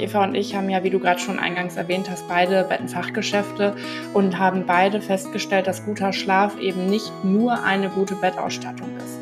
Eva 0.00 0.24
und 0.24 0.34
ich 0.34 0.54
haben 0.54 0.68
ja, 0.68 0.82
wie 0.84 0.90
du 0.90 0.98
gerade 0.98 1.20
schon 1.20 1.38
eingangs 1.38 1.76
erwähnt 1.76 2.10
hast, 2.10 2.28
beide 2.28 2.64
Bettenfachgeschäfte 2.64 3.74
und 4.12 4.38
haben 4.38 4.64
beide 4.66 5.00
festgestellt, 5.00 5.66
dass 5.66 5.84
guter 5.84 6.12
Schlaf 6.12 6.58
eben 6.58 6.86
nicht 6.86 7.12
nur 7.24 7.62
eine 7.62 7.88
gute 7.88 8.14
Bettausstattung 8.14 8.88
ist. 8.96 9.18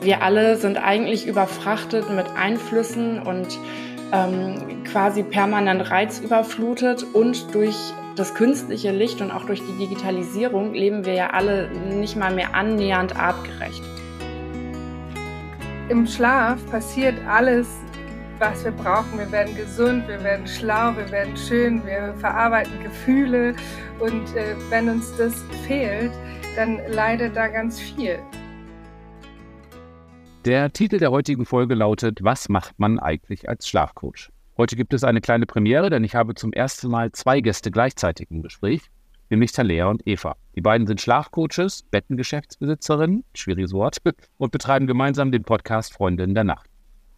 Wir 0.00 0.22
alle 0.22 0.56
sind 0.56 0.78
eigentlich 0.78 1.26
überfrachtet 1.26 2.10
mit 2.10 2.26
Einflüssen 2.36 3.20
und 3.20 3.58
ähm, 4.12 4.84
quasi 4.84 5.22
permanent 5.22 5.90
reizüberflutet 5.90 7.02
und 7.12 7.54
durch 7.54 7.76
das 8.14 8.34
künstliche 8.34 8.92
Licht 8.92 9.20
und 9.20 9.30
auch 9.30 9.44
durch 9.44 9.60
die 9.60 9.76
Digitalisierung 9.78 10.74
leben 10.74 11.04
wir 11.04 11.14
ja 11.14 11.30
alle 11.30 11.68
nicht 11.70 12.16
mal 12.16 12.32
mehr 12.32 12.54
annähernd 12.54 13.16
artgerecht. 13.16 13.82
Im 15.88 16.06
Schlaf 16.06 16.58
passiert 16.70 17.14
alles 17.28 17.68
was 18.38 18.64
wir 18.64 18.72
brauchen. 18.72 19.18
Wir 19.18 19.30
werden 19.32 19.56
gesund, 19.56 20.06
wir 20.08 20.22
werden 20.22 20.46
schlau, 20.46 20.94
wir 20.96 21.10
werden 21.10 21.36
schön, 21.36 21.84
wir 21.86 22.14
verarbeiten 22.18 22.82
Gefühle 22.82 23.54
und 23.98 24.34
äh, 24.36 24.54
wenn 24.70 24.88
uns 24.88 25.16
das 25.16 25.42
fehlt, 25.66 26.12
dann 26.56 26.80
leidet 26.88 27.36
da 27.36 27.48
ganz 27.48 27.80
viel. 27.80 28.18
Der 30.44 30.72
Titel 30.72 30.98
der 30.98 31.10
heutigen 31.10 31.44
Folge 31.44 31.74
lautet 31.74 32.22
Was 32.22 32.48
macht 32.48 32.78
man 32.78 32.98
eigentlich 32.98 33.48
als 33.48 33.68
Schlafcoach? 33.68 34.30
Heute 34.56 34.76
gibt 34.76 34.94
es 34.94 35.04
eine 35.04 35.20
kleine 35.20 35.44
Premiere, 35.44 35.90
denn 35.90 36.04
ich 36.04 36.14
habe 36.14 36.34
zum 36.34 36.52
ersten 36.52 36.88
Mal 36.88 37.12
zwei 37.12 37.40
Gäste 37.40 37.70
gleichzeitig 37.70 38.30
im 38.30 38.42
Gespräch, 38.42 38.82
nämlich 39.28 39.52
Talea 39.52 39.86
und 39.86 40.06
Eva. 40.06 40.36
Die 40.54 40.60
beiden 40.60 40.86
sind 40.86 41.00
Schlafcoaches, 41.00 41.82
Bettengeschäftsbesitzerinnen, 41.90 43.24
schwieriges 43.34 43.72
Wort, 43.72 43.98
und 44.38 44.52
betreiben 44.52 44.86
gemeinsam 44.86 45.32
den 45.32 45.42
Podcast 45.42 45.92
Freundinnen 45.92 46.34
der 46.34 46.44
Nacht. 46.44 46.70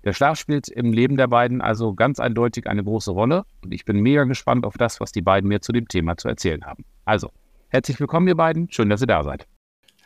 Der 0.05 0.13
Schlaf 0.13 0.39
spielt 0.39 0.69
im 0.69 0.93
Leben 0.93 1.17
der 1.17 1.27
beiden 1.27 1.61
also 1.61 1.93
ganz 1.93 2.21
eindeutig 2.21 2.69
eine 2.69 2.85
große 2.85 3.11
Rolle 3.11 3.45
und 3.65 3.75
ich 3.75 3.85
bin 3.85 4.01
mega 4.01 4.25
gespannt 4.25 4.65
auf 4.65 4.77
das, 4.79 5.01
was 5.01 5.11
die 5.11 5.23
beiden 5.23 5.49
mir 5.49 5.61
zu 5.61 5.73
dem 5.73 5.89
Thema 5.89 6.17
zu 6.17 6.29
erzählen 6.29 6.65
haben. 6.65 6.85
Also, 7.05 7.33
herzlich 7.69 7.99
willkommen, 7.99 8.29
ihr 8.29 8.37
beiden. 8.37 8.71
Schön, 8.71 8.91
dass 8.91 9.01
ihr 9.01 9.09
da 9.09 9.25
seid. 9.25 9.47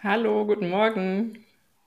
Hallo, 0.02 0.46
guten 0.46 0.70
Morgen. 0.70 1.38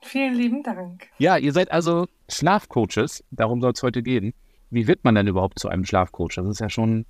Vielen 0.02 0.36
lieben 0.36 0.62
Dank. 0.62 1.08
Ja, 1.18 1.38
ihr 1.38 1.52
seid 1.52 1.72
also 1.72 2.08
Schlafcoaches. 2.30 3.24
Darum 3.32 3.60
soll 3.60 3.72
es 3.72 3.82
heute 3.82 4.04
gehen. 4.04 4.34
Wie 4.70 4.88
wird 4.88 5.04
man 5.04 5.16
denn 5.16 5.28
überhaupt 5.28 5.58
zu 5.58 5.68
einem 5.68 5.84
Schlafcoach? 5.84 6.36
Das 6.36 6.46
ist 6.46 6.60
ja 6.60 6.70
schon 6.70 7.06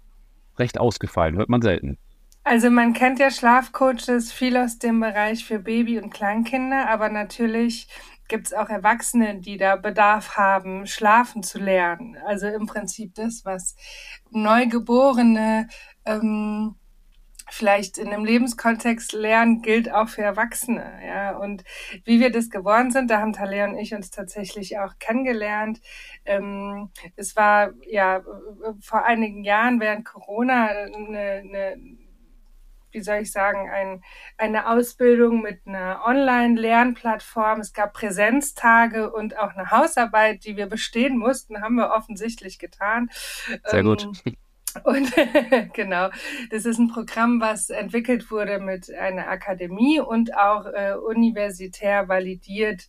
recht 0.57 0.79
ausgefallen, 0.79 1.35
hört 1.35 1.49
man 1.49 1.61
selten. 1.61 1.97
Also 2.45 2.69
man 2.69 2.93
kennt 2.93 3.19
ja 3.19 3.31
Schlafcoaches 3.31 4.31
viel 4.31 4.55
aus 4.55 4.79
dem 4.79 4.99
Bereich 4.99 5.43
für 5.43 5.59
Baby- 5.59 5.99
und 5.99 6.13
Kleinkinder, 6.13 6.87
aber 6.87 7.09
natürlich 7.09 7.87
gibt 8.27 8.47
es 8.47 8.53
auch 8.53 8.69
Erwachsene, 8.69 9.39
die 9.39 9.57
da 9.57 9.75
Bedarf 9.75 10.37
haben, 10.37 10.87
schlafen 10.87 11.43
zu 11.43 11.59
lernen. 11.59 12.17
Also 12.25 12.47
im 12.47 12.65
Prinzip 12.65 13.15
das, 13.15 13.45
was 13.45 13.75
Neugeborene 14.31 15.67
ähm, 16.05 16.75
vielleicht 17.49 17.97
in 17.97 18.07
einem 18.07 18.25
Lebenskontext 18.25 19.13
lernen, 19.13 19.61
gilt 19.61 19.91
auch 19.91 20.09
für 20.09 20.23
Erwachsene. 20.23 20.99
Ja, 21.05 21.37
und 21.37 21.63
wie 22.03 22.19
wir 22.19 22.31
das 22.31 22.49
geworden 22.49 22.91
sind, 22.91 23.09
da 23.11 23.19
haben 23.19 23.33
Talea 23.33 23.65
und 23.65 23.77
ich 23.77 23.93
uns 23.93 24.09
tatsächlich 24.09 24.79
auch 24.79 24.97
kennengelernt. 24.99 25.79
Ähm, 26.25 26.89
es 27.15 27.35
war 27.35 27.73
ja 27.87 28.23
vor 28.81 29.05
einigen 29.05 29.43
Jahren 29.43 29.79
während 29.79 30.05
Corona 30.05 30.67
eine, 30.67 31.19
eine 31.19 31.77
wie 32.95 33.01
soll 33.01 33.17
ich 33.17 33.31
sagen, 33.31 33.69
ein, 33.69 34.01
eine 34.37 34.69
Ausbildung 34.69 35.41
mit 35.41 35.67
einer 35.67 36.01
Online-Lernplattform. 36.05 37.59
Es 37.59 37.73
gab 37.73 37.93
Präsenztage 37.93 39.11
und 39.11 39.37
auch 39.37 39.53
eine 39.53 39.69
Hausarbeit, 39.69 40.45
die 40.45 40.55
wir 40.55 40.67
bestehen 40.67 41.17
mussten, 41.17 41.61
haben 41.61 41.75
wir 41.75 41.91
offensichtlich 41.91 42.57
getan. 42.57 43.09
Sehr 43.65 43.83
gut. 43.83 44.07
Ähm, 44.25 44.35
und 44.83 45.11
genau, 45.73 46.09
das 46.49 46.65
ist 46.65 46.79
ein 46.79 46.89
Programm, 46.89 47.39
was 47.39 47.69
entwickelt 47.69 48.29
wurde 48.31 48.59
mit 48.59 48.93
einer 48.93 49.27
Akademie 49.27 49.99
und 49.99 50.35
auch 50.35 50.65
äh, 50.65 50.95
universitär 50.95 52.07
validiert 52.07 52.87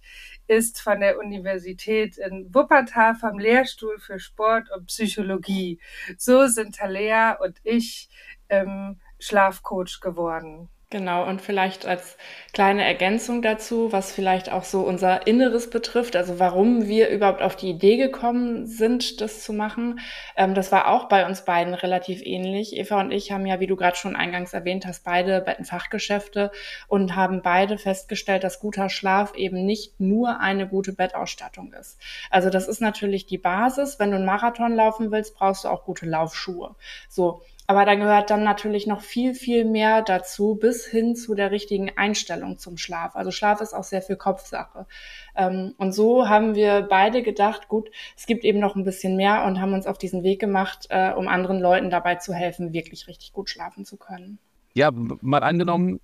ist 0.49 0.81
von 0.81 1.01
der 1.01 1.19
Universität 1.19 2.19
in 2.19 2.53
Wuppertal 2.55 3.15
vom 3.17 3.39
Lehrstuhl 3.39 3.99
für 3.99 4.19
Sport 4.19 4.71
und 4.71 4.87
Psychologie. 4.87 5.81
So 6.17 6.47
sind 6.47 6.77
Talea 6.77 7.33
und 7.33 7.59
ich 7.65 8.09
ähm, 8.49 9.01
Schlafcoach 9.27 10.01
geworden. 10.01 10.69
Genau, 10.89 11.29
und 11.29 11.43
vielleicht 11.43 11.85
als 11.85 12.17
kleine 12.53 12.85
Ergänzung 12.85 13.43
dazu, 13.43 13.91
was 13.91 14.13
vielleicht 14.13 14.53
auch 14.53 14.63
so 14.63 14.83
unser 14.83 15.27
Inneres 15.27 15.69
betrifft, 15.69 16.15
also 16.15 16.39
warum 16.39 16.87
wir 16.87 17.09
überhaupt 17.09 17.43
auf 17.43 17.57
die 17.57 17.71
Idee 17.71 17.97
gekommen 17.97 18.67
sind, 18.67 19.21
das 19.21 19.43
zu 19.43 19.53
machen. 19.53 19.99
Ähm, 20.37 20.55
das 20.55 20.71
war 20.71 20.87
auch 20.87 21.09
bei 21.09 21.27
uns 21.27 21.45
beiden 21.45 21.75
relativ 21.75 22.23
ähnlich. 22.25 22.77
Eva 22.77 23.01
und 23.01 23.11
ich 23.11 23.33
haben 23.33 23.47
ja, 23.47 23.59
wie 23.59 23.67
du 23.67 23.75
gerade 23.75 23.97
schon 23.97 24.15
eingangs 24.15 24.53
erwähnt 24.53 24.87
hast, 24.87 25.03
beide 25.03 25.41
Bettenfachgeschäfte 25.41 26.53
und 26.87 27.17
haben 27.17 27.43
beide 27.43 27.79
festgestellt, 27.79 28.45
dass 28.45 28.61
guter 28.61 28.89
Schlaf 28.89 29.35
eben 29.35 29.67
nicht 29.67 29.99
nur 29.99 30.39
eine 30.39 30.69
gute 30.69 30.93
Bettausstattung 30.93 31.73
ist. 31.73 31.99
Also 32.31 32.49
das 32.49 32.69
ist 32.69 32.81
natürlich 32.81 33.27
die 33.27 33.39
Basis. 33.39 33.99
Wenn 33.99 34.13
du 34.13 34.19
einen 34.19 34.25
Marathon 34.25 34.77
laufen 34.77 35.11
willst, 35.11 35.35
brauchst 35.35 35.65
du 35.65 35.69
auch 35.69 35.85
gute 35.85 36.07
Laufschuhe. 36.07 36.77
So. 37.09 37.43
Aber 37.69 37.85
da 37.85 37.95
gehört 37.97 38.31
dann 38.31 38.45
natürlich 38.45 38.87
noch 38.87 39.01
viel, 39.01 39.35
viel 39.35 39.65
mehr 39.65 40.03
dazu, 40.03 40.55
bis 40.55 40.87
hin 40.87 41.17
zu 41.17 41.35
der 41.35 41.51
richtigen 41.51 41.91
Einstellung 41.97 42.59
zum 42.59 42.77
Schlaf. 42.77 43.17
Also 43.17 43.31
Schlaf 43.31 43.61
ist 43.61 43.75
auch 43.75 43.83
sehr 43.83 44.03
viel 44.03 44.17
Kopfsache. 44.17 44.87
Ähm, 45.35 45.75
und 45.77 45.93
so 45.93 46.29
haben 46.29 46.55
wir 46.55 46.83
beide 46.83 47.23
gedacht, 47.23 47.69
gut, 47.69 47.91
es 48.17 48.27
gibt 48.27 48.45
eben 48.45 48.61
noch 48.61 48.77
ein 48.77 48.85
bisschen 48.85 49.17
mehr 49.17 49.45
und 49.45 49.61
haben 49.61 49.73
uns 49.73 49.87
auf 49.87 49.99
diesen 49.99 50.23
Weg 50.23 50.41
gemacht, 50.41 50.87
äh, 50.91 51.13
um 51.13 51.27
anderen 51.27 51.61
Leuten 51.61 51.91
dabei 51.91 52.17
zu 52.17 52.33
helfen, 52.33 52.73
wirklich 52.73 53.09
richtig 53.09 53.33
gut 53.33 53.51
schlafen 53.51 53.85
zu 53.85 53.97
können. 53.97 54.39
Ja, 54.75 54.91
mal 54.93 55.43
angenommen, 55.43 56.01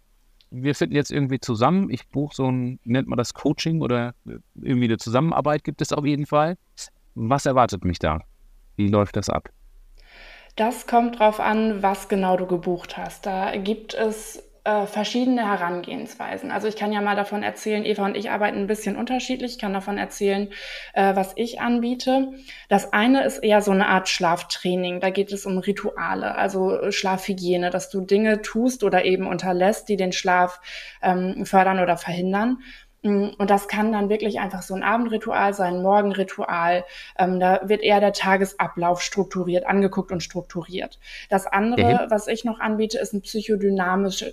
wir 0.51 0.75
finden 0.75 0.97
jetzt 0.97 1.11
irgendwie 1.11 1.41
zusammen. 1.41 1.91
Ich 1.91 2.09
buche 2.09 2.35
so 2.35 2.51
ein, 2.51 2.81
nennt 2.85 3.09
man 3.09 3.17
das 3.17 3.35
Coaching 3.35 3.81
oder 3.81 4.15
irgendwie 4.55 4.85
eine 4.85 4.99
Zusammenarbeit 4.99 5.65
gibt 5.65 5.81
es 5.81 5.93
auf 5.93 6.05
jeden 6.05 6.27
Fall. 6.27 6.57
Was 7.15 7.47
erwartet 7.47 7.85
mich 7.85 7.99
da? 7.99 8.21
Wie 8.77 8.89
läuft 8.89 9.17
das 9.17 9.29
ab? 9.29 9.51
Das 10.57 10.87
kommt 10.87 11.19
drauf 11.19 11.41
an, 11.41 11.83
was 11.83 12.09
genau 12.09 12.37
du 12.37 12.47
gebucht 12.47 12.97
hast. 12.97 13.25
Da 13.25 13.57
gibt 13.57 13.95
es 13.95 14.43
äh, 14.65 14.87
verschiedene 14.87 15.49
Herangehensweisen. 15.49 16.51
Also 16.51 16.69
ich 16.69 16.77
kann 16.77 16.93
ja 16.93 17.01
mal 17.01 17.17
davon 17.17 17.43
erzählen, 17.43 17.85
Eva 17.85 18.05
und 18.05 18.17
ich 18.17 18.31
arbeiten 18.31 18.59
ein 18.59 18.67
bisschen 18.67 18.97
unterschiedlich. 18.97 19.53
Ich 19.53 19.59
kann 19.59 19.73
davon 19.73 19.99
erzählen, 19.99 20.51
äh, 20.93 21.17
was 21.17 21.33
ich 21.37 21.61
anbiete. 21.61 22.33
Das 22.69 22.93
eine 22.93 23.25
ist 23.25 23.39
eher 23.39 23.61
so 23.63 23.73
eine 23.73 23.89
Art 23.89 24.09
Schlaftraining. 24.09 25.01
Da 25.01 25.11
geht 25.11 25.33
es 25.33 25.47
um 25.47 25.59
Rituale, 25.59 26.37
also 26.37 26.93
Schlafhygiene, 26.93 27.71
dass 27.71 27.91
du 27.91 28.03
Dinge 28.03 28.43
tust 28.43 28.85
oder 28.85 29.05
eben 29.05 29.27
unterlässt, 29.27 29.89
die 29.89 29.97
den 29.97 30.13
Schlaf 30.13 30.61
ähm, 31.03 31.45
fördern 31.45 31.81
oder 31.81 31.97
verhindern. 31.97 32.59
Mm, 33.03 33.31
und 33.37 33.51
das 33.51 33.69
kann 33.69 33.93
dann 33.93 34.09
wirklich 34.09 34.39
einfach 34.39 34.63
so 34.63 34.75
ein 34.75 34.83
Abendritual 34.83 35.55
sein, 35.55 35.75
ein 35.75 35.83
Morgenritual. 35.83 36.85
Ähm, 37.19 37.41
da 37.41 37.61
wird 37.65 37.83
eher 37.83 38.01
der 38.01 38.13
Tagesablauf 38.13 39.03
strukturiert, 39.03 39.67
angeguckt 39.67 40.13
und 40.13 40.23
strukturiert. 40.23 40.99
Das 41.29 41.47
andere, 41.47 42.05
mhm. 42.05 42.11
was 42.11 42.29
ich 42.29 42.45
noch 42.45 42.61
anbiete, 42.61 42.99
ist 42.99 43.13
ein, 43.13 43.23
psychodynamisch, 43.23 44.25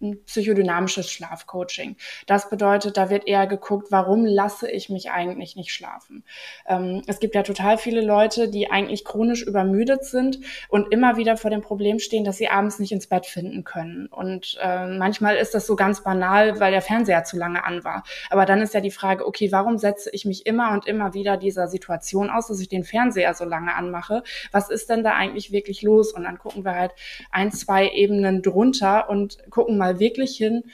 ein 0.00 0.18
psychodynamisches 0.24 1.10
Schlafcoaching. 1.10 1.96
Das 2.26 2.50
bedeutet, 2.50 2.96
da 2.96 3.10
wird 3.10 3.28
eher 3.28 3.46
geguckt, 3.46 3.88
warum 3.90 4.24
lasse 4.24 4.70
ich 4.70 4.88
mich 4.88 5.10
eigentlich 5.10 5.54
nicht 5.54 5.72
schlafen. 5.72 6.24
Ähm, 6.66 7.02
es 7.06 7.20
gibt 7.20 7.34
ja 7.34 7.42
total 7.42 7.78
viele 7.78 8.00
Leute, 8.00 8.48
die 8.48 8.70
eigentlich 8.70 9.04
chronisch 9.04 9.42
übermüdet 9.42 10.04
sind 10.04 10.40
und 10.68 10.92
immer 10.92 11.16
wieder 11.16 11.36
vor 11.36 11.50
dem 11.50 11.60
Problem 11.62 12.00
stehen, 12.00 12.24
dass 12.24 12.38
sie 12.38 12.48
abends 12.48 12.80
nicht 12.80 12.90
ins 12.90 13.06
Bett 13.06 13.26
finden 13.26 13.62
können. 13.62 14.06
Und 14.06 14.58
äh, 14.60 14.86
manchmal 14.86 15.36
ist 15.36 15.54
das 15.54 15.66
so 15.66 15.76
ganz 15.76 16.02
banal, 16.02 16.58
weil 16.58 16.72
der 16.72 16.82
Fernseher 16.82 17.22
zu 17.22 17.36
lange 17.36 17.64
an 17.64 17.84
war. 17.84 18.02
Aber 18.30 18.46
dann 18.46 18.60
ist 18.60 18.74
ja 18.74 18.80
die 18.80 18.90
Frage, 18.90 19.26
okay, 19.26 19.52
warum 19.52 19.78
setze 19.78 20.10
ich 20.12 20.24
mich 20.24 20.46
immer 20.46 20.72
und 20.72 20.86
immer 20.86 21.14
wieder 21.14 21.36
dieser 21.36 21.68
Situation 21.68 22.30
aus, 22.30 22.48
dass 22.48 22.60
ich 22.60 22.68
den 22.68 22.84
Fernseher 22.84 23.34
so 23.34 23.44
lange 23.44 23.74
anmache? 23.74 24.22
Was 24.52 24.70
ist 24.70 24.90
denn 24.90 25.04
da 25.04 25.14
eigentlich 25.14 25.52
wirklich 25.52 25.82
los? 25.82 26.12
Und 26.12 26.24
dann 26.24 26.38
gucken 26.38 26.64
wir 26.64 26.74
halt 26.74 26.92
ein, 27.30 27.52
zwei 27.52 27.90
Ebenen 27.90 28.42
drunter 28.42 29.08
und 29.08 29.38
gucken 29.50 29.78
mal 29.78 29.98
wirklich 29.98 30.36
hin, 30.36 30.64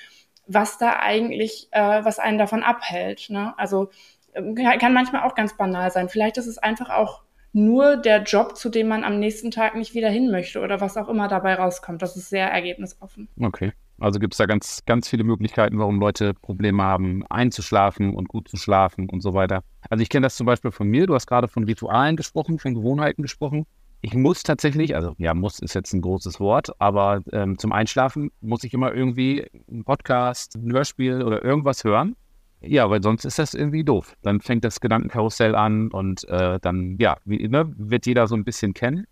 was 0.46 0.78
da 0.78 0.98
eigentlich, 0.98 1.68
äh, 1.70 2.04
was 2.04 2.18
einen 2.18 2.38
davon 2.38 2.62
abhält. 2.62 3.30
Ne? 3.30 3.54
Also 3.56 3.90
ähm, 4.34 4.54
kann 4.54 4.94
manchmal 4.94 5.22
auch 5.22 5.34
ganz 5.34 5.56
banal 5.56 5.90
sein. 5.90 6.08
Vielleicht 6.08 6.36
ist 6.38 6.46
es 6.46 6.58
einfach 6.58 6.90
auch 6.90 7.22
nur 7.52 7.96
der 7.96 8.22
Job, 8.22 8.56
zu 8.56 8.70
dem 8.70 8.88
man 8.88 9.04
am 9.04 9.18
nächsten 9.18 9.50
Tag 9.50 9.74
nicht 9.74 9.94
wieder 9.94 10.08
hin 10.08 10.30
möchte 10.30 10.60
oder 10.60 10.80
was 10.80 10.96
auch 10.96 11.08
immer 11.08 11.28
dabei 11.28 11.54
rauskommt. 11.54 12.00
Das 12.00 12.16
ist 12.16 12.30
sehr 12.30 12.48
ergebnisoffen. 12.48 13.28
Okay. 13.40 13.72
Also 14.02 14.18
gibt 14.18 14.34
es 14.34 14.38
da 14.38 14.46
ganz, 14.46 14.82
ganz 14.84 15.08
viele 15.08 15.22
Möglichkeiten, 15.22 15.78
warum 15.78 16.00
Leute 16.00 16.34
Probleme 16.34 16.82
haben, 16.82 17.24
einzuschlafen 17.28 18.14
und 18.14 18.26
gut 18.26 18.48
zu 18.48 18.56
schlafen 18.56 19.08
und 19.08 19.20
so 19.20 19.32
weiter. 19.32 19.62
Also 19.88 20.02
ich 20.02 20.08
kenne 20.08 20.26
das 20.26 20.34
zum 20.34 20.44
Beispiel 20.44 20.72
von 20.72 20.88
mir. 20.88 21.06
Du 21.06 21.14
hast 21.14 21.28
gerade 21.28 21.46
von 21.46 21.62
Ritualen 21.62 22.16
gesprochen, 22.16 22.58
von 22.58 22.74
Gewohnheiten 22.74 23.22
gesprochen. 23.22 23.64
Ich 24.00 24.14
muss 24.14 24.42
tatsächlich, 24.42 24.96
also 24.96 25.14
ja, 25.18 25.34
muss 25.34 25.60
ist 25.60 25.74
jetzt 25.74 25.92
ein 25.92 26.00
großes 26.00 26.40
Wort, 26.40 26.72
aber 26.80 27.20
ähm, 27.30 27.58
zum 27.58 27.70
Einschlafen 27.70 28.32
muss 28.40 28.64
ich 28.64 28.74
immer 28.74 28.92
irgendwie 28.92 29.46
einen 29.70 29.84
Podcast, 29.84 30.56
ein 30.56 30.72
Hörspiel 30.72 31.22
oder 31.22 31.44
irgendwas 31.44 31.84
hören. 31.84 32.16
Ja, 32.60 32.90
weil 32.90 33.04
sonst 33.04 33.24
ist 33.24 33.38
das 33.38 33.54
irgendwie 33.54 33.84
doof. 33.84 34.16
Dann 34.22 34.40
fängt 34.40 34.64
das 34.64 34.80
Gedankenkarussell 34.80 35.54
an 35.54 35.92
und 35.92 36.28
äh, 36.28 36.58
dann, 36.60 36.96
ja, 36.98 37.18
wie, 37.24 37.46
ne, 37.46 37.72
wird 37.76 38.06
jeder 38.06 38.26
so 38.26 38.34
ein 38.34 38.42
bisschen 38.42 38.74
kennen. 38.74 39.06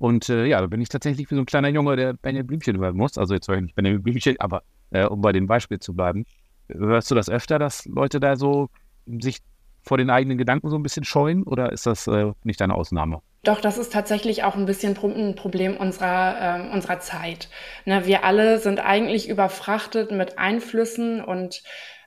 Und 0.00 0.30
äh, 0.30 0.46
ja, 0.46 0.58
da 0.62 0.66
bin 0.66 0.80
ich 0.80 0.88
tatsächlich 0.88 1.30
wie 1.30 1.34
so 1.34 1.42
ein 1.42 1.46
kleiner 1.46 1.68
Junge, 1.68 1.94
der 1.94 2.14
Benjamin 2.14 2.46
Blümchen 2.46 2.78
hören 2.78 2.96
muss. 2.96 3.18
Also 3.18 3.34
jetzt 3.34 3.46
höre 3.48 3.56
ich 3.56 3.62
nicht 3.64 3.74
Benjamin 3.74 4.02
Blümchen, 4.02 4.34
aber 4.40 4.62
äh, 4.92 5.04
um 5.04 5.20
bei 5.20 5.30
dem 5.30 5.46
Beispiel 5.46 5.78
zu 5.78 5.94
bleiben. 5.94 6.24
Hörst 6.68 7.10
du 7.10 7.14
das 7.14 7.28
öfter, 7.28 7.58
dass 7.58 7.84
Leute 7.84 8.18
da 8.18 8.36
so 8.36 8.70
sich 9.06 9.40
vor 9.82 9.98
den 9.98 10.08
eigenen 10.08 10.38
Gedanken 10.38 10.70
so 10.70 10.76
ein 10.76 10.82
bisschen 10.82 11.04
scheuen 11.04 11.42
oder 11.42 11.70
ist 11.70 11.84
das 11.84 12.06
äh, 12.06 12.32
nicht 12.44 12.62
eine 12.62 12.76
Ausnahme? 12.76 13.20
Doch, 13.42 13.60
das 13.60 13.76
ist 13.76 13.92
tatsächlich 13.92 14.42
auch 14.42 14.54
ein 14.54 14.64
bisschen 14.64 14.96
ein 14.96 15.34
Problem 15.34 15.76
unserer, 15.76 16.70
äh, 16.70 16.72
unserer 16.72 17.00
Zeit. 17.00 17.50
Ne, 17.84 18.06
wir 18.06 18.24
alle 18.24 18.58
sind 18.58 18.80
eigentlich 18.80 19.28
überfrachtet 19.28 20.12
mit 20.12 20.38
Einflüssen 20.38 21.22
und 21.22 21.62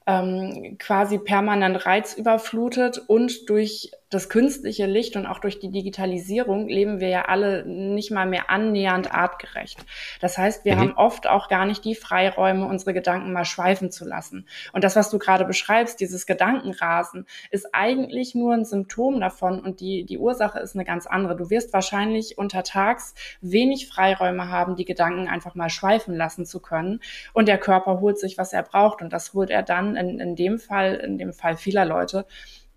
ähm, 0.07 0.77
quasi 0.79 1.19
permanent 1.19 1.85
reizüberflutet 1.85 2.97
und 3.07 3.49
durch 3.49 3.91
das 4.13 4.29
künstliche 4.29 4.85
Licht 4.85 5.15
und 5.15 5.25
auch 5.25 5.39
durch 5.39 5.59
die 5.59 5.71
Digitalisierung 5.71 6.67
leben 6.67 6.99
wir 6.99 7.09
ja 7.09 7.25
alle 7.25 7.65
nicht 7.65 8.11
mal 8.11 8.25
mehr 8.25 8.49
annähernd 8.49 9.13
artgerecht. 9.13 9.85
Das 10.19 10.37
heißt, 10.37 10.65
wir 10.65 10.75
mhm. 10.75 10.79
haben 10.79 10.93
oft 10.93 11.27
auch 11.27 11.47
gar 11.49 11.65
nicht 11.65 11.83
die 11.85 11.95
Freiräume, 11.95 12.67
unsere 12.67 12.93
Gedanken 12.93 13.33
mal 13.33 13.45
schweifen 13.45 13.91
zu 13.91 14.05
lassen. 14.05 14.47
Und 14.71 14.83
das, 14.83 14.95
was 14.95 15.09
du 15.09 15.19
gerade 15.19 15.45
beschreibst, 15.45 15.99
dieses 15.99 16.25
Gedankenrasen, 16.25 17.25
ist 17.51 17.73
eigentlich 17.73 18.35
nur 18.35 18.53
ein 18.53 18.65
Symptom 18.65 19.19
davon 19.19 19.59
und 19.59 19.79
die, 19.79 20.05
die 20.05 20.17
Ursache 20.17 20.59
ist 20.59 20.75
eine 20.75 20.85
ganz 20.85 21.07
andere. 21.07 21.35
Du 21.35 21.49
wirst 21.49 21.73
wahrscheinlich 21.73 22.37
untertags 22.37 23.15
wenig 23.41 23.87
Freiräume 23.87 24.49
haben, 24.49 24.75
die 24.75 24.85
Gedanken 24.85 25.27
einfach 25.27 25.55
mal 25.55 25.69
schweifen 25.69 26.15
lassen 26.15 26.45
zu 26.45 26.59
können. 26.59 27.01
Und 27.33 27.47
der 27.47 27.57
Körper 27.57 27.99
holt 27.99 28.19
sich, 28.19 28.37
was 28.37 28.53
er 28.53 28.63
braucht. 28.63 29.01
Und 29.01 29.11
das 29.13 29.33
holt 29.33 29.49
er 29.49 29.63
dann 29.63 29.95
in, 29.95 30.19
in 30.19 30.35
dem 30.35 30.59
Fall, 30.59 30.95
in 30.95 31.17
dem 31.17 31.33
Fall 31.33 31.57
vieler 31.57 31.85
Leute, 31.85 32.25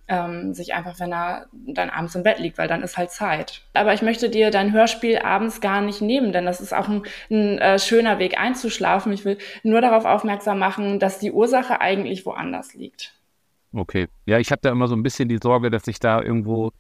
ähm, 0.09 0.55
sich 0.55 0.75
einfach, 0.75 1.01
wenn 1.01 1.13
er 1.13 1.47
dann 1.53 1.91
abends 1.91 2.15
im 2.15 2.23
Bett 2.23 2.39
liegt, 2.39 2.59
weil 2.59 2.69
dann 2.69 2.83
ist 2.83 2.97
halt 2.97 3.11
Zeit. 3.11 3.63
Aber 3.75 3.93
ich 3.93 4.03
möchte 4.03 4.31
dir 4.31 4.51
dein 4.51 4.73
Hörspiel 4.73 5.19
abends 5.19 5.61
gar 5.61 5.81
nicht 5.81 6.01
nehmen, 6.01 6.33
denn 6.33 6.47
das 6.47 6.61
ist 6.61 6.73
auch 6.73 6.89
ein, 6.89 7.03
ein 7.31 7.59
äh, 7.59 7.79
schöner 7.79 8.19
Weg 8.19 8.39
einzuschlafen. 8.39 9.13
Ich 9.13 9.25
will 9.25 9.39
nur 9.63 9.81
darauf 9.81 10.05
aufmerksam 10.05 10.59
machen, 10.59 10.99
dass 11.01 11.19
die 11.19 11.33
Ursache 11.33 11.81
eigentlich 11.81 12.25
woanders 12.25 12.75
liegt. 12.75 13.15
Okay. 13.73 14.09
Ja, 14.27 14.39
ich 14.39 14.51
habe 14.51 14.61
da 14.63 14.71
immer 14.71 14.89
so 14.89 14.95
ein 14.95 15.03
bisschen 15.03 15.29
die 15.29 15.39
Sorge, 15.43 15.71
dass 15.71 15.87
ich 15.89 15.99
da 15.99 16.23
irgendwo, 16.23 16.73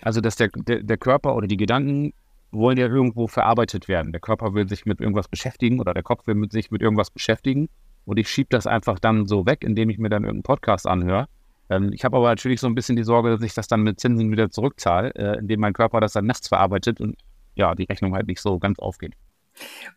also 0.00 0.20
dass 0.20 0.36
der, 0.36 0.48
der, 0.54 0.82
der 0.82 0.96
Körper 0.96 1.34
oder 1.34 1.46
die 1.46 1.56
Gedanken 1.56 2.14
wollen 2.52 2.78
ja 2.78 2.86
irgendwo 2.86 3.26
verarbeitet 3.26 3.88
werden. 3.88 4.12
Der 4.12 4.20
Körper 4.20 4.54
will 4.54 4.68
sich 4.68 4.86
mit 4.86 5.00
irgendwas 5.00 5.28
beschäftigen 5.28 5.80
oder 5.80 5.94
der 5.94 6.02
Kopf 6.02 6.26
will 6.26 6.34
mit 6.34 6.52
sich 6.52 6.70
mit 6.70 6.82
irgendwas 6.82 7.10
beschäftigen. 7.10 7.68
Und 8.04 8.18
ich 8.18 8.28
schiebe 8.28 8.48
das 8.50 8.66
einfach 8.66 8.98
dann 8.98 9.26
so 9.26 9.46
weg, 9.46 9.64
indem 9.64 9.90
ich 9.90 9.98
mir 9.98 10.08
dann 10.08 10.24
irgendeinen 10.24 10.42
Podcast 10.42 10.86
anhöre. 10.86 11.28
Ähm, 11.70 11.92
ich 11.92 12.04
habe 12.04 12.16
aber 12.16 12.28
natürlich 12.28 12.60
so 12.60 12.66
ein 12.66 12.74
bisschen 12.74 12.96
die 12.96 13.04
Sorge, 13.04 13.30
dass 13.30 13.42
ich 13.42 13.54
das 13.54 13.68
dann 13.68 13.82
mit 13.82 14.00
Zinsen 14.00 14.30
wieder 14.30 14.50
zurückzahle, 14.50 15.14
äh, 15.14 15.38
indem 15.38 15.60
mein 15.60 15.72
Körper 15.72 16.00
das 16.00 16.12
dann 16.12 16.26
nachts 16.26 16.48
verarbeitet 16.48 17.00
und 17.00 17.16
ja, 17.54 17.74
die 17.74 17.84
Rechnung 17.84 18.14
halt 18.14 18.26
nicht 18.26 18.40
so 18.40 18.58
ganz 18.58 18.78
aufgeht. 18.78 19.14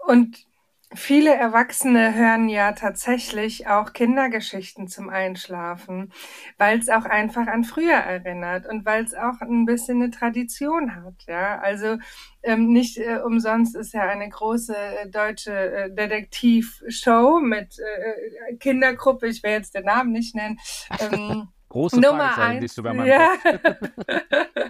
Und 0.06 0.45
viele 0.94 1.33
Erwachsene 1.33 2.13
hören 2.13 2.47
ja 2.50 2.73
tatsächlich 2.73 3.67
auch 3.67 3.94
Kindergeschichten 3.94 4.88
zum 4.88 5.09
Einschlafen, 5.09 6.12
weil 6.57 6.79
es 6.79 6.89
auch 6.89 7.06
einfach 7.06 7.47
an 7.47 7.63
früher 7.63 7.95
erinnert 7.95 8.67
und 8.67 8.85
weil 8.85 9.03
es 9.03 9.13
auch 9.13 9.41
ein 9.41 9.65
bisschen 9.65 10.01
eine 10.01 10.12
Tradition 10.12 10.95
hat. 10.95 11.15
Ja, 11.27 11.59
also 11.59 11.97
ähm, 12.44 12.71
nicht 12.71 12.97
äh, 12.97 13.19
umsonst 13.25 13.75
ist 13.75 13.94
ja 13.94 14.03
eine 14.03 14.29
große 14.29 14.75
äh, 14.75 15.09
deutsche 15.09 15.53
äh, 15.53 15.94
Detektivshow 15.94 17.39
mit 17.41 17.79
äh, 17.79 18.51
äh 18.51 18.57
Kindergruppe, 18.57 19.27
ich 19.27 19.44
will 19.44 19.51
jetzt 19.51 19.75
den 19.75 19.85
Namen 19.85 20.12
nicht 20.12 20.35
nennen. 20.35 20.59
Ähm, 21.00 21.47
Große 21.75 22.00
Nummer 22.00 22.38
eins, 22.38 22.62
siehst 22.62 22.77
du 22.77 22.83
bei 22.83 22.94
meinem 22.94 23.10
ja. 23.10 23.31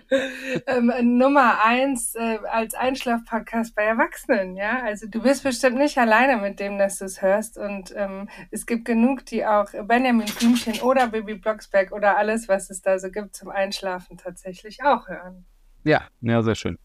ähm, 0.65 0.91
Nummer 1.19 1.63
eins 1.63 2.15
äh, 2.15 2.39
als 2.51 2.73
Einschlafpodcast 2.73 3.75
bei 3.75 3.83
Erwachsenen, 3.83 4.55
ja. 4.55 4.81
Also 4.81 5.05
du 5.07 5.21
bist 5.21 5.43
bestimmt 5.43 5.77
nicht 5.77 5.99
alleine 5.99 6.41
mit 6.41 6.59
dem, 6.59 6.79
dass 6.79 6.97
du 6.97 7.05
es 7.05 7.21
hörst. 7.21 7.59
Und 7.59 7.93
ähm, 7.95 8.27
es 8.49 8.65
gibt 8.65 8.85
genug, 8.85 9.23
die 9.27 9.45
auch 9.45 9.67
Benjamin 9.83 10.25
Blümchen 10.39 10.81
oder 10.81 11.07
Baby 11.09 11.35
Blocksberg 11.35 11.91
oder 11.91 12.17
alles, 12.17 12.49
was 12.49 12.71
es 12.71 12.81
da 12.81 12.97
so 12.97 13.11
gibt 13.11 13.35
zum 13.35 13.49
Einschlafen 13.49 14.17
tatsächlich 14.17 14.83
auch 14.83 15.07
hören. 15.07 15.45
Ja, 15.83 16.07
ja, 16.21 16.41
sehr 16.41 16.55
schön. 16.55 16.79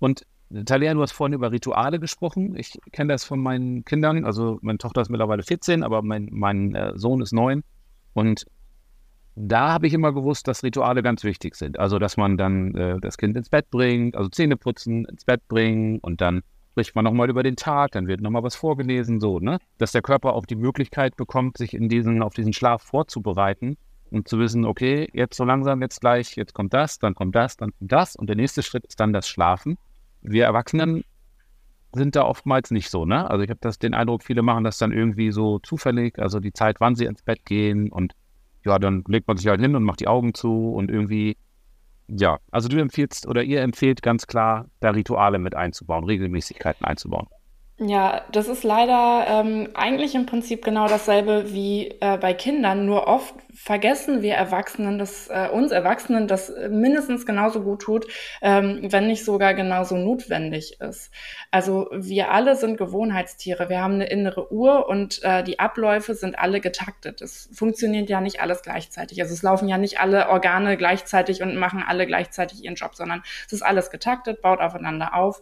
Und 0.00 0.26
Talia, 0.66 0.92
du 0.94 1.02
hast 1.02 1.12
vorhin 1.12 1.34
über 1.34 1.52
Rituale 1.52 2.00
gesprochen. 2.00 2.56
Ich 2.56 2.76
kenne 2.90 3.12
das 3.12 3.22
von 3.22 3.38
meinen 3.38 3.84
Kindern. 3.84 4.24
Also 4.24 4.58
meine 4.62 4.78
Tochter 4.78 5.00
ist 5.00 5.10
mittlerweile 5.10 5.44
14, 5.44 5.84
aber 5.84 6.02
mein, 6.02 6.28
mein 6.32 6.74
äh, 6.74 6.98
Sohn 6.98 7.22
ist 7.22 7.32
neun. 7.32 7.62
Und 8.14 8.46
da 9.40 9.72
habe 9.72 9.86
ich 9.86 9.94
immer 9.94 10.12
gewusst, 10.12 10.48
dass 10.48 10.62
Rituale 10.62 11.02
ganz 11.02 11.24
wichtig 11.24 11.54
sind. 11.54 11.78
Also, 11.78 11.98
dass 11.98 12.16
man 12.16 12.36
dann 12.36 12.74
äh, 12.74 13.00
das 13.00 13.16
Kind 13.16 13.36
ins 13.36 13.48
Bett 13.48 13.70
bringt, 13.70 14.16
also 14.16 14.28
Zähne 14.28 14.56
putzen, 14.56 15.04
ins 15.06 15.24
Bett 15.24 15.46
bringen 15.48 15.98
und 16.00 16.20
dann 16.20 16.42
spricht 16.72 16.94
man 16.94 17.04
nochmal 17.04 17.28
über 17.28 17.42
den 17.42 17.56
Tag, 17.56 17.92
dann 17.92 18.06
wird 18.06 18.20
nochmal 18.20 18.42
was 18.42 18.54
vorgelesen, 18.54 19.20
so, 19.20 19.40
ne? 19.40 19.58
Dass 19.78 19.92
der 19.92 20.02
Körper 20.02 20.34
auch 20.34 20.46
die 20.46 20.56
Möglichkeit 20.56 21.16
bekommt, 21.16 21.58
sich 21.58 21.74
in 21.74 21.88
diesen, 21.88 22.22
auf 22.22 22.34
diesen 22.34 22.52
Schlaf 22.52 22.82
vorzubereiten 22.82 23.76
und 24.10 24.28
zu 24.28 24.38
wissen, 24.38 24.64
okay, 24.64 25.08
jetzt 25.12 25.36
so 25.36 25.44
langsam, 25.44 25.82
jetzt 25.82 26.00
gleich, 26.00 26.36
jetzt 26.36 26.54
kommt 26.54 26.72
das, 26.72 26.98
dann 26.98 27.14
kommt 27.14 27.34
das, 27.34 27.56
dann 27.56 27.72
kommt 27.76 27.92
das 27.92 28.16
und 28.16 28.28
der 28.28 28.36
nächste 28.36 28.62
Schritt 28.62 28.86
ist 28.86 29.00
dann 29.00 29.12
das 29.12 29.28
Schlafen. 29.28 29.78
Wir 30.22 30.44
Erwachsenen 30.44 31.04
sind 31.92 32.14
da 32.14 32.22
oftmals 32.22 32.70
nicht 32.70 32.88
so, 32.88 33.04
ne? 33.04 33.28
Also 33.28 33.42
ich 33.42 33.50
habe 33.50 33.60
den 33.78 33.94
Eindruck, 33.94 34.22
viele 34.22 34.42
machen 34.42 34.64
das 34.64 34.78
dann 34.78 34.92
irgendwie 34.92 35.32
so 35.32 35.58
zufällig, 35.58 36.18
also 36.18 36.38
die 36.38 36.52
Zeit, 36.52 36.76
wann 36.80 36.94
sie 36.94 37.06
ins 37.06 37.22
Bett 37.22 37.44
gehen 37.44 37.90
und 37.90 38.14
ja, 38.64 38.78
dann 38.78 39.04
legt 39.08 39.26
man 39.28 39.36
sich 39.36 39.46
halt 39.46 39.60
hin 39.60 39.74
und 39.74 39.84
macht 39.84 40.00
die 40.00 40.08
Augen 40.08 40.34
zu 40.34 40.72
und 40.72 40.90
irgendwie, 40.90 41.36
ja, 42.08 42.38
also 42.50 42.68
du 42.68 42.78
empfiehlst 42.80 43.26
oder 43.26 43.42
ihr 43.42 43.62
empfehlt 43.62 44.02
ganz 44.02 44.26
klar, 44.26 44.66
da 44.80 44.90
Rituale 44.90 45.38
mit 45.38 45.54
einzubauen, 45.54 46.04
Regelmäßigkeiten 46.04 46.84
einzubauen. 46.84 47.28
Ja, 47.82 48.26
das 48.30 48.46
ist 48.48 48.62
leider 48.62 49.24
ähm, 49.26 49.70
eigentlich 49.72 50.14
im 50.14 50.26
Prinzip 50.26 50.62
genau 50.62 50.86
dasselbe 50.86 51.50
wie 51.50 51.88
äh, 52.02 52.18
bei 52.18 52.34
Kindern, 52.34 52.84
nur 52.84 53.06
oft 53.06 53.34
vergessen 53.54 54.20
wir 54.20 54.34
Erwachsenen, 54.34 54.98
dass 54.98 55.28
äh, 55.28 55.48
uns 55.50 55.72
Erwachsenen 55.72 56.28
das 56.28 56.52
mindestens 56.68 57.24
genauso 57.24 57.62
gut 57.62 57.80
tut, 57.80 58.06
ähm, 58.42 58.80
wenn 58.82 59.06
nicht 59.06 59.24
sogar 59.24 59.54
genauso 59.54 59.96
notwendig 59.96 60.78
ist. 60.78 61.10
Also 61.50 61.88
wir 61.94 62.30
alle 62.30 62.54
sind 62.54 62.76
Gewohnheitstiere, 62.76 63.70
wir 63.70 63.80
haben 63.80 63.94
eine 63.94 64.10
innere 64.10 64.52
Uhr 64.52 64.86
und 64.86 65.22
äh, 65.22 65.42
die 65.42 65.58
Abläufe 65.58 66.14
sind 66.14 66.38
alle 66.38 66.60
getaktet. 66.60 67.22
Es 67.22 67.48
funktioniert 67.54 68.10
ja 68.10 68.20
nicht 68.20 68.42
alles 68.42 68.60
gleichzeitig. 68.60 69.22
Also 69.22 69.32
es 69.32 69.42
laufen 69.42 69.68
ja 69.70 69.78
nicht 69.78 70.00
alle 70.00 70.28
Organe 70.28 70.76
gleichzeitig 70.76 71.40
und 71.40 71.56
machen 71.56 71.82
alle 71.82 72.06
gleichzeitig 72.06 72.62
ihren 72.62 72.74
Job, 72.74 72.94
sondern 72.94 73.22
es 73.46 73.54
ist 73.54 73.62
alles 73.62 73.90
getaktet, 73.90 74.42
baut 74.42 74.60
aufeinander 74.60 75.14
auf. 75.14 75.40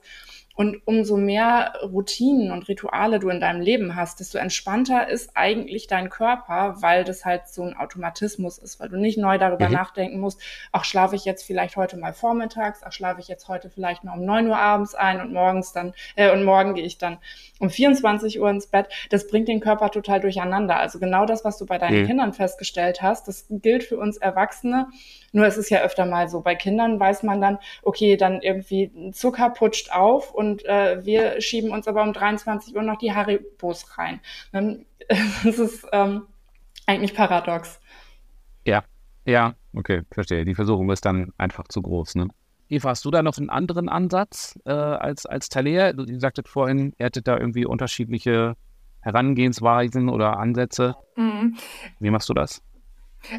Und 0.58 0.82
umso 0.87 1.16
mehr 1.16 1.75
Routinen 1.85 2.50
und 2.50 2.66
Rituale 2.66 3.21
du 3.21 3.28
in 3.28 3.38
deinem 3.38 3.61
Leben 3.61 3.94
hast, 3.94 4.18
desto 4.18 4.38
entspannter 4.38 5.06
ist 5.09 5.30
eigentlich 5.37 5.87
dein 5.87 6.11
Körper, 6.11 6.75
weil 6.80 7.04
das 7.04 7.25
halt 7.25 7.47
so 7.47 7.62
ein 7.62 7.76
Automatismus 7.76 8.59
ist, 8.59 8.80
weil 8.80 8.88
du 8.88 8.97
nicht 8.97 9.18
neu 9.18 9.38
darüber 9.38 9.68
mhm. 9.68 9.75
nachdenken 9.75 10.18
musst, 10.18 10.42
ach, 10.73 10.85
schlafe 10.85 11.14
ich 11.14 11.25
jetzt 11.25 11.44
vielleicht 11.44 11.76
heute 11.76 11.97
mal 11.97 12.12
vormittags, 12.12 12.80
ach, 12.82 12.90
schlafe 12.92 13.21
ich 13.21 13.28
jetzt 13.28 13.47
heute 13.47 13.71
vielleicht 13.71 14.02
mal 14.02 14.18
um 14.18 14.25
neun 14.25 14.49
Uhr 14.49 14.59
abends 14.59 14.97
ein 14.97 15.21
und 15.21 15.32
morgens 15.32 15.73
dann, 15.73 15.94
äh, 16.16 16.32
und 16.32 16.42
morgen 16.42 16.75
gehe 16.75 16.85
ich 16.85 16.99
dann 16.99 17.18
um 17.61 17.71
24 17.71 18.40
Uhr 18.40 18.50
ins 18.50 18.66
Bett. 18.66 18.88
Das 19.11 19.28
bringt 19.28 19.47
den 19.47 19.61
Körper 19.61 19.92
total 19.92 20.18
durcheinander. 20.18 20.76
Also 20.76 20.99
genau 20.99 21.25
das, 21.25 21.44
was 21.44 21.59
du 21.59 21.66
bei 21.66 21.78
deinen 21.78 22.02
mhm. 22.02 22.06
Kindern 22.09 22.32
festgestellt 22.32 23.00
hast, 23.00 23.28
das 23.28 23.47
gilt 23.49 23.85
für 23.85 23.97
uns 23.97 24.16
Erwachsene. 24.16 24.88
Nur 25.32 25.47
es 25.47 25.56
ist 25.56 25.70
ja 25.70 25.80
öfter 25.82 26.06
mal 26.06 26.28
so, 26.28 26.40
bei 26.40 26.54
Kindern 26.54 26.99
weiß 26.99 27.23
man 27.23 27.40
dann, 27.40 27.58
okay, 27.82 28.16
dann 28.16 28.40
irgendwie 28.40 29.12
Zucker 29.12 29.50
putscht 29.50 29.92
auf 29.92 30.32
und 30.32 30.64
äh, 30.64 31.04
wir 31.04 31.40
schieben 31.40 31.70
uns 31.70 31.87
aber 31.87 32.02
um 32.02 32.12
23 32.12 32.75
Uhr 32.75 32.82
noch 32.82 32.99
die 32.99 33.12
Haribos 33.12 33.99
rein. 33.99 34.20
Das 35.42 35.58
ist 35.58 35.87
ähm, 35.92 36.26
eigentlich 36.85 37.14
paradox. 37.14 37.80
Ja, 38.66 38.85
ja, 39.25 39.54
okay, 39.75 40.02
verstehe. 40.11 40.44
Die 40.44 40.54
Versuchung 40.54 40.90
ist 40.90 41.06
dann 41.06 41.32
einfach 41.38 41.66
zu 41.68 41.80
groß, 41.80 42.16
ne? 42.16 42.28
Eva, 42.68 42.90
hast 42.90 43.04
du 43.04 43.11
da 43.11 43.23
noch 43.23 43.38
einen 43.38 43.49
anderen 43.49 43.88
Ansatz 43.88 44.58
äh, 44.66 44.73
als, 44.73 45.25
als 45.25 45.49
Thaler? 45.49 45.94
Du 45.94 46.20
sagtet 46.20 46.49
vorhin, 46.49 46.92
ihr 46.99 47.06
hättet 47.06 47.26
da 47.26 47.38
irgendwie 47.38 47.64
unterschiedliche 47.64 48.56
Herangehensweisen 49.00 50.08
oder 50.08 50.38
Ansätze. 50.38 50.94
Mhm. 51.16 51.56
Wie 51.99 52.11
machst 52.11 52.28
du 52.28 52.35
das? 52.35 52.62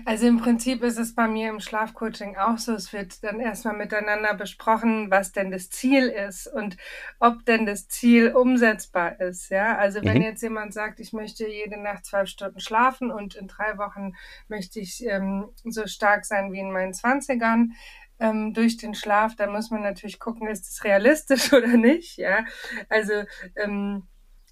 Also 0.05 0.27
im 0.27 0.37
Prinzip 0.37 0.83
ist 0.83 0.97
es 0.97 1.15
bei 1.15 1.27
mir 1.27 1.49
im 1.49 1.59
Schlafcoaching 1.59 2.37
auch 2.37 2.57
so. 2.57 2.73
Es 2.73 2.93
wird 2.93 3.23
dann 3.23 3.39
erstmal 3.39 3.75
miteinander 3.75 4.33
besprochen, 4.33 5.09
was 5.09 5.31
denn 5.31 5.51
das 5.51 5.69
Ziel 5.69 6.07
ist 6.07 6.47
und 6.47 6.77
ob 7.19 7.45
denn 7.45 7.65
das 7.65 7.87
Ziel 7.87 8.33
umsetzbar 8.33 9.19
ist. 9.19 9.49
Ja, 9.49 9.77
also 9.77 10.03
wenn 10.03 10.17
mhm. 10.17 10.23
jetzt 10.23 10.41
jemand 10.41 10.73
sagt, 10.73 10.99
ich 10.99 11.13
möchte 11.13 11.47
jede 11.47 11.81
Nacht 11.81 12.05
zwölf 12.05 12.29
Stunden 12.29 12.59
schlafen 12.59 13.11
und 13.11 13.35
in 13.35 13.47
drei 13.47 13.77
Wochen 13.77 14.13
möchte 14.47 14.79
ich 14.79 15.05
ähm, 15.05 15.49
so 15.63 15.87
stark 15.87 16.25
sein 16.25 16.51
wie 16.51 16.59
in 16.59 16.71
meinen 16.71 16.93
Zwanzigern, 16.93 17.73
ähm, 18.19 18.53
durch 18.53 18.77
den 18.77 18.93
Schlaf, 18.93 19.35
dann 19.35 19.51
muss 19.51 19.71
man 19.71 19.81
natürlich 19.81 20.19
gucken, 20.19 20.47
ist 20.47 20.69
es 20.69 20.83
realistisch 20.83 21.53
oder 21.53 21.77
nicht. 21.77 22.17
Ja, 22.17 22.45
also 22.89 23.13
ähm, 23.55 24.07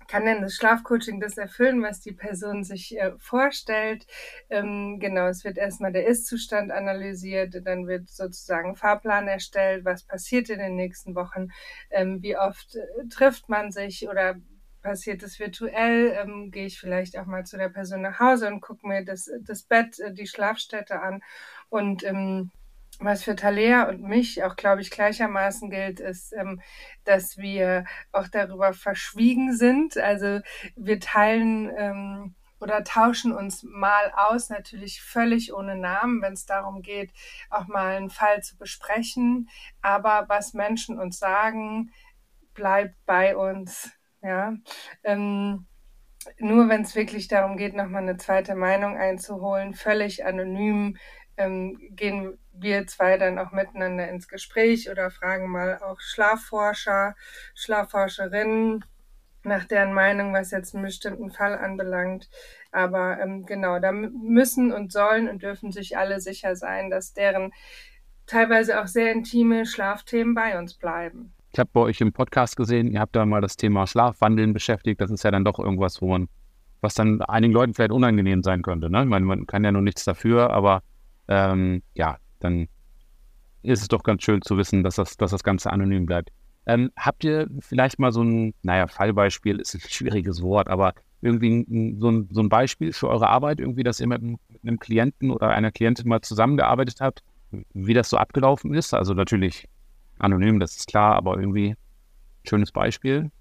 kann 0.07 0.25
denn 0.25 0.41
das 0.41 0.55
Schlafcoaching 0.55 1.19
das 1.19 1.37
erfüllen, 1.37 1.83
was 1.83 1.99
die 1.99 2.13
Person 2.13 2.63
sich 2.63 2.97
äh, 2.97 3.11
vorstellt? 3.17 4.05
Ähm, 4.49 4.99
genau, 4.99 5.27
es 5.27 5.43
wird 5.43 5.57
erstmal 5.57 5.91
der 5.91 6.07
Ist-Zustand 6.07 6.71
analysiert, 6.71 7.55
dann 7.65 7.87
wird 7.87 8.09
sozusagen 8.09 8.75
Fahrplan 8.75 9.27
erstellt, 9.27 9.85
was 9.85 10.03
passiert 10.03 10.49
in 10.49 10.59
den 10.59 10.75
nächsten 10.75 11.15
Wochen, 11.15 11.49
ähm, 11.91 12.21
wie 12.21 12.37
oft 12.37 12.75
äh, 12.75 13.07
trifft 13.09 13.49
man 13.49 13.71
sich 13.71 14.07
oder 14.09 14.35
passiert 14.81 15.21
es 15.23 15.39
virtuell, 15.39 16.17
ähm, 16.17 16.49
gehe 16.49 16.65
ich 16.65 16.79
vielleicht 16.79 17.17
auch 17.17 17.25
mal 17.25 17.45
zu 17.45 17.57
der 17.57 17.69
Person 17.69 18.01
nach 18.01 18.19
Hause 18.19 18.47
und 18.47 18.61
gucke 18.61 18.87
mir 18.87 19.03
das, 19.03 19.29
das 19.41 19.63
Bett, 19.63 19.99
äh, 19.99 20.13
die 20.13 20.27
Schlafstätte 20.27 21.01
an? 21.01 21.21
Und 21.69 22.03
ähm, 22.05 22.51
was 22.99 23.23
für 23.23 23.35
Talea 23.35 23.87
und 23.89 24.01
mich 24.01 24.43
auch, 24.43 24.55
glaube 24.55 24.81
ich, 24.81 24.91
gleichermaßen 24.91 25.69
gilt, 25.69 25.99
ist, 25.99 26.33
ähm, 26.33 26.61
dass 27.03 27.37
wir 27.37 27.85
auch 28.11 28.27
darüber 28.27 28.73
verschwiegen 28.73 29.55
sind. 29.55 29.97
Also 29.97 30.39
wir 30.75 30.99
teilen 30.99 31.71
ähm, 31.77 32.35
oder 32.59 32.83
tauschen 32.83 33.33
uns 33.33 33.63
mal 33.63 34.11
aus, 34.15 34.49
natürlich 34.49 35.01
völlig 35.01 35.53
ohne 35.53 35.75
Namen, 35.75 36.21
wenn 36.21 36.33
es 36.33 36.45
darum 36.45 36.81
geht, 36.81 37.11
auch 37.49 37.67
mal 37.67 37.95
einen 37.95 38.09
Fall 38.09 38.41
zu 38.41 38.57
besprechen. 38.57 39.49
Aber 39.81 40.25
was 40.27 40.53
Menschen 40.53 40.99
uns 40.99 41.19
sagen, 41.19 41.91
bleibt 42.53 42.95
bei 43.05 43.37
uns. 43.37 43.91
Ja. 44.23 44.53
Ähm, 45.03 45.67
nur 46.39 46.67
wenn 46.67 46.81
es 46.81 46.95
wirklich 46.95 47.27
darum 47.27 47.57
geht, 47.57 47.75
nochmal 47.75 48.01
eine 48.01 48.17
zweite 48.17 48.55
Meinung 48.55 48.97
einzuholen, 48.97 49.73
völlig 49.73 50.25
anonym, 50.25 50.97
ähm, 51.37 51.77
gehen 51.91 52.37
wir 52.51 52.87
zwei 52.87 53.17
dann 53.17 53.39
auch 53.39 53.51
miteinander 53.51 54.09
ins 54.09 54.27
Gespräch 54.27 54.89
oder 54.89 55.11
fragen 55.11 55.49
mal 55.49 55.79
auch 55.79 55.99
Schlafforscher, 55.99 57.15
Schlafforscherinnen 57.53 58.83
nach 59.43 59.65
deren 59.65 59.93
Meinung, 59.93 60.33
was 60.33 60.51
jetzt 60.51 60.75
einen 60.75 60.83
bestimmten 60.83 61.31
Fall 61.31 61.57
anbelangt. 61.57 62.29
Aber 62.71 63.19
ähm, 63.19 63.45
genau, 63.45 63.79
da 63.79 63.91
müssen 63.91 64.71
und 64.71 64.91
sollen 64.91 65.29
und 65.29 65.41
dürfen 65.41 65.71
sich 65.71 65.97
alle 65.97 66.19
sicher 66.19 66.55
sein, 66.55 66.89
dass 66.89 67.13
deren 67.13 67.51
teilweise 68.25 68.81
auch 68.81 68.87
sehr 68.87 69.11
intime 69.11 69.65
Schlafthemen 69.65 70.35
bei 70.35 70.59
uns 70.59 70.73
bleiben. 70.73 71.33
Ich 71.53 71.59
habe 71.59 71.69
bei 71.71 71.79
euch 71.79 72.01
im 72.01 72.11
Podcast 72.11 72.57
gesehen, 72.57 72.91
ihr 72.91 72.99
habt 72.99 73.15
da 73.15 73.25
mal 73.25 73.41
das 73.41 73.55
Thema 73.55 73.87
Schlafwandeln 73.87 74.53
beschäftigt. 74.53 74.99
Das 74.99 75.09
ist 75.09 75.23
ja 75.23 75.31
dann 75.31 75.45
doch 75.45 75.59
irgendwas, 75.59 76.01
wo 76.01 76.07
man, 76.07 76.27
was 76.81 76.93
dann 76.93 77.21
einigen 77.21 77.53
Leuten 77.53 77.73
vielleicht 77.73 77.91
unangenehm 77.91 78.43
sein 78.43 78.61
könnte. 78.61 78.89
Ne? 78.89 79.03
Ich 79.03 79.09
meine, 79.09 79.25
man 79.25 79.47
kann 79.47 79.63
ja 79.63 79.71
nur 79.71 79.81
nichts 79.81 80.03
dafür, 80.03 80.51
aber 80.51 80.83
ähm, 81.27 81.83
ja, 81.93 82.17
dann 82.39 82.67
ist 83.63 83.81
es 83.81 83.87
doch 83.87 84.03
ganz 84.03 84.23
schön 84.23 84.41
zu 84.41 84.57
wissen, 84.57 84.83
dass 84.83 84.95
das, 84.95 85.17
dass 85.17 85.31
das 85.31 85.43
Ganze 85.43 85.71
anonym 85.71 86.05
bleibt. 86.05 86.31
Ähm, 86.65 86.91
habt 86.97 87.23
ihr 87.23 87.47
vielleicht 87.59 87.99
mal 87.99 88.11
so 88.11 88.23
ein, 88.23 88.53
naja, 88.61 88.87
Fallbeispiel 88.87 89.59
ist 89.59 89.73
ein 89.73 89.81
schwieriges 89.87 90.41
Wort, 90.41 90.67
aber 90.67 90.93
irgendwie 91.21 91.65
ein, 91.67 91.99
so, 91.99 92.09
ein, 92.09 92.29
so 92.31 92.41
ein 92.41 92.49
Beispiel 92.49 92.93
für 92.93 93.09
eure 93.09 93.27
Arbeit, 93.29 93.59
irgendwie, 93.59 93.83
dass 93.83 93.99
ihr 93.99 94.07
mit, 94.07 94.21
mit 94.21 94.39
einem 94.63 94.79
Klienten 94.79 95.31
oder 95.31 95.49
einer 95.49 95.71
Klientin 95.71 96.07
mal 96.07 96.21
zusammengearbeitet 96.21 97.01
habt, 97.01 97.23
wie 97.73 97.93
das 97.93 98.09
so 98.09 98.17
abgelaufen 98.17 98.73
ist? 98.73 98.93
Also 98.93 99.13
natürlich 99.13 99.67
anonym, 100.19 100.59
das 100.59 100.75
ist 100.75 100.87
klar, 100.87 101.15
aber 101.15 101.39
irgendwie 101.39 101.71
ein 101.71 102.47
schönes 102.47 102.71
Beispiel. 102.71 103.31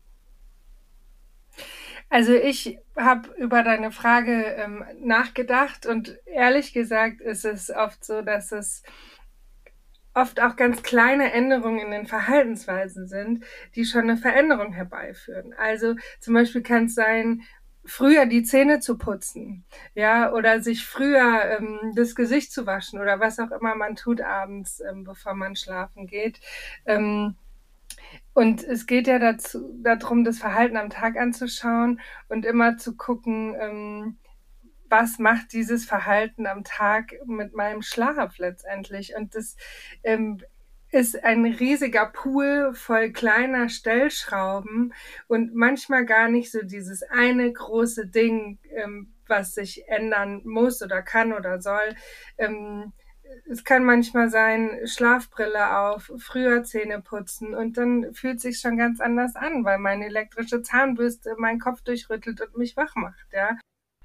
Also 2.09 2.35
ich 2.35 2.79
habe 2.97 3.29
über 3.37 3.63
deine 3.63 3.91
Frage 3.91 4.45
ähm, 4.57 4.85
nachgedacht 5.01 5.87
und 5.87 6.19
ehrlich 6.25 6.73
gesagt 6.73 7.21
ist 7.21 7.45
es 7.45 7.71
oft 7.71 8.05
so, 8.05 8.23
dass 8.23 8.53
es 8.53 8.83
oft 10.15 10.41
auch 10.41 10.57
ganz 10.57 10.83
kleine 10.83 11.33
Änderungen 11.33 11.81
in 11.81 11.91
den 11.91 12.07
Verhaltensweisen 12.07 13.07
sind, 13.07 13.45
die 13.75 13.85
schon 13.85 14.03
eine 14.03 14.17
Veränderung 14.17 14.73
herbeiführen. 14.73 15.53
Also 15.59 15.95
zum 16.21 16.35
Beispiel 16.35 16.63
kann 16.63 16.87
es 16.87 16.95
sein, 16.95 17.43
früher 17.85 18.27
die 18.27 18.43
Zähne 18.43 18.81
zu 18.81 18.99
putzen, 18.99 19.65
ja, 19.95 20.33
oder 20.33 20.61
sich 20.61 20.87
früher 20.87 21.59
ähm, 21.59 21.93
das 21.95 22.15
Gesicht 22.15 22.53
zu 22.53 22.67
waschen 22.67 23.01
oder 23.01 23.21
was 23.21 23.39
auch 23.39 23.51
immer 23.51 23.75
man 23.75 23.95
tut 23.95 24.21
abends, 24.21 24.81
ähm, 24.81 25.05
bevor 25.05 25.35
man 25.35 25.55
schlafen 25.55 26.07
geht. 26.07 26.41
Ähm, 26.85 27.37
und 28.35 28.63
es 28.63 28.87
geht 28.87 29.07
ja 29.07 29.19
dazu, 29.19 29.75
darum, 29.83 30.23
das 30.23 30.39
Verhalten 30.39 30.77
am 30.77 30.91
Tag 30.91 31.17
anzuschauen 31.17 32.01
und 32.29 32.45
immer 32.45 32.77
zu 32.77 32.97
gucken, 32.97 33.57
ähm, 33.59 34.19
was 34.91 35.19
macht 35.19 35.53
dieses 35.53 35.85
Verhalten 35.85 36.47
am 36.47 36.63
Tag 36.63 37.15
mit 37.25 37.55
meinem 37.55 37.83
Schlaf 37.83 38.39
letztendlich. 38.39 39.15
Und 39.17 39.35
das 39.35 39.57
ähm, 40.03 40.43
ist 40.91 41.25
ein 41.25 41.45
riesiger 41.47 42.07
Pool 42.07 42.73
voll 42.75 43.11
kleiner 43.11 43.69
Stellschrauben 43.69 44.93
und 45.29 45.55
manchmal 45.55 46.05
gar 46.05 46.29
nicht 46.29 46.51
so 46.53 46.63
dieses 46.63 47.03
eine 47.03 47.53
große 47.53 48.07
Ding, 48.07 48.59
ähm, 48.71 49.15
was 49.27 49.55
sich 49.55 49.89
ändern 49.89 50.43
muss 50.45 50.83
oder 50.83 51.03
kann 51.03 51.33
oder 51.33 51.61
soll. 51.61 51.95
Ähm, 52.39 52.93
es 53.49 53.65
kann 53.65 53.85
manchmal 53.85 54.29
sein, 54.31 54.81
Schlafbrille 54.85 55.79
auf, 55.79 56.11
früher 56.19 56.63
Zähne 56.65 57.01
putzen 57.01 57.55
und 57.55 57.77
dann 57.77 58.13
fühlt 58.15 58.41
sich 58.41 58.59
schon 58.61 58.77
ganz 58.77 59.01
anders 59.01 59.37
an, 59.37 59.65
weil 59.65 59.79
meine 59.79 60.07
elektrische 60.07 60.63
Zahnbürste 60.63 61.35
meinen 61.39 61.61
Kopf 61.61 61.83
durchrüttelt 61.83 62.41
und 62.41 62.57
mich 62.57 62.77
wach 62.77 62.95
macht, 62.97 63.27
ja. 63.33 63.59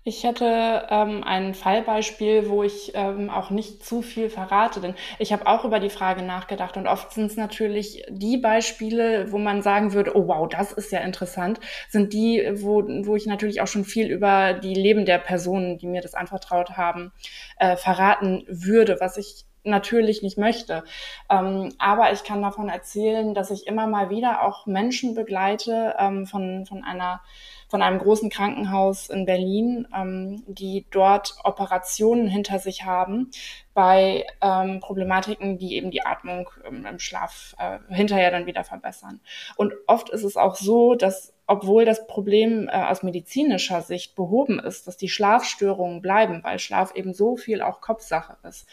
Ich 0.04 0.24
hätte 0.24 0.88
ähm, 0.90 1.24
ein 1.24 1.54
Fallbeispiel, 1.54 2.50
wo 2.50 2.64
ich 2.64 2.94
ähm, 2.96 3.30
auch 3.30 3.52
nicht 3.52 3.86
zu 3.86 4.02
viel 4.02 4.32
verrate, 4.32 4.82
denn 4.82 4.96
ich 5.20 5.32
habe 5.32 5.46
auch 5.46 5.64
über 5.64 5.80
die 5.80 5.92
Frage 5.92 6.24
nachgedacht 6.24 6.76
und 6.76 6.88
oft 6.88 7.12
sind 7.12 7.28
es 7.28 7.38
natürlich 7.38 8.04
die 8.10 8.38
Beispiele, 8.38 9.32
wo 9.32 9.38
man 9.38 9.62
sagen 9.62 9.94
würde, 9.94 10.18
oh 10.18 10.28
wow, 10.28 10.50
das 10.50 10.72
ist 10.72 10.92
ja 10.92 11.02
interessant, 11.02 11.60
sind 11.88 12.14
die, 12.14 12.44
wo, 12.56 12.82
wo 13.06 13.16
ich 13.16 13.28
natürlich 13.28 13.62
auch 13.62 13.68
schon 13.68 13.86
viel 13.86 14.08
über 14.08 14.54
die 14.54 14.74
Leben 14.74 15.06
der 15.06 15.20
Personen, 15.20 15.78
die 15.78 15.88
mir 15.88 16.02
das 16.02 16.16
anvertraut 16.16 16.72
haben, 16.72 17.12
äh, 17.58 17.76
verraten 17.78 18.44
würde, 18.48 18.98
was 19.00 19.18
ich 19.18 19.46
natürlich 19.64 20.24
nicht 20.24 20.40
möchte. 20.40 20.84
Ähm, 21.30 21.74
aber 21.78 22.12
ich 22.12 22.24
kann 22.24 22.42
davon 22.42 22.70
erzählen, 22.70 23.36
dass 23.36 23.52
ich 23.52 23.68
immer 23.68 23.86
mal 23.86 24.10
wieder 24.10 24.44
auch 24.44 24.66
Menschen 24.66 25.14
begleite 25.14 25.94
ähm, 26.00 26.26
von, 26.26 26.66
von 26.66 26.84
einer 26.84 27.22
von 27.72 27.82
einem 27.82 28.00
großen 28.00 28.30
Krankenhaus 28.30 29.10
in 29.10 29.26
Berlin, 29.26 29.88
ähm, 29.96 30.44
die 30.46 30.86
dort 30.92 31.36
Operationen 31.46 32.28
hinter 32.28 32.60
sich 32.60 32.84
haben 32.84 33.32
bei 33.74 34.26
ähm, 34.42 34.82
Problematiken, 34.82 35.58
die 35.58 35.78
eben 35.78 35.90
die 35.90 36.06
Atmung 36.06 36.50
ähm, 36.66 36.86
im 36.86 37.00
Schlaf 37.00 37.56
äh, 37.58 37.80
hinterher 37.88 38.30
dann 38.30 38.46
wieder 38.46 38.66
verbessern. 38.66 39.22
Und 39.56 39.74
oft 39.88 40.10
ist 40.10 40.26
es 40.26 40.36
auch 40.36 40.56
so, 40.56 40.96
dass 40.96 41.34
obwohl 41.48 41.86
das 41.86 42.08
Problem 42.08 42.68
äh, 42.68 42.74
aus 42.74 43.04
medizinischer 43.04 43.82
Sicht 43.82 44.16
behoben 44.16 44.60
ist, 44.60 44.88
dass 44.88 44.98
die 44.98 45.10
Schlafstörungen 45.10 46.02
bleiben, 46.02 46.44
weil 46.44 46.60
Schlaf 46.60 46.94
eben 46.94 47.14
so 47.14 47.38
viel 47.38 47.62
auch 47.62 47.80
Kopfsache 47.80 48.36
ist. 48.44 48.68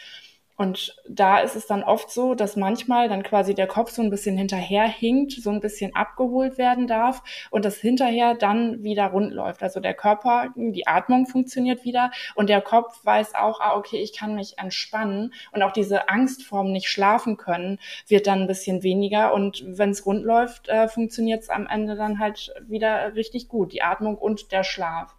Und 0.59 1.01
da 1.07 1.39
ist 1.39 1.55
es 1.55 1.67
dann 1.67 1.83
oft 1.83 2.11
so, 2.11 2.35
dass 2.35 2.57
manchmal 2.57 3.07
dann 3.07 3.23
quasi 3.23 3.55
der 3.55 3.65
Kopf 3.65 3.91
so 3.91 4.01
ein 4.01 4.09
bisschen 4.09 4.37
hinterherhinkt, 4.37 5.31
so 5.31 5.51
ein 5.51 5.61
bisschen 5.61 5.95
abgeholt 5.95 6.57
werden 6.57 6.85
darf 6.85 7.23
und 7.49 7.63
das 7.63 7.77
hinterher 7.77 8.35
dann 8.35 8.83
wieder 8.83 9.05
rund 9.05 9.31
läuft. 9.31 9.63
Also 9.63 9.79
der 9.79 9.93
Körper, 9.93 10.49
die 10.57 10.85
Atmung 10.85 11.27
funktioniert 11.27 11.85
wieder 11.85 12.11
und 12.35 12.49
der 12.49 12.59
Kopf 12.59 12.99
weiß 13.05 13.35
auch, 13.35 13.61
ah, 13.61 13.77
okay, 13.77 14.01
ich 14.01 14.11
kann 14.11 14.35
mich 14.35 14.57
entspannen 14.57 15.33
und 15.53 15.63
auch 15.63 15.71
diese 15.71 16.09
Angst 16.09 16.43
vorm 16.43 16.73
nicht 16.73 16.89
schlafen 16.89 17.37
können 17.37 17.79
wird 18.07 18.27
dann 18.27 18.41
ein 18.41 18.47
bisschen 18.47 18.83
weniger 18.83 19.33
und 19.33 19.63
wenn 19.65 19.91
es 19.91 20.05
rund 20.05 20.25
läuft, 20.25 20.67
äh, 20.67 20.89
funktioniert 20.89 21.41
es 21.41 21.49
am 21.49 21.67
Ende 21.67 21.95
dann 21.95 22.19
halt 22.19 22.53
wieder 22.67 23.15
richtig 23.15 23.47
gut, 23.47 23.71
die 23.71 23.81
Atmung 23.81 24.17
und 24.17 24.51
der 24.51 24.65
Schlaf. 24.65 25.15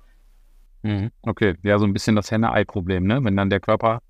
Mhm. 0.83 1.13
Okay, 1.23 1.55
ja, 1.63 1.79
so 1.79 1.87
ein 1.87 1.95
bisschen 1.95 2.15
das 2.15 2.31
Henne-Ei-Problem, 2.31 3.07
ne? 3.07 3.25
Wenn 3.25 3.39
dann 3.39 3.49
der 3.49 3.61
Körper 3.61 4.01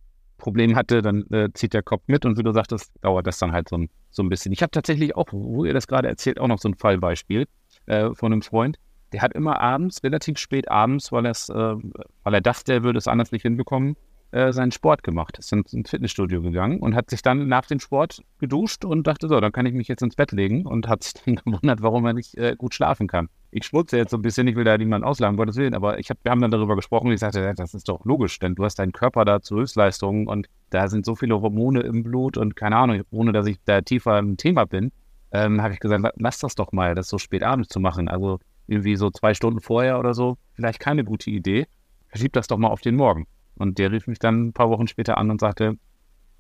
Problem 0.40 0.76
hatte, 0.76 1.02
dann 1.02 1.24
äh, 1.30 1.48
zieht 1.54 1.74
der 1.74 1.82
Kopf 1.82 2.02
mit 2.06 2.24
und 2.24 2.36
wie 2.38 2.42
du 2.42 2.52
sagtest, 2.52 2.92
dauert 3.02 3.26
das 3.26 3.38
dann 3.38 3.52
halt 3.52 3.68
so 3.68 3.76
ein, 3.76 3.90
so 4.10 4.22
ein 4.22 4.28
bisschen. 4.28 4.52
Ich 4.52 4.62
habe 4.62 4.70
tatsächlich 4.70 5.14
auch, 5.14 5.28
wo 5.30 5.64
ihr 5.64 5.72
das 5.74 5.86
gerade 5.86 6.08
erzählt, 6.08 6.40
auch 6.40 6.48
noch 6.48 6.58
so 6.58 6.68
ein 6.68 6.74
Fallbeispiel 6.74 7.46
äh, 7.86 8.10
von 8.14 8.32
einem 8.32 8.42
Freund. 8.42 8.78
Der 9.12 9.22
hat 9.22 9.34
immer 9.34 9.60
abends, 9.60 10.02
relativ 10.02 10.38
spät 10.38 10.70
abends, 10.70 11.12
weil, 11.12 11.26
äh, 11.26 11.32
weil 11.34 12.34
er 12.34 12.40
dachte, 12.40 12.72
er 12.72 12.82
würde 12.82 12.98
es 12.98 13.08
anders 13.08 13.32
nicht 13.32 13.42
hinbekommen, 13.42 13.96
äh, 14.32 14.52
seinen 14.52 14.72
Sport 14.72 15.02
gemacht. 15.02 15.38
Ist 15.38 15.52
ins, 15.52 15.72
ins 15.72 15.90
Fitnessstudio 15.90 16.42
gegangen 16.42 16.80
und 16.80 16.94
hat 16.94 17.10
sich 17.10 17.22
dann 17.22 17.48
nach 17.48 17.66
dem 17.66 17.80
Sport 17.80 18.22
geduscht 18.38 18.84
und 18.84 19.06
dachte, 19.06 19.28
so, 19.28 19.40
dann 19.40 19.52
kann 19.52 19.66
ich 19.66 19.74
mich 19.74 19.88
jetzt 19.88 20.02
ins 20.02 20.16
Bett 20.16 20.32
legen 20.32 20.66
und 20.66 20.88
hat 20.88 21.02
sich 21.02 21.14
dann 21.14 21.34
gewundert, 21.44 21.82
warum 21.82 22.06
er 22.06 22.12
nicht 22.12 22.36
äh, 22.36 22.54
gut 22.56 22.74
schlafen 22.74 23.08
kann. 23.08 23.28
Ich 23.52 23.64
schmutze 23.64 23.96
jetzt 23.96 24.10
so 24.10 24.16
ein 24.16 24.22
bisschen, 24.22 24.46
ich 24.46 24.54
will 24.54 24.64
da 24.64 24.78
niemanden 24.78 25.06
auslagen, 25.06 25.36
Gottes 25.36 25.56
Willen, 25.56 25.74
aber 25.74 25.98
ich 25.98 26.08
hab, 26.10 26.18
wir 26.22 26.30
haben 26.30 26.40
dann 26.40 26.52
darüber 26.52 26.76
gesprochen. 26.76 27.10
Ich 27.10 27.20
sagte, 27.20 27.52
das 27.56 27.74
ist 27.74 27.88
doch 27.88 28.04
logisch, 28.04 28.38
denn 28.38 28.54
du 28.54 28.64
hast 28.64 28.78
deinen 28.78 28.92
Körper 28.92 29.24
da 29.24 29.40
zu 29.40 29.56
Höchstleistungen 29.56 30.28
und 30.28 30.48
da 30.70 30.88
sind 30.88 31.04
so 31.04 31.16
viele 31.16 31.40
Hormone 31.40 31.80
im 31.80 32.04
Blut 32.04 32.36
und 32.36 32.54
keine 32.54 32.76
Ahnung, 32.76 33.02
ohne 33.10 33.32
dass 33.32 33.46
ich 33.46 33.58
da 33.64 33.80
tiefer 33.80 34.18
im 34.18 34.36
Thema 34.36 34.66
bin, 34.66 34.92
ähm, 35.32 35.62
habe 35.62 35.74
ich 35.74 35.80
gesagt, 35.80 36.04
lass 36.16 36.38
das 36.38 36.54
doch 36.54 36.72
mal, 36.72 36.94
das 36.94 37.08
so 37.08 37.18
spät 37.18 37.42
abends 37.42 37.68
zu 37.68 37.80
machen. 37.80 38.08
Also 38.08 38.38
irgendwie 38.66 38.96
so 38.96 39.10
zwei 39.10 39.34
Stunden 39.34 39.60
vorher 39.60 39.98
oder 39.98 40.14
so, 40.14 40.38
vielleicht 40.54 40.80
keine 40.80 41.04
gute 41.04 41.30
Idee. 41.30 41.66
Verschieb 42.08 42.32
das 42.32 42.46
doch 42.46 42.58
mal 42.58 42.68
auf 42.68 42.80
den 42.80 42.96
Morgen. 42.96 43.26
Und 43.56 43.78
der 43.78 43.92
rief 43.92 44.06
mich 44.06 44.18
dann 44.18 44.48
ein 44.48 44.52
paar 44.52 44.70
Wochen 44.70 44.86
später 44.86 45.18
an 45.18 45.30
und 45.30 45.40
sagte, 45.40 45.76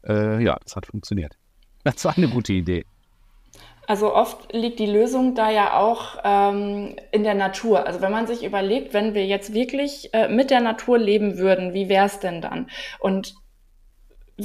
äh, 0.06 0.42
ja, 0.42 0.56
das 0.62 0.76
hat 0.76 0.86
funktioniert. 0.86 1.36
Das 1.82 2.04
war 2.04 2.14
eine 2.14 2.28
gute 2.28 2.52
Idee. 2.52 2.84
Also 3.90 4.14
oft 4.14 4.52
liegt 4.52 4.78
die 4.78 4.86
Lösung 4.86 5.34
da 5.34 5.50
ja 5.50 5.76
auch 5.76 6.18
ähm, 6.22 6.94
in 7.10 7.24
der 7.24 7.34
Natur. 7.34 7.88
Also 7.88 8.00
wenn 8.00 8.12
man 8.12 8.28
sich 8.28 8.44
überlegt, 8.44 8.94
wenn 8.94 9.14
wir 9.14 9.26
jetzt 9.26 9.52
wirklich 9.52 10.14
äh, 10.14 10.28
mit 10.28 10.52
der 10.52 10.60
Natur 10.60 10.96
leben 10.96 11.38
würden, 11.38 11.74
wie 11.74 11.88
wäre 11.88 12.06
es 12.06 12.20
denn 12.20 12.40
dann? 12.40 12.70
Und 13.00 13.34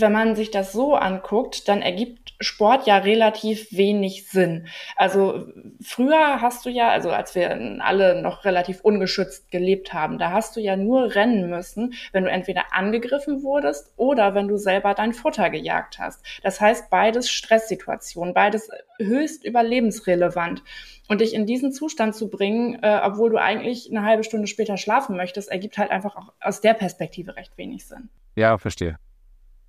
wenn 0.01 0.11
man 0.11 0.35
sich 0.35 0.51
das 0.51 0.71
so 0.71 0.95
anguckt, 0.95 1.67
dann 1.67 1.81
ergibt 1.81 2.25
Sport 2.39 2.85
ja 2.85 2.97
relativ 2.97 3.71
wenig 3.71 4.27
Sinn. 4.27 4.67
Also 4.95 5.47
früher 5.81 6.41
hast 6.41 6.65
du 6.65 6.69
ja, 6.69 6.89
also 6.89 7.09
als 7.11 7.33
wir 7.35 7.51
alle 7.79 8.21
noch 8.21 8.43
relativ 8.43 8.81
ungeschützt 8.81 9.51
gelebt 9.51 9.93
haben, 9.93 10.17
da 10.17 10.31
hast 10.31 10.55
du 10.55 10.59
ja 10.59 10.75
nur 10.75 11.15
rennen 11.15 11.49
müssen, 11.49 11.93
wenn 12.11 12.25
du 12.25 12.29
entweder 12.29 12.65
angegriffen 12.71 13.43
wurdest 13.43 13.93
oder 13.95 14.35
wenn 14.35 14.47
du 14.47 14.57
selber 14.57 14.93
dein 14.93 15.13
Futter 15.13 15.49
gejagt 15.49 15.99
hast. 15.99 16.25
Das 16.43 16.59
heißt, 16.59 16.89
beides 16.89 17.29
Stresssituationen, 17.29 18.33
beides 18.33 18.69
höchst 18.97 19.45
überlebensrelevant. 19.45 20.63
Und 21.07 21.21
dich 21.21 21.35
in 21.35 21.45
diesen 21.45 21.71
Zustand 21.71 22.15
zu 22.15 22.31
bringen, 22.31 22.79
äh, 22.81 22.99
obwohl 23.03 23.29
du 23.29 23.37
eigentlich 23.37 23.91
eine 23.91 24.01
halbe 24.03 24.23
Stunde 24.23 24.47
später 24.47 24.75
schlafen 24.75 25.15
möchtest, 25.15 25.51
ergibt 25.51 25.77
halt 25.77 25.91
einfach 25.91 26.15
auch 26.15 26.33
aus 26.41 26.61
der 26.61 26.73
Perspektive 26.73 27.35
recht 27.35 27.55
wenig 27.59 27.85
Sinn. 27.85 28.09
Ja, 28.35 28.57
verstehe. 28.57 28.97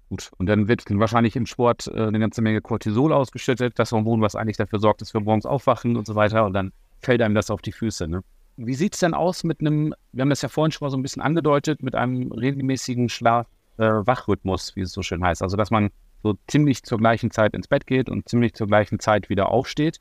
Gut, 0.09 0.31
und 0.39 0.47
dann 0.47 0.69
wird 0.69 0.85
wahrscheinlich 0.89 1.35
im 1.35 1.47
Sport 1.47 1.89
äh, 1.89 2.07
eine 2.07 2.21
ganze 2.21 2.41
Menge 2.41 2.61
Cortisol 2.61 3.13
ausgeschüttet, 3.13 3.79
das 3.79 3.91
Hormon, 3.91 4.21
was 4.21 4.37
eigentlich 4.37 4.57
dafür 4.57 4.79
sorgt, 4.79 5.01
dass 5.01 5.13
wir 5.13 5.21
morgens 5.21 5.47
aufwachen 5.47 5.97
und 5.97 6.07
so 6.07 6.15
weiter. 6.15 6.45
Und 6.45 6.53
dann 6.53 6.73
fällt 7.01 7.23
einem 7.23 7.35
das 7.35 7.51
auf 7.51 7.61
die 7.61 7.73
Füße. 7.73 8.07
Ne? 8.07 8.23
Wie 8.57 8.75
sieht 8.75 8.95
es 8.95 9.01
denn 9.01 9.15
aus 9.15 9.43
mit 9.43 9.61
einem, 9.61 9.95
wir 10.13 10.23
haben 10.23 10.31
das 10.31 10.43
ja 10.43 10.49
vorhin 10.49 10.71
schon 10.71 10.87
mal 10.87 10.91
so 10.91 10.97
ein 10.97 11.03
bisschen 11.03 11.23
angedeutet, 11.23 11.83
mit 11.83 11.97
einem 11.97 12.31
regelmäßigen 12.31 13.09
Schlaf-Wachrhythmus, 13.09 14.71
äh, 14.71 14.77
wie 14.77 14.81
es 14.83 14.93
so 14.93 15.03
schön 15.03 15.25
heißt. 15.25 15.43
Also, 15.43 15.57
dass 15.57 15.71
man 15.71 15.91
so 16.23 16.39
ziemlich 16.47 16.85
zur 16.85 16.99
gleichen 16.99 17.33
Zeit 17.33 17.55
ins 17.55 17.69
Bett 17.69 17.87
geht 17.87 18.09
und 18.09 18.29
ziemlich 18.29 18.55
zur 18.55 18.69
gleichen 18.69 19.01
Zeit 19.01 19.29
wieder 19.29 19.49
aufsteht. 19.49 20.01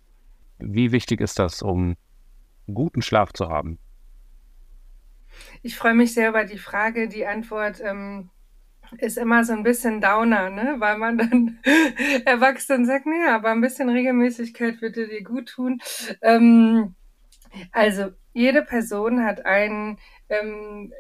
Wie 0.60 0.92
wichtig 0.92 1.20
ist 1.20 1.40
das, 1.40 1.62
um 1.62 1.96
guten 2.68 3.02
Schlaf 3.02 3.34
zu 3.34 3.50
haben? 3.50 3.80
Ich 5.64 5.76
freue 5.76 5.96
mich 5.96 6.14
sehr 6.14 6.30
über 6.30 6.46
die 6.46 6.58
Frage. 6.58 7.10
Die 7.10 7.26
Antwort 7.26 7.82
ähm, 7.84 8.30
ist 8.98 9.18
immer 9.18 9.44
so 9.44 9.54
ein 9.54 9.64
bisschen 9.64 10.02
Downer, 10.02 10.50
ne? 10.50 10.76
weil 10.80 10.98
man 10.98 11.18
dann 11.18 11.60
erwachsen 12.26 12.86
sagt, 12.86 13.06
nee, 13.06 13.26
aber 13.28 13.52
ein 13.52 13.62
bisschen 13.62 13.90
Regelmäßigkeit 13.90 14.82
würde 14.82 15.08
dir 15.08 15.24
gut 15.24 15.50
tun. 15.50 15.82
Ähm, 16.22 16.96
also 17.72 18.12
jede 18.34 18.62
Person 18.62 19.24
hat 19.24 19.46
einen 19.46 19.98
ähm, 20.30 20.92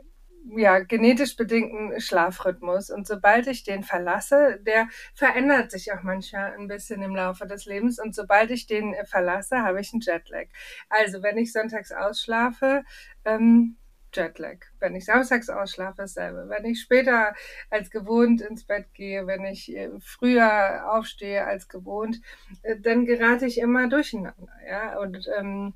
ja, 0.56 0.80
genetisch 0.80 1.36
bedingten 1.36 2.00
Schlafrhythmus. 2.00 2.90
Und 2.90 3.08
sobald 3.08 3.48
ich 3.48 3.64
den 3.64 3.84
verlasse, 3.84 4.60
der 4.66 4.88
verändert 5.14 5.72
sich 5.72 5.92
auch 5.92 6.04
manchmal 6.04 6.54
ein 6.54 6.68
bisschen 6.68 7.02
im 7.02 7.16
Laufe 7.16 7.48
des 7.48 7.66
Lebens. 7.66 8.00
Und 8.00 8.14
sobald 8.14 8.52
ich 8.52 8.68
den 8.68 8.96
verlasse, 9.06 9.64
habe 9.64 9.82
ich 9.82 9.92
einen 9.94 10.02
Jetlag. 10.02 10.48
Also 10.90 11.24
wenn 11.24 11.38
ich 11.38 11.52
sonntags 11.52 11.92
ausschlafe, 11.92 12.84
ähm, 13.26 13.78
Jetlag. 14.16 14.58
Wenn 14.80 14.96
ich 14.96 15.06
samstags 15.06 15.50
ausschlafe, 15.50 15.98
dasselbe. 15.98 16.48
Wenn 16.50 16.66
ich 16.66 16.82
später 16.82 17.34
als 17.70 17.90
gewohnt 17.90 18.42
ins 18.42 18.64
Bett 18.64 18.94
gehe, 18.94 19.28
wenn 19.28 19.46
ich 19.46 19.76
äh, 19.76 19.90
früher 20.00 20.92
aufstehe 20.92 21.46
als 21.46 21.68
gewohnt, 21.68 22.22
äh, 22.64 22.80
dann 22.80 23.06
gerate 23.06 23.46
ich 23.46 23.60
immer 23.60 23.88
durcheinander. 23.88 24.54
Ja? 24.68 24.98
Und 25.00 25.30
ähm, 25.38 25.74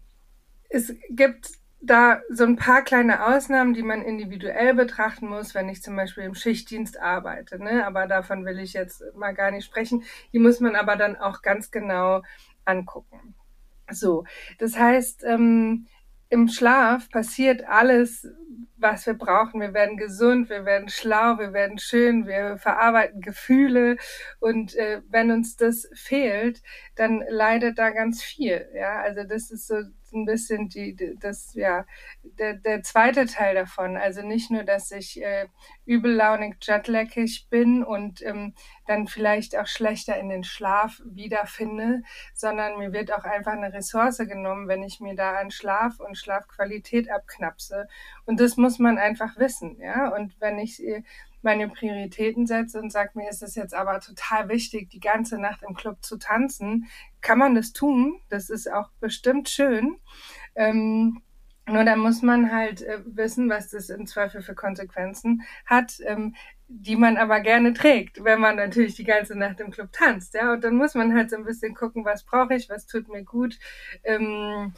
es 0.69 0.93
gibt 1.09 1.49
da 1.81 2.21
so 2.29 2.43
ein 2.43 2.57
paar 2.57 2.83
kleine 2.83 3.25
Ausnahmen, 3.25 3.73
die 3.73 3.83
man 3.83 4.01
individuell 4.01 4.73
betrachten 4.73 5.27
muss, 5.27 5.55
wenn 5.55 5.69
ich 5.69 5.81
zum 5.81 5.95
Beispiel 5.95 6.25
im 6.25 6.35
Schichtdienst 6.35 6.99
arbeite. 6.99 7.61
Ne? 7.61 7.85
Aber 7.85 8.05
davon 8.07 8.45
will 8.45 8.59
ich 8.59 8.73
jetzt 8.73 9.03
mal 9.15 9.33
gar 9.33 9.51
nicht 9.51 9.65
sprechen. 9.65 10.03
Die 10.33 10.39
muss 10.39 10.59
man 10.59 10.75
aber 10.75 10.95
dann 10.97 11.15
auch 11.15 11.41
ganz 11.41 11.71
genau 11.71 12.21
angucken. 12.65 13.35
So, 13.91 14.25
das 14.59 14.77
heißt, 14.77 15.23
ähm, 15.23 15.87
im 16.29 16.47
Schlaf 16.47 17.09
passiert 17.09 17.67
alles, 17.67 18.27
was 18.77 19.05
wir 19.05 19.13
brauchen. 19.13 19.61
Wir 19.61 19.73
werden 19.73 19.97
gesund, 19.97 20.49
wir 20.49 20.65
werden 20.65 20.89
schlau, 20.89 21.37
wir 21.37 21.53
werden 21.53 21.79
schön, 21.79 22.27
wir 22.27 22.57
verarbeiten 22.57 23.21
Gefühle. 23.21 23.97
Und 24.39 24.75
äh, 24.75 25.01
wenn 25.09 25.31
uns 25.31 25.57
das 25.57 25.89
fehlt, 25.93 26.61
dann 26.95 27.23
leidet 27.29 27.77
da 27.77 27.89
ganz 27.89 28.23
viel. 28.23 28.67
Ja, 28.73 29.01
also 29.01 29.23
das 29.23 29.51
ist 29.51 29.67
so 29.67 29.75
ein 30.13 30.25
bisschen 30.25 30.69
die, 30.69 31.15
das, 31.19 31.53
ja, 31.53 31.85
der, 32.23 32.55
der 32.55 32.83
zweite 32.83 33.25
Teil 33.25 33.55
davon. 33.55 33.97
Also 33.97 34.21
nicht 34.21 34.51
nur, 34.51 34.63
dass 34.63 34.91
ich 34.91 35.21
äh, 35.21 35.47
übellaunig 35.85 36.55
jetlackig 36.61 37.47
bin 37.49 37.83
und 37.83 38.21
ähm, 38.23 38.53
dann 38.87 39.07
vielleicht 39.07 39.57
auch 39.57 39.67
schlechter 39.67 40.17
in 40.17 40.29
den 40.29 40.43
Schlaf 40.43 41.01
wiederfinde, 41.05 42.01
sondern 42.33 42.77
mir 42.79 42.93
wird 42.93 43.11
auch 43.11 43.23
einfach 43.23 43.53
eine 43.53 43.73
Ressource 43.73 44.17
genommen, 44.19 44.67
wenn 44.67 44.83
ich 44.83 44.99
mir 44.99 45.15
da 45.15 45.35
an 45.37 45.51
Schlaf 45.51 45.99
und 45.99 46.17
Schlafqualität 46.17 47.09
abknapse. 47.11 47.87
Und 48.25 48.39
das 48.39 48.57
muss 48.57 48.79
man 48.79 48.97
einfach 48.97 49.37
wissen, 49.37 49.79
ja. 49.79 50.09
Und 50.09 50.39
wenn 50.39 50.59
ich 50.59 50.83
äh, 50.83 51.03
meine 51.41 51.69
Prioritäten 51.69 52.45
setze 52.47 52.79
und 52.79 52.91
sage, 52.91 53.11
mir 53.13 53.29
ist 53.29 53.43
es 53.43 53.55
jetzt 53.55 53.73
aber 53.73 53.99
total 53.99 54.49
wichtig, 54.49 54.89
die 54.89 54.99
ganze 54.99 55.39
Nacht 55.39 55.63
im 55.63 55.75
Club 55.75 56.03
zu 56.03 56.17
tanzen, 56.17 56.87
kann 57.21 57.39
man 57.39 57.55
das 57.55 57.73
tun. 57.73 58.19
Das 58.29 58.49
ist 58.49 58.71
auch 58.71 58.89
bestimmt 58.99 59.49
schön. 59.49 59.97
Ähm, 60.55 61.21
nur 61.67 61.83
dann 61.83 61.99
muss 61.99 62.21
man 62.21 62.51
halt 62.51 62.81
äh, 62.81 62.99
wissen, 63.05 63.49
was 63.49 63.69
das 63.69 63.89
im 63.89 64.07
Zweifel 64.07 64.41
für 64.41 64.55
Konsequenzen 64.55 65.43
hat, 65.65 65.99
ähm, 66.05 66.35
die 66.67 66.95
man 66.95 67.17
aber 67.17 67.41
gerne 67.41 67.73
trägt, 67.73 68.23
wenn 68.23 68.39
man 68.39 68.55
natürlich 68.55 68.95
die 68.95 69.03
ganze 69.03 69.35
Nacht 69.37 69.59
im 69.59 69.71
Club 69.71 69.91
tanzt. 69.91 70.33
Ja, 70.33 70.53
und 70.53 70.63
dann 70.63 70.75
muss 70.75 70.95
man 70.95 71.13
halt 71.13 71.29
so 71.29 71.35
ein 71.35 71.45
bisschen 71.45 71.75
gucken, 71.75 72.05
was 72.05 72.23
brauche 72.23 72.55
ich, 72.55 72.69
was 72.69 72.85
tut 72.85 73.07
mir 73.07 73.23
gut, 73.23 73.57
ähm, 74.03 74.73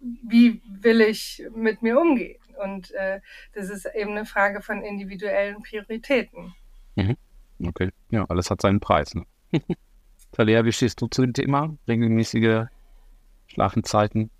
wie 0.00 0.62
will 0.66 1.00
ich 1.00 1.44
mit 1.54 1.82
mir 1.82 1.98
umgehen. 2.00 2.40
Und 2.62 2.90
äh, 2.92 3.20
das 3.52 3.70
ist 3.70 3.86
eben 3.94 4.12
eine 4.12 4.24
Frage 4.24 4.62
von 4.62 4.82
individuellen 4.82 5.62
Prioritäten. 5.62 6.54
Mhm. 6.96 7.16
Okay, 7.64 7.90
ja, 8.10 8.24
alles 8.28 8.50
hat 8.50 8.60
seinen 8.60 8.80
Preis. 8.80 9.14
Ne? 9.14 9.24
Talia, 10.32 10.64
wie 10.64 10.72
stehst 10.72 11.00
du 11.00 11.06
zu 11.06 11.22
dem 11.22 11.32
Thema? 11.32 11.76
Regelmäßige 11.86 12.66
Schlafenzeiten, 13.46 14.30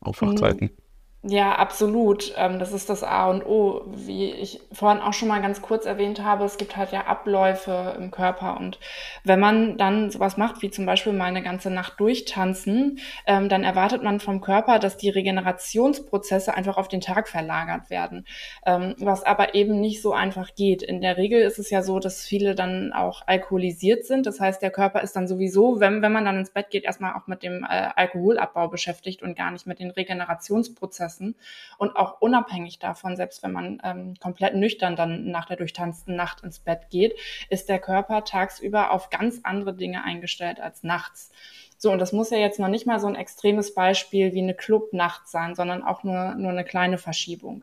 Aufwachzeiten? 0.00 0.68
Mhm. 0.68 0.87
Ja, 1.30 1.56
absolut. 1.56 2.32
Ähm, 2.38 2.58
das 2.58 2.72
ist 2.72 2.88
das 2.88 3.04
A 3.04 3.28
und 3.28 3.44
O. 3.44 3.82
Wie 3.86 4.30
ich 4.30 4.60
vorhin 4.72 5.02
auch 5.02 5.12
schon 5.12 5.28
mal 5.28 5.42
ganz 5.42 5.60
kurz 5.60 5.84
erwähnt 5.84 6.24
habe, 6.24 6.44
es 6.44 6.56
gibt 6.56 6.74
halt 6.78 6.90
ja 6.90 7.06
Abläufe 7.06 7.94
im 7.98 8.10
Körper. 8.10 8.56
Und 8.58 8.78
wenn 9.24 9.38
man 9.38 9.76
dann 9.76 10.10
sowas 10.10 10.38
macht, 10.38 10.62
wie 10.62 10.70
zum 10.70 10.86
Beispiel 10.86 11.12
mal 11.12 11.26
eine 11.26 11.42
ganze 11.42 11.68
Nacht 11.70 12.00
durchtanzen, 12.00 12.98
ähm, 13.26 13.50
dann 13.50 13.62
erwartet 13.62 14.02
man 14.02 14.20
vom 14.20 14.40
Körper, 14.40 14.78
dass 14.78 14.96
die 14.96 15.10
Regenerationsprozesse 15.10 16.54
einfach 16.54 16.78
auf 16.78 16.88
den 16.88 17.02
Tag 17.02 17.28
verlagert 17.28 17.90
werden. 17.90 18.24
Ähm, 18.64 18.94
was 18.98 19.22
aber 19.22 19.54
eben 19.54 19.80
nicht 19.80 20.00
so 20.00 20.14
einfach 20.14 20.54
geht. 20.54 20.82
In 20.82 21.02
der 21.02 21.18
Regel 21.18 21.42
ist 21.42 21.58
es 21.58 21.68
ja 21.68 21.82
so, 21.82 21.98
dass 21.98 22.24
viele 22.24 22.54
dann 22.54 22.94
auch 22.94 23.20
alkoholisiert 23.26 24.06
sind. 24.06 24.24
Das 24.24 24.40
heißt, 24.40 24.62
der 24.62 24.70
Körper 24.70 25.02
ist 25.02 25.14
dann 25.14 25.28
sowieso, 25.28 25.78
wenn, 25.78 26.00
wenn 26.00 26.12
man 26.12 26.24
dann 26.24 26.38
ins 26.38 26.50
Bett 26.50 26.70
geht, 26.70 26.84
erstmal 26.84 27.12
auch 27.16 27.26
mit 27.26 27.42
dem 27.42 27.64
äh, 27.64 27.90
Alkoholabbau 27.96 28.68
beschäftigt 28.68 29.22
und 29.22 29.36
gar 29.36 29.50
nicht 29.50 29.66
mit 29.66 29.78
den 29.78 29.90
Regenerationsprozessen 29.90 31.17
Prozessen 31.18 31.34
und 31.78 31.96
auch 31.96 32.20
unabhängig 32.20 32.78
davon, 32.78 33.16
selbst 33.16 33.42
wenn 33.42 33.52
man 33.52 33.80
ähm, 33.84 34.14
komplett 34.20 34.54
nüchtern 34.54 34.96
dann 34.96 35.30
nach 35.30 35.46
der 35.46 35.56
durchtanzten 35.56 36.16
Nacht 36.16 36.42
ins 36.42 36.60
Bett 36.60 36.90
geht, 36.90 37.14
ist 37.50 37.68
der 37.68 37.78
Körper 37.78 38.24
tagsüber 38.24 38.90
auf 38.92 39.10
ganz 39.10 39.40
andere 39.42 39.74
Dinge 39.74 40.04
eingestellt 40.04 40.60
als 40.60 40.82
nachts. 40.82 41.30
So, 41.76 41.92
und 41.92 42.00
das 42.00 42.12
muss 42.12 42.30
ja 42.30 42.38
jetzt 42.38 42.58
noch 42.58 42.68
nicht 42.68 42.86
mal 42.86 42.98
so 42.98 43.06
ein 43.06 43.14
extremes 43.14 43.74
Beispiel 43.74 44.32
wie 44.32 44.42
eine 44.42 44.54
Clubnacht 44.54 45.28
sein, 45.28 45.54
sondern 45.54 45.84
auch 45.84 46.02
nur, 46.02 46.34
nur 46.34 46.50
eine 46.50 46.64
kleine 46.64 46.98
Verschiebung. 46.98 47.62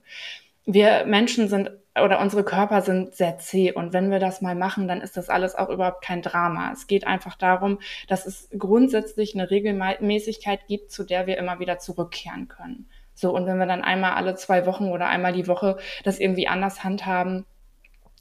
Wir 0.65 1.05
Menschen 1.05 1.47
sind 1.47 1.69
oder 2.01 2.19
unsere 2.19 2.43
Körper 2.43 2.81
sind 2.81 3.15
sehr 3.15 3.37
zäh 3.37 3.71
und 3.71 3.93
wenn 3.93 4.11
wir 4.11 4.19
das 4.19 4.41
mal 4.41 4.55
machen, 4.55 4.87
dann 4.87 4.99
ist 5.01 5.15
das 5.15 5.29
alles 5.29 5.55
auch 5.55 5.69
überhaupt 5.69 6.03
kein 6.03 6.21
Drama. 6.21 6.71
Es 6.73 6.87
geht 6.87 7.07
einfach 7.07 7.35
darum, 7.35 7.79
dass 8.07 8.25
es 8.25 8.49
grundsätzlich 8.57 9.33
eine 9.33 9.49
Regelmäßigkeit 9.49 10.67
gibt, 10.67 10.91
zu 10.91 11.03
der 11.03 11.27
wir 11.27 11.37
immer 11.37 11.59
wieder 11.59 11.77
zurückkehren 11.79 12.47
können. 12.47 12.89
So, 13.15 13.33
und 13.33 13.47
wenn 13.47 13.57
wir 13.57 13.65
dann 13.65 13.81
einmal 13.81 14.13
alle 14.13 14.35
zwei 14.35 14.65
Wochen 14.65 14.89
oder 14.89 15.07
einmal 15.07 15.33
die 15.33 15.47
Woche 15.47 15.77
das 16.03 16.19
irgendwie 16.19 16.47
anders 16.47 16.83
handhaben, 16.83 17.45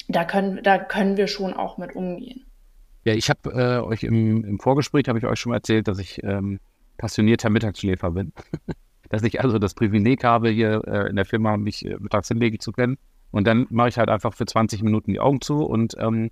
da 0.09 0.25
können, 0.25 0.63
da 0.63 0.79
können 0.79 1.17
wir 1.17 1.27
schon 1.27 1.53
auch 1.53 1.79
mit 1.79 1.95
umgehen. 1.95 2.47
Ja, 3.05 3.13
ich 3.13 3.29
habe 3.29 3.51
äh, 3.51 3.87
euch 3.87 4.03
im, 4.05 4.45
im 4.45 4.59
Vorgespräch, 4.59 5.09
habe 5.09 5.19
ich 5.19 5.27
euch 5.27 5.39
schon 5.39 5.51
mal 5.51 5.57
erzählt, 5.57 5.89
dass 5.89 5.99
ich 5.99 6.23
ähm, 6.23 6.61
passionierter 6.97 7.51
Mittagsschläfer 7.51 8.13
bin. 8.13 8.33
dass 9.11 9.23
ich 9.23 9.41
also 9.43 9.59
das 9.59 9.75
Privileg 9.75 10.25
habe, 10.25 10.49
hier 10.49 10.83
äh, 10.87 11.09
in 11.09 11.17
der 11.17 11.25
Firma 11.25 11.57
mich 11.57 11.85
äh, 11.85 11.97
mittags 11.99 12.29
hinlegen 12.29 12.61
zu 12.61 12.73
können. 12.73 12.97
Und 13.31 13.47
dann 13.47 13.67
mache 13.71 13.89
ich 13.89 13.99
halt 13.99 14.09
einfach 14.09 14.33
für 14.33 14.47
20 14.47 14.83
Minuten 14.83 15.13
die 15.13 15.21
Augen 15.21 15.41
zu. 15.41 15.65
Und 15.65 15.95
ähm, 15.99 16.31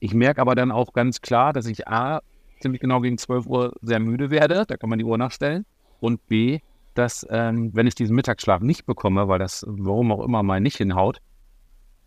ich 0.00 0.14
merke 0.14 0.40
aber 0.40 0.54
dann 0.54 0.72
auch 0.72 0.92
ganz 0.92 1.20
klar, 1.20 1.52
dass 1.52 1.66
ich 1.66 1.86
A, 1.86 2.20
ziemlich 2.60 2.80
genau 2.80 3.00
gegen 3.00 3.18
12 3.18 3.46
Uhr 3.46 3.72
sehr 3.82 4.00
müde 4.00 4.30
werde. 4.30 4.64
Da 4.66 4.76
kann 4.76 4.90
man 4.90 4.98
die 4.98 5.04
Uhr 5.04 5.18
nachstellen. 5.18 5.64
Und 6.00 6.26
B, 6.26 6.60
dass, 6.94 7.26
ähm, 7.30 7.70
wenn 7.74 7.86
ich 7.86 7.94
diesen 7.94 8.16
Mittagsschlaf 8.16 8.60
nicht 8.60 8.86
bekomme, 8.86 9.28
weil 9.28 9.38
das 9.38 9.64
warum 9.66 10.12
auch 10.12 10.24
immer 10.24 10.42
mal 10.42 10.60
nicht 10.60 10.76
hinhaut, 10.76 11.18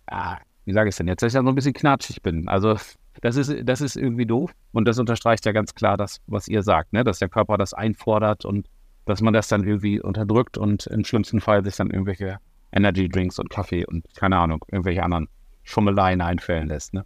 ah, 0.08 0.38
wie 0.66 0.74
sage 0.74 0.90
ich 0.90 0.94
es 0.94 0.98
denn 0.98 1.08
jetzt, 1.08 1.22
dass 1.22 1.32
ich 1.32 1.36
ja 1.36 1.44
so 1.44 1.50
ein 1.50 1.56
bisschen 1.56 1.74
knatschig 1.74 2.22
bin. 2.22 2.48
Also 2.48 2.78
Das 3.22 3.36
ist, 3.36 3.54
das 3.64 3.82
ist 3.82 3.96
irgendwie 3.96 4.26
doof. 4.26 4.52
Und 4.72 4.86
das 4.88 5.00
unterstreicht 5.00 5.46
ja 5.46 5.52
ganz 5.52 5.76
klar 5.76 5.98
das, 5.98 6.22
was 6.28 6.48
ihr 6.48 6.64
sagt, 6.64 6.94
ne? 6.94 7.04
dass 7.04 7.20
der 7.20 7.30
Körper 7.30 7.58
das 7.58 7.74
einfordert 7.74 8.46
und 8.46 8.68
dass 9.06 9.22
man 9.22 9.34
das 9.34 9.48
dann 9.48 9.64
irgendwie 9.64 10.02
unterdrückt 10.02 10.58
und 10.58 10.88
im 10.88 11.04
schlimmsten 11.04 11.42
Fall 11.42 11.64
sich 11.64 11.76
dann 11.76 11.92
irgendwelche 11.92 12.38
Energy 12.72 13.08
Drinks 13.08 13.38
und 13.40 13.50
Kaffee 13.50 13.86
und 13.86 14.06
keine 14.16 14.38
Ahnung, 14.38 14.64
irgendwelche 14.72 15.04
anderen 15.04 15.28
Schummeleien 15.64 16.22
einfällen 16.22 16.68
lässt. 16.68 16.94
Ne? 16.94 17.06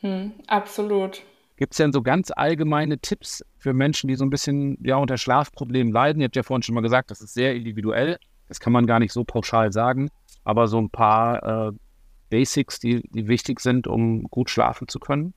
Hm, 0.00 0.32
absolut. 0.46 1.22
Gibt 1.56 1.74
es 1.74 1.78
denn 1.78 1.92
so 1.92 2.02
ganz 2.02 2.32
allgemeine 2.34 2.98
Tipps 2.98 3.44
für 3.58 3.72
Menschen, 3.72 4.08
die 4.08 4.16
so 4.16 4.24
ein 4.24 4.30
bisschen 4.30 4.76
ja, 4.82 4.96
unter 4.96 5.16
Schlafproblemen 5.18 5.92
leiden? 5.92 6.20
Ihr 6.20 6.26
habt 6.26 6.36
ja 6.36 6.42
vorhin 6.42 6.62
schon 6.62 6.74
mal 6.74 6.80
gesagt, 6.80 7.10
das 7.10 7.20
ist 7.20 7.34
sehr 7.34 7.54
individuell. 7.54 8.18
Das 8.48 8.58
kann 8.60 8.72
man 8.72 8.86
gar 8.86 8.98
nicht 8.98 9.12
so 9.12 9.24
pauschal 9.24 9.72
sagen. 9.72 10.10
Aber 10.42 10.66
so 10.66 10.78
ein 10.80 10.90
paar 10.90 11.68
äh, 11.68 11.72
Basics, 12.28 12.80
die, 12.80 13.02
die 13.10 13.28
wichtig 13.28 13.60
sind, 13.60 13.86
um 13.86 14.24
gut 14.24 14.50
schlafen 14.50 14.88
zu 14.88 14.98
können? 14.98 15.34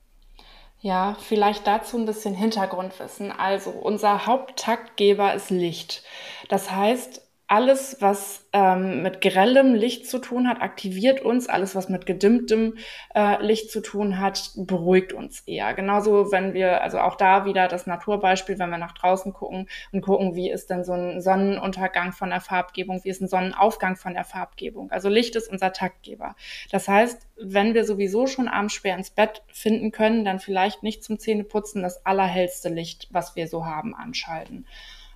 Ja, 0.79 1.15
vielleicht 1.19 1.65
dazu 1.65 1.97
ein 1.97 2.05
bisschen 2.05 2.35
Hintergrundwissen. 2.35 3.31
Also, 3.31 3.71
unser 3.71 4.25
Haupttaktgeber 4.25 5.33
ist 5.33 5.49
Licht. 5.49 6.03
Das 6.49 6.71
heißt, 6.71 7.26
alles, 7.47 7.97
was 8.01 8.45
ähm, 8.51 9.03
mit 9.03 9.21
grellem 9.21 9.73
Licht 9.73 10.05
zu 10.05 10.19
tun 10.19 10.49
hat, 10.49 10.61
aktiviert 10.61 11.21
uns. 11.21 11.47
Alles, 11.47 11.75
was 11.75 11.87
mit 11.87 12.05
gedimmtem 12.05 12.77
äh, 13.15 13.41
Licht 13.41 13.71
zu 13.71 13.81
tun 13.81 14.19
hat, 14.19 14.51
beruhigt 14.57 15.13
uns 15.13 15.41
eher. 15.41 15.73
Genauso, 15.73 16.33
wenn 16.33 16.53
wir, 16.53 16.81
also 16.81 16.99
auch 16.99 17.15
da 17.15 17.45
wieder 17.45 17.69
das 17.69 17.87
Naturbeispiel, 17.87 18.59
wenn 18.59 18.69
wir 18.69 18.77
nach 18.77 18.91
draußen 18.91 19.31
gucken 19.31 19.69
und 19.93 20.01
gucken, 20.01 20.35
wie 20.35 20.51
ist 20.51 20.69
denn 20.69 20.83
so 20.83 20.91
ein 20.91 21.21
Sonnenuntergang 21.21 22.11
von 22.11 22.31
der 22.31 22.41
Farbgebung, 22.41 23.01
wie 23.05 23.09
ist 23.09 23.21
ein 23.21 23.29
Sonnenaufgang 23.29 23.95
von 23.95 24.13
der 24.13 24.25
Farbgebung. 24.25 24.91
Also 24.91 25.07
Licht 25.07 25.37
ist 25.37 25.49
unser 25.49 25.71
Taktgeber. 25.71 26.35
Das 26.69 26.89
heißt, 26.89 27.27
wenn 27.37 27.73
wir 27.73 27.85
sowieso 27.85 28.27
schon 28.27 28.49
abends 28.49 28.73
schwer 28.73 28.97
ins 28.97 29.11
Bett 29.11 29.41
finden 29.47 29.91
können, 29.91 30.25
dann 30.25 30.39
vielleicht 30.39 30.83
nicht 30.83 31.01
zum 31.01 31.17
Zähneputzen 31.17 31.81
das 31.81 32.05
allerhellste 32.05 32.67
Licht, 32.67 33.07
was 33.11 33.37
wir 33.37 33.47
so 33.47 33.65
haben, 33.65 33.95
anschalten. 33.95 34.65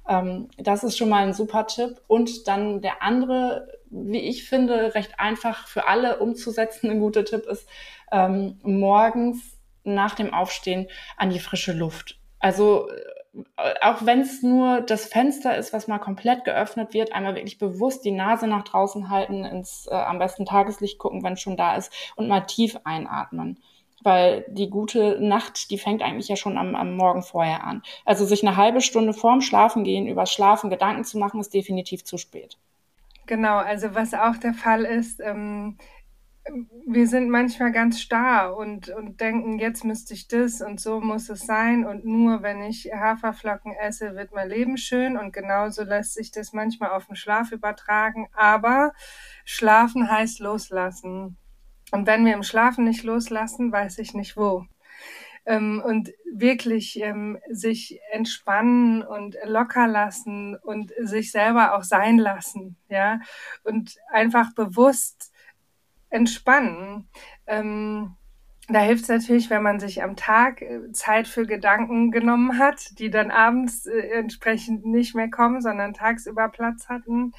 Ähm, 0.07 0.49
das 0.57 0.83
ist 0.83 0.97
schon 0.97 1.09
mal 1.09 1.23
ein 1.23 1.33
super 1.33 1.67
Tipp. 1.67 2.01
Und 2.07 2.47
dann 2.47 2.81
der 2.81 3.01
andere, 3.01 3.67
wie 3.89 4.19
ich 4.19 4.47
finde, 4.47 4.95
recht 4.95 5.19
einfach 5.19 5.67
für 5.67 5.87
alle 5.87 6.19
umzusetzen, 6.19 6.89
ein 6.89 6.99
guter 6.99 7.25
Tipp 7.25 7.45
ist, 7.45 7.67
ähm, 8.11 8.59
morgens 8.63 9.57
nach 9.83 10.15
dem 10.15 10.33
Aufstehen 10.33 10.87
an 11.17 11.29
die 11.29 11.39
frische 11.39 11.73
Luft. 11.73 12.19
Also 12.39 12.89
äh, 13.57 13.73
auch 13.81 14.05
wenn 14.05 14.21
es 14.21 14.43
nur 14.43 14.81
das 14.81 15.05
Fenster 15.05 15.57
ist, 15.57 15.73
was 15.73 15.87
mal 15.87 15.99
komplett 15.99 16.43
geöffnet 16.43 16.93
wird, 16.93 17.13
einmal 17.13 17.35
wirklich 17.35 17.57
bewusst 17.57 18.03
die 18.03 18.11
Nase 18.11 18.47
nach 18.47 18.63
draußen 18.63 19.09
halten, 19.09 19.45
ins 19.45 19.87
äh, 19.89 19.95
am 19.95 20.19
besten 20.19 20.45
Tageslicht 20.45 20.99
gucken, 20.99 21.23
wenn 21.23 21.33
es 21.33 21.41
schon 21.41 21.57
da 21.57 21.75
ist 21.75 21.91
und 22.15 22.27
mal 22.27 22.41
tief 22.41 22.77
einatmen 22.83 23.59
weil 24.03 24.45
die 24.49 24.69
gute 24.69 25.19
Nacht, 25.19 25.69
die 25.71 25.77
fängt 25.77 26.01
eigentlich 26.01 26.27
ja 26.27 26.35
schon 26.35 26.57
am, 26.57 26.75
am 26.75 26.95
Morgen 26.95 27.23
vorher 27.23 27.63
an. 27.63 27.81
Also 28.05 28.25
sich 28.25 28.45
eine 28.45 28.57
halbe 28.57 28.81
Stunde 28.81 29.13
vorm 29.13 29.41
Schlafengehen 29.41 30.07
über 30.07 30.25
Schlafen 30.25 30.69
Gedanken 30.69 31.03
zu 31.03 31.17
machen, 31.17 31.39
ist 31.39 31.53
definitiv 31.53 32.03
zu 32.03 32.17
spät. 32.17 32.57
Genau, 33.27 33.57
also 33.57 33.93
was 33.95 34.13
auch 34.13 34.37
der 34.37 34.53
Fall 34.53 34.83
ist, 34.83 35.19
ähm, 35.21 35.77
wir 36.87 37.07
sind 37.07 37.29
manchmal 37.29 37.71
ganz 37.71 38.01
starr 38.01 38.57
und, 38.57 38.89
und 38.89 39.21
denken, 39.21 39.59
jetzt 39.59 39.85
müsste 39.85 40.13
ich 40.13 40.27
das 40.27 40.61
und 40.61 40.79
so 40.79 40.99
muss 40.99 41.29
es 41.29 41.41
sein 41.41 41.85
und 41.85 42.03
nur 42.03 42.41
wenn 42.41 42.63
ich 42.63 42.91
Haferflocken 42.91 43.73
esse, 43.73 44.15
wird 44.15 44.31
mein 44.33 44.49
Leben 44.49 44.77
schön 44.77 45.17
und 45.17 45.33
genauso 45.33 45.83
lässt 45.83 46.15
sich 46.15 46.31
das 46.31 46.51
manchmal 46.51 46.91
auf 46.91 47.05
den 47.05 47.15
Schlaf 47.15 47.51
übertragen, 47.51 48.27
aber 48.33 48.93
schlafen 49.45 50.09
heißt 50.09 50.39
loslassen. 50.39 51.37
Und 51.91 52.07
wenn 52.07 52.25
wir 52.25 52.33
im 52.33 52.43
Schlafen 52.43 52.85
nicht 52.85 53.03
loslassen, 53.03 53.71
weiß 53.71 53.99
ich 53.99 54.13
nicht 54.13 54.37
wo. 54.37 54.65
Ähm, 55.45 55.81
und 55.83 56.11
wirklich 56.33 56.99
ähm, 57.01 57.37
sich 57.49 57.99
entspannen 58.11 59.01
und 59.03 59.35
locker 59.43 59.87
lassen 59.87 60.55
und 60.55 60.91
sich 60.99 61.31
selber 61.31 61.75
auch 61.75 61.83
sein 61.83 62.17
lassen, 62.17 62.77
ja, 62.89 63.19
und 63.63 63.95
einfach 64.11 64.53
bewusst 64.53 65.31
entspannen. 66.09 67.09
Ähm, 67.47 68.15
da 68.67 68.79
hilft 68.79 69.03
es 69.03 69.09
natürlich, 69.09 69.49
wenn 69.49 69.63
man 69.63 69.79
sich 69.79 70.03
am 70.03 70.15
Tag 70.15 70.61
äh, 70.61 70.91
Zeit 70.93 71.27
für 71.27 71.45
Gedanken 71.45 72.11
genommen 72.11 72.57
hat, 72.59 72.99
die 72.99 73.09
dann 73.09 73.31
abends 73.31 73.85
äh, 73.85 74.09
entsprechend 74.11 74.85
nicht 74.85 75.15
mehr 75.15 75.29
kommen, 75.29 75.61
sondern 75.61 75.93
tagsüber 75.93 76.49
Platz 76.49 76.87
hatten. 76.87 77.33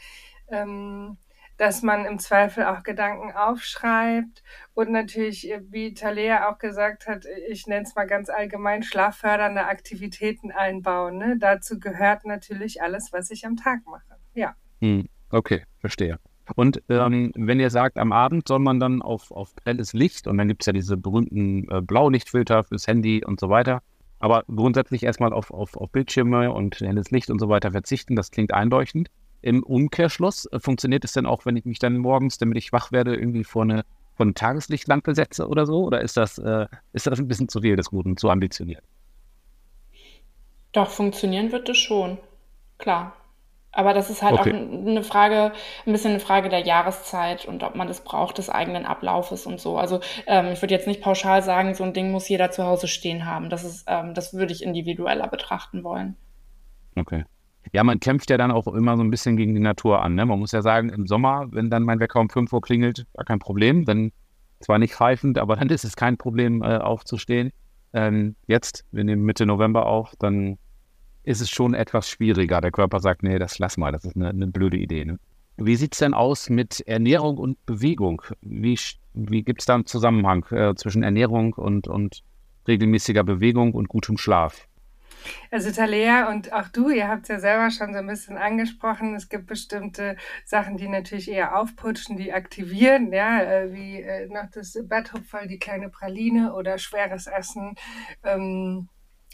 Ähm, 0.49 1.17
dass 1.62 1.81
man 1.83 2.07
im 2.07 2.18
Zweifel 2.18 2.64
auch 2.64 2.83
Gedanken 2.83 3.31
aufschreibt 3.31 4.42
und 4.75 4.90
natürlich, 4.90 5.48
äh, 5.48 5.61
wie 5.70 5.94
Talea 5.94 6.51
auch 6.51 6.59
gesagt 6.59 7.07
hat, 7.07 7.25
ich 7.48 7.68
nenne 7.68 7.85
es 7.85 7.94
mal 7.94 8.09
ganz 8.09 8.31
allgemein, 8.31 8.83
schlaffördernde 8.83 9.66
Aktivitäten 9.66 10.51
einbauen. 10.51 11.18
Ne? 11.18 11.37
Dazu 11.38 11.79
gehört 11.79 12.25
natürlich 12.25 12.83
alles, 12.83 13.12
was 13.12 13.31
ich 13.31 13.46
am 13.46 13.55
Tag 13.55 13.79
mache. 13.87 14.16
Ja. 14.35 14.57
Hm, 14.81 15.07
okay, 15.31 15.62
verstehe. 15.79 16.18
Und 16.57 16.83
ähm, 16.88 17.31
wenn 17.37 17.61
ihr 17.61 17.70
sagt, 17.70 17.96
am 17.96 18.11
Abend 18.11 18.48
soll 18.48 18.59
man 18.59 18.81
dann 18.81 19.01
auf, 19.01 19.31
auf 19.31 19.55
grelles 19.55 19.92
Licht 19.92 20.27
und 20.27 20.38
dann 20.38 20.48
gibt 20.48 20.62
es 20.62 20.66
ja 20.66 20.72
diese 20.72 20.96
berühmten 20.96 21.70
äh, 21.70 21.81
Blaulichtfilter 21.81 22.64
fürs 22.64 22.88
Handy 22.88 23.25
und 23.25 23.38
so 23.38 23.51
weiter. 23.51 23.83
Aber 24.18 24.42
grundsätzlich 24.48 25.05
erstmal 25.05 25.33
auf, 25.33 25.53
auf, 25.53 25.77
auf 25.77 25.92
Bildschirme 25.92 26.51
und 26.51 26.81
helles 26.81 27.12
Licht 27.12 27.31
und 27.31 27.38
so 27.38 27.48
weiter 27.48 27.70
verzichten, 27.70 28.16
das 28.16 28.33
klingt 28.33 28.53
einleuchtend. 28.53 29.11
Im 29.42 29.62
Umkehrschluss 29.62 30.46
äh, 30.46 30.61
funktioniert 30.61 31.05
es 31.05 31.12
denn 31.12 31.26
auch, 31.26 31.44
wenn 31.44 31.57
ich 31.57 31.64
mich 31.64 31.78
dann 31.78 31.98
morgens, 31.98 32.38
damit 32.38 32.57
ich 32.57 32.72
wach 32.72 32.92
werde, 32.92 33.14
irgendwie 33.14 33.44
vor 33.44 33.62
eine, 33.62 33.85
vor 34.14 34.24
eine 34.24 34.35
Tageslichtlampe 34.35 35.14
setze 35.14 35.48
oder 35.48 35.66
so? 35.66 35.85
Oder 35.85 36.00
ist 36.00 36.16
das, 36.16 36.38
äh, 36.38 36.66
ist 36.92 37.07
das 37.07 37.18
ein 37.18 37.28
bisschen 37.28 37.48
zu 37.48 37.61
viel 37.61 37.76
des 37.76 37.90
Guten, 37.90 38.16
zu 38.16 38.31
ambitioniert? 38.31 38.85
Doch, 40.72 40.88
funktionieren 40.88 41.52
wird 41.52 41.68
es 41.68 41.78
schon. 41.78 42.18
Klar. 42.78 43.14
Aber 43.74 43.94
das 43.94 44.11
ist 44.11 44.22
halt 44.22 44.38
okay. 44.38 44.50
auch 44.50 44.87
eine 44.87 45.02
Frage, 45.02 45.52
ein 45.87 45.92
bisschen 45.92 46.11
eine 46.11 46.20
Frage 46.20 46.50
der 46.50 46.61
Jahreszeit 46.61 47.46
und 47.46 47.62
ob 47.62 47.74
man 47.74 47.88
das 47.88 48.05
braucht, 48.05 48.37
des 48.37 48.50
eigenen 48.50 48.85
Ablaufes 48.85 49.46
und 49.46 49.61
so. 49.61 49.78
Also 49.78 50.00
ähm, 50.26 50.48
ich 50.52 50.61
würde 50.61 50.74
jetzt 50.74 50.87
nicht 50.87 51.00
pauschal 51.00 51.42
sagen, 51.42 51.74
so 51.74 51.83
ein 51.83 51.94
Ding 51.94 52.11
muss 52.11 52.28
jeder 52.28 52.50
zu 52.50 52.64
Hause 52.64 52.87
stehen 52.87 53.24
haben. 53.24 53.48
Das 53.48 53.64
ist, 53.64 53.85
ähm, 53.88 54.12
das 54.12 54.35
würde 54.35 54.52
ich 54.52 54.62
individueller 54.62 55.26
betrachten 55.26 55.85
wollen. 55.85 56.16
Okay. 56.96 57.24
Ja, 57.72 57.85
man 57.85 58.01
kämpft 58.01 58.31
ja 58.31 58.37
dann 58.37 58.51
auch 58.51 58.66
immer 58.66 58.96
so 58.96 59.03
ein 59.03 59.11
bisschen 59.11 59.37
gegen 59.37 59.55
die 59.55 59.61
Natur 59.61 60.03
an. 60.03 60.14
Ne? 60.14 60.27
Man 60.27 60.38
muss 60.38 60.53
ja 60.53 60.62
sagen, 60.62 60.88
im 60.88 61.07
Sommer, 61.07 61.46
wenn 61.53 61.70
dann 61.70 61.85
mein 61.85 62.01
Wecker 62.01 62.20
um 62.20 62.29
5 62.29 62.53
Uhr 62.53 62.61
klingelt, 62.61 63.07
gar 63.14 63.25
kein 63.25 63.38
Problem. 63.38 63.85
Dann 63.85 64.12
zwar 64.61 64.79
nicht 64.79 65.01
reifend, 65.01 65.38
aber 65.38 65.57
dann 65.57 65.68
ist 65.70 65.85
es 65.85 65.96
kein 65.96 66.16
Problem, 66.16 66.62
äh, 66.62 66.79
aufzustehen. 66.79 67.53
Ähm, 67.92 68.35
jetzt, 68.46 68.85
wir 68.90 69.05
nehmen 69.05 69.22
Mitte 69.22 69.46
November 69.46 69.87
auf, 69.87 70.14
dann 70.18 70.59
ist 71.25 71.40
es 71.40 71.51
schon 71.51 71.75
etwas 71.75 72.09
schwieriger. 72.09 72.61
Der 72.61 72.72
Körper 72.72 73.01
sagt, 73.01 73.22
nee, 73.22 73.38
das 73.38 73.59
lass 73.59 73.77
mal, 73.77 73.92
das 73.92 74.05
ist 74.05 74.16
eine, 74.16 74.31
eine 74.31 74.46
blöde 74.46 74.77
Idee. 74.77 75.05
Ne? 75.05 75.18
Wie 75.57 75.77
sieht 75.77 75.92
es 75.92 75.98
denn 76.01 76.14
aus 76.14 76.51
mit 76.51 76.81
Ernährung 76.81 77.37
und 77.37 77.64
Bewegung? 77.66 78.22
Wie, 78.40 78.79
wie 79.14 79.42
gibt 79.42 79.61
es 79.61 79.66
da 79.66 79.75
einen 79.75 79.87
Zusammenhang 79.87 80.44
äh, 80.51 80.75
zwischen 80.75 81.03
Ernährung 81.03 81.53
und, 81.53 81.87
und 81.87 82.22
regelmäßiger 82.66 83.22
Bewegung 83.22 83.72
und 83.75 83.88
gutem 83.88 84.16
Schlaf? 84.16 84.66
Also 85.50 85.70
Talea 85.70 86.30
und 86.30 86.52
auch 86.52 86.68
du, 86.68 86.90
ihr 86.90 87.08
habt 87.08 87.22
es 87.22 87.28
ja 87.28 87.38
selber 87.38 87.70
schon 87.70 87.92
so 87.92 87.98
ein 87.98 88.06
bisschen 88.06 88.37
angesprochen. 88.37 89.14
Es 89.14 89.28
gibt 89.28 89.46
bestimmte 89.46 90.16
Sachen, 90.44 90.76
die 90.76 90.88
natürlich 90.88 91.30
eher 91.30 91.58
aufputschen, 91.58 92.16
die 92.16 92.32
aktivieren, 92.32 93.12
ja, 93.12 93.42
äh, 93.42 93.72
wie 93.72 94.00
äh, 94.00 94.26
noch 94.28 94.50
das 94.50 94.78
Betthupferl, 94.82 95.46
die 95.46 95.58
kleine 95.58 95.88
Praline 95.88 96.54
oder 96.54 96.78
schweres 96.78 97.26
Essen. 97.26 97.74
Ähm, 98.24 98.88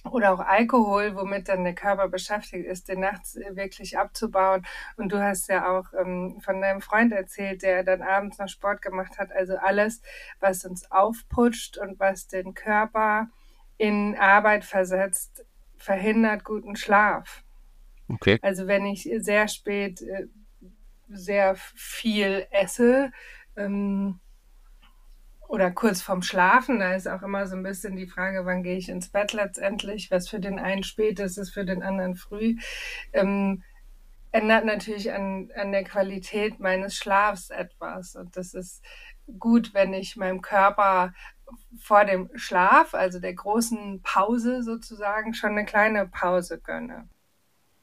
oder 0.05 0.33
auch 0.33 0.41
Alkohol, 0.41 1.17
womit 1.17 1.49
dann 1.49 1.65
der 1.65 1.75
Körper 1.75 2.09
beschäftigt 2.09 2.67
ist, 2.67 2.89
den 2.89 3.01
nachts 3.01 3.37
wirklich 3.51 3.99
abzubauen. 3.99 4.67
Und 4.97 5.13
du 5.13 5.23
hast 5.23 5.49
ja 5.49 5.69
auch 5.69 5.87
ähm, 5.99 6.41
von 6.41 6.61
deinem 6.61 6.81
Freund 6.81 7.13
erzählt, 7.13 7.63
der 7.63 7.85
dann 7.85 8.03
abends 8.03 8.39
noch 8.39 8.49
Sport 8.49 8.83
gemacht 8.83 9.19
hat. 9.19 9.33
Also 9.33 9.57
alles, 9.57 10.01
was 10.41 10.65
uns 10.65 10.91
aufputscht 10.91 11.79
und 11.79 11.99
was 11.99 12.29
den 12.29 12.55
Körper 12.55 13.29
in 13.77 14.17
Arbeit 14.17 14.65
versetzt, 14.65 15.45
verhindert 15.79 16.45
guten 16.45 16.77
Schlaf. 16.77 17.43
Okay. 18.09 18.39
Also 18.43 18.67
wenn 18.67 18.87
ich 18.87 19.09
sehr 19.19 19.49
spät 19.49 20.01
äh, 20.03 20.27
sehr 21.09 21.57
viel 21.57 22.47
esse 22.51 23.13
ähm, 23.57 24.21
oder 25.49 25.71
kurz 25.71 26.03
vorm 26.03 26.23
Schlafen, 26.23 26.79
da 26.79 26.95
ist 26.95 27.09
auch 27.09 27.23
immer 27.23 27.47
so 27.47 27.57
ein 27.57 27.63
bisschen 27.63 27.97
die 27.97 28.07
Frage, 28.07 28.45
wann 28.45 28.63
gehe 28.63 28.77
ich 28.77 28.89
ins 28.89 29.09
Bett 29.09 29.33
letztendlich, 29.33 30.11
was 30.11 30.29
für 30.29 30.41
den 30.41 30.59
einen 30.59 30.83
spät 30.83 31.19
ist, 31.21 31.39
ist 31.39 31.51
für 31.51 31.65
den 31.65 31.83
anderen 31.83 32.17
früh. 32.17 32.57
Ähm, 33.13 33.63
ändert 34.31 34.67
natürlich 34.67 35.11
an, 35.11 35.51
an 35.57 35.73
der 35.73 35.85
Qualität 35.85 36.61
meines 36.61 36.95
Schlafs 36.95 37.49
etwas. 37.49 38.15
Und 38.15 38.37
das 38.37 38.53
ist 38.53 38.85
gut, 39.39 39.73
wenn 39.73 39.95
ich 39.95 40.17
meinem 40.17 40.43
Körper 40.43 41.15
vor 41.79 42.05
dem 42.05 42.31
Schlaf, 42.35 42.95
also 42.95 43.21
der 43.21 43.35
großen 43.35 44.03
Pause 44.03 44.63
sozusagen, 44.63 45.35
schon 45.35 45.53
eine 45.53 45.65
kleine 45.65 46.07
Pause 46.07 46.59
gönne. 46.59 47.09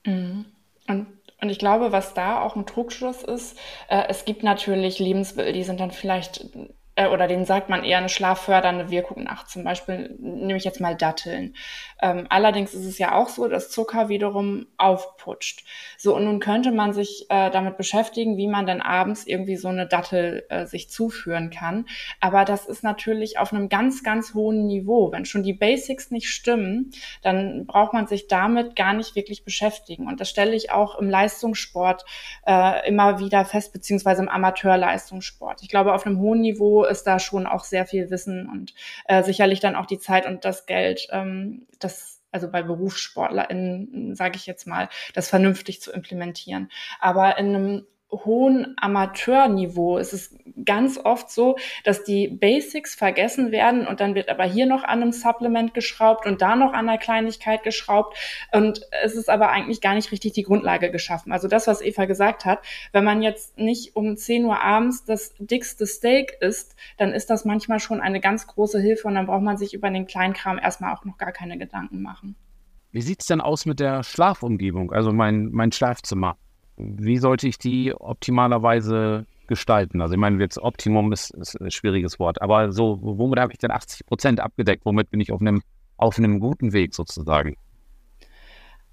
Mhm. 0.05 0.45
Und, 0.87 1.07
und 1.41 1.49
ich 1.49 1.59
glaube, 1.59 1.91
was 1.91 2.13
da 2.13 2.41
auch 2.41 2.55
ein 2.55 2.65
Trugschluss 2.65 3.23
ist, 3.23 3.57
äh, 3.89 4.03
es 4.07 4.25
gibt 4.25 4.43
natürlich 4.43 4.99
Lebensmittel, 4.99 5.53
die 5.53 5.63
sind 5.63 5.79
dann 5.79 5.91
vielleicht 5.91 6.47
äh, 6.95 7.07
oder 7.07 7.27
denen 7.27 7.45
sagt 7.45 7.69
man 7.69 7.83
eher 7.83 7.97
eine 7.97 8.09
schlaffördernde 8.09 8.89
Wirkung 8.89 9.23
nach. 9.23 9.45
Zum 9.47 9.63
Beispiel 9.63 10.15
nehme 10.19 10.57
ich 10.57 10.63
jetzt 10.63 10.79
mal 10.79 10.95
Datteln. 10.95 11.55
Ähm, 12.01 12.25
allerdings 12.29 12.73
ist 12.73 12.85
es 12.85 12.97
ja 12.97 13.13
auch 13.15 13.29
so, 13.29 13.47
dass 13.47 13.69
Zucker 13.69 14.09
wiederum 14.09 14.67
aufputscht. 14.77 15.65
So, 15.97 16.15
und 16.15 16.25
nun 16.25 16.39
könnte 16.39 16.71
man 16.71 16.93
sich 16.93 17.25
äh, 17.29 17.49
damit 17.51 17.77
beschäftigen, 17.77 18.37
wie 18.37 18.47
man 18.47 18.65
dann 18.65 18.81
abends 18.81 19.27
irgendwie 19.27 19.57
so 19.57 19.67
eine 19.67 19.87
Dattel 19.87 20.45
äh, 20.49 20.65
sich 20.65 20.89
zuführen 20.89 21.49
kann. 21.49 21.85
Aber 22.19 22.45
das 22.45 22.65
ist 22.65 22.83
natürlich 22.83 23.39
auf 23.39 23.53
einem 23.53 23.69
ganz, 23.69 24.03
ganz 24.03 24.33
hohen 24.33 24.65
Niveau. 24.65 25.11
Wenn 25.11 25.25
schon 25.25 25.43
die 25.43 25.53
Basics 25.53 26.11
nicht 26.11 26.29
stimmen, 26.29 26.91
dann 27.21 27.65
braucht 27.65 27.93
man 27.93 28.07
sich 28.07 28.27
damit 28.27 28.75
gar 28.75 28.93
nicht 28.93 29.15
wirklich 29.15 29.43
beschäftigen. 29.43 30.07
Und 30.07 30.21
das 30.21 30.29
stelle 30.29 30.55
ich 30.55 30.71
auch 30.71 30.97
im 30.99 31.09
Leistungssport 31.09 32.05
äh, 32.45 32.87
immer 32.87 33.19
wieder 33.19 33.43
fest, 33.45 33.73
beziehungsweise 33.73 34.21
im 34.21 34.29
Amateurleistungssport. 34.29 35.61
Ich 35.61 35.69
glaube, 35.69 35.93
auf 35.93 36.05
einem 36.05 36.19
hohen 36.19 36.41
Niveau 36.41 36.84
ist 36.85 37.03
da 37.03 37.19
schon 37.19 37.47
auch 37.47 37.63
sehr 37.63 37.85
viel 37.85 38.09
Wissen 38.09 38.49
und 38.49 38.73
äh, 39.05 39.23
sicherlich 39.23 39.59
dann 39.59 39.75
auch 39.75 39.85
die 39.85 39.99
Zeit 39.99 40.25
und 40.25 40.45
das 40.45 40.65
Geld, 40.65 41.07
ähm, 41.11 41.67
das 41.79 42.21
also 42.31 42.51
bei 42.51 42.63
BerufssportlerInnen, 42.63 44.13
sage 44.13 44.35
ich 44.35 44.45
jetzt 44.45 44.67
mal, 44.67 44.89
das 45.13 45.29
vernünftig 45.29 45.81
zu 45.81 45.93
implementieren. 45.93 46.69
Aber 46.99 47.37
in 47.37 47.55
einem 47.55 47.87
hohen 48.11 48.75
Amateurniveau 48.77 49.97
ist 49.97 50.13
es 50.13 50.37
ganz 50.63 50.97
oft 50.97 51.29
so, 51.29 51.57
dass 51.83 52.03
die 52.03 52.27
Basics 52.27 52.95
vergessen 52.95 53.51
werden 53.51 53.87
und 53.87 53.99
dann 53.99 54.15
wird 54.15 54.29
aber 54.29 54.43
hier 54.43 54.65
noch 54.65 54.83
an 54.83 55.01
einem 55.01 55.11
Supplement 55.11 55.73
geschraubt 55.73 56.25
und 56.25 56.41
da 56.41 56.55
noch 56.55 56.73
an 56.73 56.87
einer 56.87 56.97
Kleinigkeit 56.97 57.63
geschraubt 57.63 58.17
und 58.51 58.81
es 59.03 59.15
ist 59.15 59.29
aber 59.29 59.49
eigentlich 59.49 59.81
gar 59.81 59.95
nicht 59.95 60.11
richtig 60.11 60.33
die 60.33 60.43
Grundlage 60.43 60.91
geschaffen. 60.91 61.31
Also 61.31 61.47
das, 61.47 61.67
was 61.67 61.81
Eva 61.81 62.05
gesagt 62.05 62.45
hat, 62.45 62.59
wenn 62.93 63.03
man 63.03 63.21
jetzt 63.21 63.57
nicht 63.57 63.95
um 63.95 64.15
10 64.15 64.45
Uhr 64.45 64.61
abends 64.61 65.05
das 65.05 65.33
dickste 65.39 65.85
Steak 65.85 66.37
isst, 66.41 66.75
dann 66.97 67.11
ist 67.11 67.29
das 67.29 67.45
manchmal 67.45 67.79
schon 67.79 68.01
eine 68.01 68.19
ganz 68.19 68.47
große 68.47 68.79
Hilfe 68.79 69.07
und 69.07 69.15
dann 69.15 69.25
braucht 69.25 69.43
man 69.43 69.57
sich 69.57 69.73
über 69.73 69.89
den 69.89 70.05
Kleinkram 70.05 70.57
erstmal 70.57 70.93
auch 70.93 71.05
noch 71.05 71.17
gar 71.17 71.31
keine 71.31 71.57
Gedanken 71.57 72.01
machen. 72.01 72.35
Wie 72.91 73.01
sieht 73.01 73.21
es 73.21 73.27
denn 73.27 73.41
aus 73.41 73.65
mit 73.65 73.79
der 73.81 74.03
Schlafumgebung, 74.03 74.93
also 74.93 75.11
mein, 75.11 75.49
mein 75.51 75.71
Schlafzimmer? 75.71 76.37
Wie 76.77 77.17
sollte 77.17 77.47
ich 77.47 77.57
die 77.57 77.93
optimalerweise 77.93 79.25
gestalten? 79.47 80.01
Also 80.01 80.13
ich 80.15 80.19
meine, 80.19 80.41
jetzt 80.41 80.57
Optimum 80.57 81.11
ist, 81.13 81.31
ist 81.31 81.59
ein 81.59 81.71
schwieriges 81.71 82.19
Wort, 82.19 82.41
aber 82.41 82.71
so, 82.71 82.99
womit 83.01 83.39
habe 83.39 83.53
ich 83.53 83.59
denn 83.59 83.71
80 83.71 84.05
Prozent 84.05 84.39
abgedeckt? 84.39 84.85
Womit 84.85 85.09
bin 85.11 85.19
ich 85.19 85.31
auf 85.31 85.41
einem, 85.41 85.61
auf 85.97 86.17
einem 86.17 86.39
guten 86.39 86.73
Weg 86.73 86.93
sozusagen? 86.93 87.55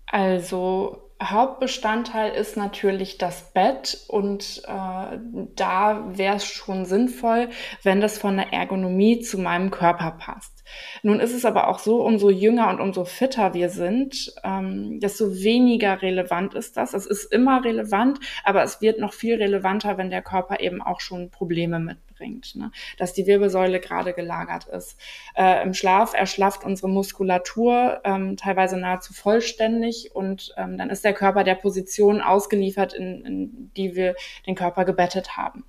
Also 0.06 1.12
Hauptbestandteil 1.22 2.32
ist 2.32 2.56
natürlich 2.56 3.16
das 3.18 3.52
Bett 3.52 4.04
und 4.08 4.62
äh, 4.66 5.18
da 5.56 6.04
wäre 6.16 6.36
es 6.36 6.44
schon 6.44 6.84
sinnvoll, 6.84 7.48
wenn 7.82 8.00
das 8.00 8.18
von 8.18 8.36
der 8.36 8.52
Ergonomie 8.52 9.20
zu 9.20 9.38
meinem 9.38 9.70
Körper 9.70 10.12
passt. 10.12 10.61
Nun 11.02 11.20
ist 11.20 11.34
es 11.34 11.44
aber 11.44 11.68
auch 11.68 11.78
so, 11.78 12.02
umso 12.02 12.30
jünger 12.30 12.68
und 12.70 12.80
umso 12.80 13.04
fitter 13.04 13.54
wir 13.54 13.68
sind, 13.68 14.34
ähm, 14.44 15.00
desto 15.00 15.34
weniger 15.34 16.02
relevant 16.02 16.54
ist 16.54 16.76
das. 16.76 16.94
Es 16.94 17.06
ist 17.06 17.32
immer 17.32 17.64
relevant, 17.64 18.20
aber 18.44 18.62
es 18.62 18.80
wird 18.80 18.98
noch 18.98 19.12
viel 19.12 19.36
relevanter, 19.36 19.98
wenn 19.98 20.10
der 20.10 20.22
Körper 20.22 20.60
eben 20.60 20.82
auch 20.82 21.00
schon 21.00 21.30
Probleme 21.30 21.78
mitbringt, 21.78 22.54
ne? 22.54 22.70
dass 22.98 23.12
die 23.12 23.26
Wirbelsäule 23.26 23.80
gerade 23.80 24.12
gelagert 24.12 24.66
ist. 24.66 24.98
Äh, 25.34 25.62
Im 25.62 25.74
Schlaf 25.74 26.14
erschlafft 26.14 26.64
unsere 26.64 26.88
Muskulatur 26.88 28.00
ähm, 28.04 28.36
teilweise 28.36 28.78
nahezu 28.78 29.12
vollständig 29.12 30.14
und 30.14 30.54
ähm, 30.56 30.78
dann 30.78 30.90
ist 30.90 31.04
der 31.04 31.14
Körper 31.14 31.44
der 31.44 31.54
Position 31.54 32.20
ausgeliefert, 32.20 32.92
in, 32.92 33.24
in 33.24 33.70
die 33.76 33.94
wir 33.94 34.14
den 34.46 34.54
Körper 34.54 34.84
gebettet 34.84 35.36
haben. 35.36 35.64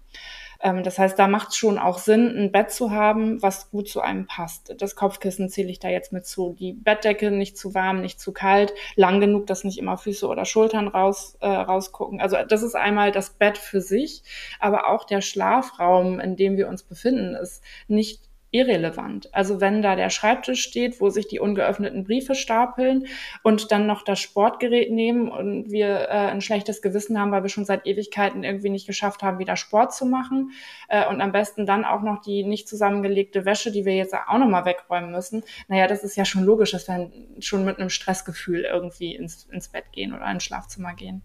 Ähm, 0.64 0.82
das 0.82 0.98
heißt, 0.98 1.20
da 1.20 1.28
macht 1.28 1.50
es 1.50 1.58
schon 1.58 1.78
auch 1.78 2.00
Sinn, 2.00 2.36
ein 2.38 2.52
Bett 2.52 2.72
zu 2.72 2.92
haben, 2.92 3.42
was 3.42 3.70
gut 3.70 3.90
zu 3.90 4.00
einem 4.02 4.26
passt. 4.26 4.74
Das 4.78 4.96
Kopfkissen 4.96 5.50
zähle 5.50 5.70
ich 5.70 5.80
da 5.80 5.90
jetzt 5.90 6.14
mit 6.14 6.26
zu. 6.26 6.56
Die 6.58 6.74
Bettdecke 6.74 7.32
nicht 7.32 7.58
zu 7.58 7.76
warm, 7.76 8.02
nicht 8.02 8.20
zu 8.20 8.32
kalt, 8.32 8.74
lang 8.96 9.20
genug, 9.20 9.46
dass 9.48 9.66
nicht 9.66 9.78
immer 9.78 9.98
Füße 9.98 10.26
oder 10.26 10.46
Schultern 10.46 10.88
raus, 10.88 11.38
äh, 11.42 11.48
rausgucken. 11.48 12.22
Also 12.22 12.38
das 12.48 12.64
ist 12.64 12.76
einmal 12.76 13.12
das 13.12 13.32
Bett 13.32 13.58
für 13.58 13.82
sich, 13.82 14.24
aber 14.60 14.88
auch 14.90 15.04
der 15.04 15.22
Schlafraum, 15.22 16.20
in 16.22 16.38
dem 16.38 16.56
wir 16.56 16.70
uns 16.70 16.84
befinden, 16.84 17.36
ist 17.36 17.62
nicht 17.88 18.22
irrelevant. 18.54 19.34
Also 19.34 19.60
wenn 19.60 19.82
da 19.82 19.96
der 19.96 20.12
Schreibtisch 20.12 20.62
steht, 20.62 21.02
wo 21.02 21.10
sich 21.10 21.28
die 21.28 21.40
ungeöffneten 21.40 22.04
Briefe 22.04 22.36
stapeln 22.36 23.08
und 23.42 23.72
dann 23.72 23.88
noch 23.88 24.04
das 24.04 24.20
Sportgerät 24.20 24.92
nehmen 24.92 25.28
und 25.28 25.72
wir 25.72 25.88
äh, 25.88 26.30
ein 26.30 26.40
schlechtes 26.40 26.84
Gewissen 26.84 27.20
haben, 27.20 27.32
weil 27.32 27.42
wir 27.42 27.50
schon 27.50 27.66
seit 27.66 27.88
Ewigkeiten 27.88 28.44
irgendwie 28.44 28.70
nicht 28.70 28.86
geschafft 28.86 29.24
haben, 29.24 29.40
wieder 29.40 29.56
Sport 29.56 29.96
zu 29.96 30.06
machen 30.06 30.52
äh, 30.88 31.08
und 31.08 31.20
am 31.20 31.32
besten 31.32 31.66
dann 31.66 31.84
auch 31.84 32.04
noch 32.04 32.22
die 32.22 32.44
nicht 32.44 32.70
zusammengelegte 32.70 33.44
Wäsche, 33.44 33.72
die 33.72 33.86
wir 33.86 33.96
jetzt 33.96 34.14
auch 34.14 34.38
nochmal 34.38 34.66
wegräumen 34.66 35.12
müssen. 35.12 35.44
Naja, 35.68 35.88
das 35.88 36.04
ist 36.04 36.16
ja 36.16 36.24
schon 36.24 36.44
logisch, 36.44 36.72
dass 36.72 36.88
wir 36.88 37.12
schon 37.40 37.66
mit 37.66 37.80
einem 37.80 37.90
Stressgefühl 37.90 38.66
irgendwie 38.66 39.16
ins, 39.16 39.46
ins 39.46 39.70
Bett 39.70 39.86
gehen 39.92 40.14
oder 40.14 40.30
ins 40.32 40.44
Schlafzimmer 40.44 40.94
gehen. 40.94 41.24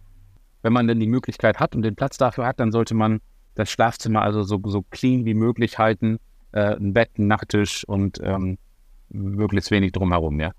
Wenn 0.63 0.73
man 0.73 0.89
denn 0.89 0.99
die 0.99 1.07
Möglichkeit 1.07 1.61
hat 1.61 1.77
und 1.77 1.83
den 1.83 1.95
Platz 1.95 2.17
dafür 2.17 2.47
hat, 2.47 2.59
dann 2.59 2.73
sollte 2.73 2.95
man 2.95 3.21
das 3.55 3.71
Schlafzimmer 3.71 4.23
also 4.23 4.45
so, 4.45 4.61
so 4.65 4.83
clean 4.83 5.27
wie 5.27 5.35
möglich 5.35 5.79
halten 5.79 6.19
äh, 6.53 6.77
ein 6.77 6.93
Bett, 6.93 7.19
ein 7.19 7.27
Nachttisch 7.27 7.85
und 7.87 8.21
ähm, 8.23 8.59
möglichst 9.11 9.71
wenig 9.71 9.93
drumherum, 9.93 10.41
ja. 10.41 10.53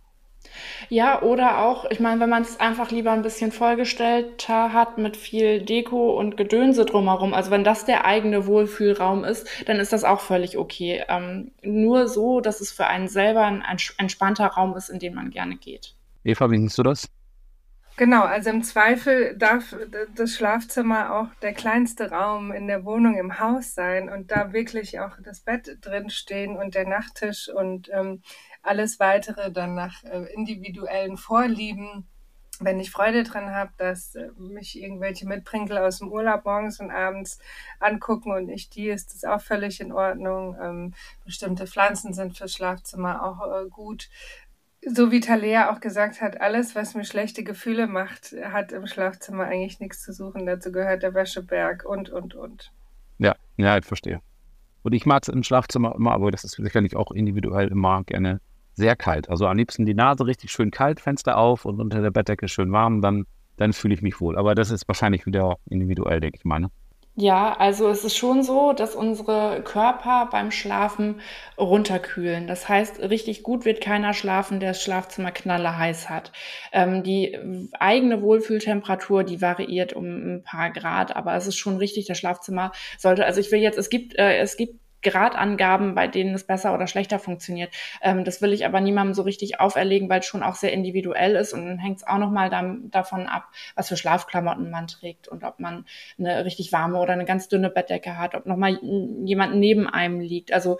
Ja, 0.88 1.22
oder 1.22 1.60
auch, 1.60 1.86
ich 1.90 2.00
meine, 2.00 2.22
wenn 2.22 2.30
man 2.30 2.44
es 2.44 2.60
einfach 2.60 2.92
lieber 2.92 3.12
ein 3.12 3.22
bisschen 3.22 3.52
vollgestellter 3.52 4.74
hat 4.74 4.98
mit 4.98 5.18
viel 5.18 5.62
Deko 5.62 6.18
und 6.18 6.38
Gedönse 6.38 6.86
drumherum, 6.86 7.34
also 7.34 7.52
wenn 7.52 7.64
das 7.64 7.86
der 7.86 8.06
eigene 8.06 8.48
Wohlfühlraum 8.48 9.24
ist, 9.24 9.48
dann 9.68 9.80
ist 9.80 9.94
das 9.94 10.04
auch 10.04 10.22
völlig 10.22 10.58
okay. 10.58 11.04
Ähm, 11.10 11.52
nur 11.62 12.08
so, 12.08 12.40
dass 12.40 12.62
es 12.62 12.72
für 12.72 12.88
einen 12.88 13.08
selber 13.08 13.44
ein 13.44 13.64
entspannter 13.98 14.48
Raum 14.48 14.76
ist, 14.76 14.90
in 14.90 15.00
den 15.00 15.14
man 15.14 15.30
gerne 15.30 15.58
geht. 15.58 15.96
Eva, 16.24 16.50
wie 16.50 16.58
siehst 16.58 16.78
du 16.78 16.84
das? 16.84 17.10
Genau, 18.00 18.24
also 18.24 18.50
im 18.50 18.64
Zweifel 18.64 19.36
darf 19.38 19.76
das 20.16 20.32
Schlafzimmer 20.32 21.14
auch 21.14 21.36
der 21.42 21.52
kleinste 21.52 22.12
Raum 22.12 22.54
in 22.54 22.68
der 22.68 22.86
Wohnung 22.86 23.18
im 23.18 23.42
Haus 23.42 23.74
sein 23.76 24.08
und 24.08 24.32
da 24.32 24.54
wirklich 24.54 25.02
auch 25.02 25.18
das 25.22 25.42
Bett 25.42 25.80
drin 25.82 26.10
stehen 26.10 26.56
und 26.56 26.76
der 26.76 26.88
Nachttisch 26.88 27.50
und 27.50 27.90
ähm, 27.92 28.22
alles 28.64 29.02
weitere 29.02 29.52
dann 29.52 29.76
nach 29.76 30.02
äh, 30.06 30.34
individuellen 30.34 31.18
Vorlieben. 31.18 32.08
Wenn 32.62 32.80
ich 32.80 32.90
Freude 32.90 33.26
dran 33.26 33.54
habe, 33.54 33.72
dass 33.76 34.16
äh, 34.16 34.30
mich 34.38 34.82
irgendwelche 34.82 35.28
Mitbrinkel 35.28 35.78
aus 35.78 36.00
dem 36.00 36.10
Urlaub 36.10 36.46
morgens 36.46 36.80
und 36.80 36.92
abends 36.92 37.38
angucken 37.82 38.32
und 38.32 38.48
ich 38.48 38.70
die, 38.70 38.88
ist 38.88 39.14
das 39.14 39.26
auch 39.26 39.42
völlig 39.42 39.82
in 39.82 39.92
Ordnung. 39.92 40.56
Ähm, 40.62 40.94
bestimmte 41.26 41.68
Pflanzen 41.68 42.14
sind 42.14 42.38
fürs 42.38 42.54
Schlafzimmer 42.54 43.26
auch 43.26 43.46
äh, 43.46 43.68
gut 43.70 44.08
so 44.86 45.12
wie 45.12 45.20
Talea 45.20 45.72
auch 45.72 45.80
gesagt 45.80 46.22
hat, 46.22 46.40
alles, 46.42 46.76
was 46.76 46.96
mir 46.96 47.04
schlechte 47.04 47.44
Gefühle 47.44 47.88
macht, 47.88 48.36
hat 48.44 48.72
im 48.72 48.88
Schlafzimmer 48.88 49.46
eigentlich 49.46 49.80
nichts 49.80 50.02
zu 50.02 50.14
suchen. 50.14 50.46
Dazu 50.46 50.72
gehört 50.72 51.04
der 51.04 51.14
Wäscheberg 51.14 51.86
und, 51.86 52.10
und, 52.10 52.36
und. 52.36 52.72
Ja, 53.18 53.36
ja, 53.58 53.78
ich 53.78 53.86
verstehe. 53.86 54.22
Und 54.84 54.94
ich 54.94 55.06
mag 55.06 55.24
es 55.24 55.30
im 55.30 55.44
Schlafzimmer 55.44 55.96
immer, 55.96 56.14
aber 56.14 56.32
das 56.32 56.44
ist 56.44 56.56
sicherlich 56.56 56.96
auch 56.96 57.12
individuell 57.12 57.68
immer 57.68 58.04
gerne 58.06 58.40
sehr 58.74 58.96
kalt. 58.96 59.30
Also 59.30 59.46
am 59.46 59.58
liebsten 59.58 59.86
die 59.86 59.94
Nase 59.94 60.26
richtig 60.26 60.52
schön 60.52 60.72
kalt, 60.72 61.02
Fenster 61.02 61.38
auf 61.38 61.66
und 61.66 61.82
unter 61.82 62.02
der 62.02 62.12
Bettdecke 62.12 62.48
schön 62.48 62.72
warm, 62.72 63.02
dann, 63.02 63.26
dann 63.58 63.74
fühle 63.74 63.94
ich 63.94 64.02
mich 64.02 64.22
wohl. 64.22 64.38
Aber 64.38 64.56
das 64.56 64.72
ist 64.72 64.88
wahrscheinlich 64.88 65.26
wieder 65.26 65.58
individuell, 65.70 66.22
denke 66.22 66.38
ich 66.38 66.46
mal. 66.46 66.60
Ne? 66.60 66.72
Ja, 67.22 67.54
also 67.58 67.90
es 67.90 68.06
ist 68.06 68.16
schon 68.16 68.44
so, 68.44 68.72
dass 68.72 68.96
unsere 68.96 69.62
Körper 69.64 70.30
beim 70.32 70.52
Schlafen 70.52 71.20
runterkühlen. 71.58 72.48
Das 72.48 72.70
heißt, 72.70 73.02
richtig 73.02 73.44
gut 73.44 73.66
wird 73.66 73.82
keiner 73.82 74.14
schlafen, 74.14 74.62
der 74.62 74.70
das 74.70 74.82
Schlafzimmer 74.82 75.32
knallerheiß 75.32 76.10
hat. 76.10 76.32
Ähm, 76.72 77.04
die 77.04 77.38
eigene 77.78 78.22
Wohlfühltemperatur, 78.22 79.26
die 79.26 79.42
variiert 79.42 79.92
um 79.92 80.06
ein 80.06 80.44
paar 80.44 80.72
Grad, 80.72 81.14
aber 81.14 81.36
es 81.36 81.46
ist 81.46 81.58
schon 81.58 81.76
richtig, 81.76 82.06
das 82.08 82.18
Schlafzimmer 82.18 82.72
sollte, 82.98 83.26
also 83.26 83.42
ich 83.42 83.52
will 83.52 83.60
jetzt, 83.60 83.78
es 83.78 83.90
gibt, 83.90 84.18
äh, 84.18 84.38
es 84.38 84.56
gibt 84.56 84.80
Gradangaben, 85.02 85.96
bei 85.96 86.08
denen 86.08 86.36
es 86.36 86.46
besser 86.46 86.74
oder 86.74 86.88
schlechter 86.88 87.20
funktioniert. 87.20 87.74
Ähm, 88.02 88.26
das 88.26 88.42
will 88.42 88.54
ich 88.54 88.66
aber 88.66 88.82
niemandem 88.82 89.14
so 89.14 89.22
richtig 89.22 89.60
auferlegen, 89.60 90.10
weil 90.10 90.20
es 90.20 90.26
schon 90.26 90.44
auch 90.44 90.56
sehr 90.56 90.74
individuell 90.74 91.36
ist 91.36 91.54
und 91.54 91.66
dann 91.66 91.80
hängt 91.80 91.98
es 91.98 92.08
auch 92.08 92.18
nochmal 92.18 92.50
davon 92.92 93.28
ab, 93.28 93.46
was 93.76 93.90
für 93.90 93.98
Schlafklamotten 93.98 94.70
man 94.70 94.88
trägt 94.88 95.28
und 95.28 95.44
ob 95.44 95.60
man 95.60 95.86
eine 96.18 96.46
richtig 96.46 96.72
warme 96.72 97.00
oder 97.00 97.14
eine 97.14 97.26
ganz 97.26 97.48
dünne 97.48 97.70
Bettdecke 97.70 98.18
hat, 98.18 98.36
ob 98.36 98.46
nochmal 98.46 98.80
jemand 98.82 99.56
neben 99.56 99.88
einem 99.88 100.20
liegt. 100.20 100.52
Also 100.52 100.80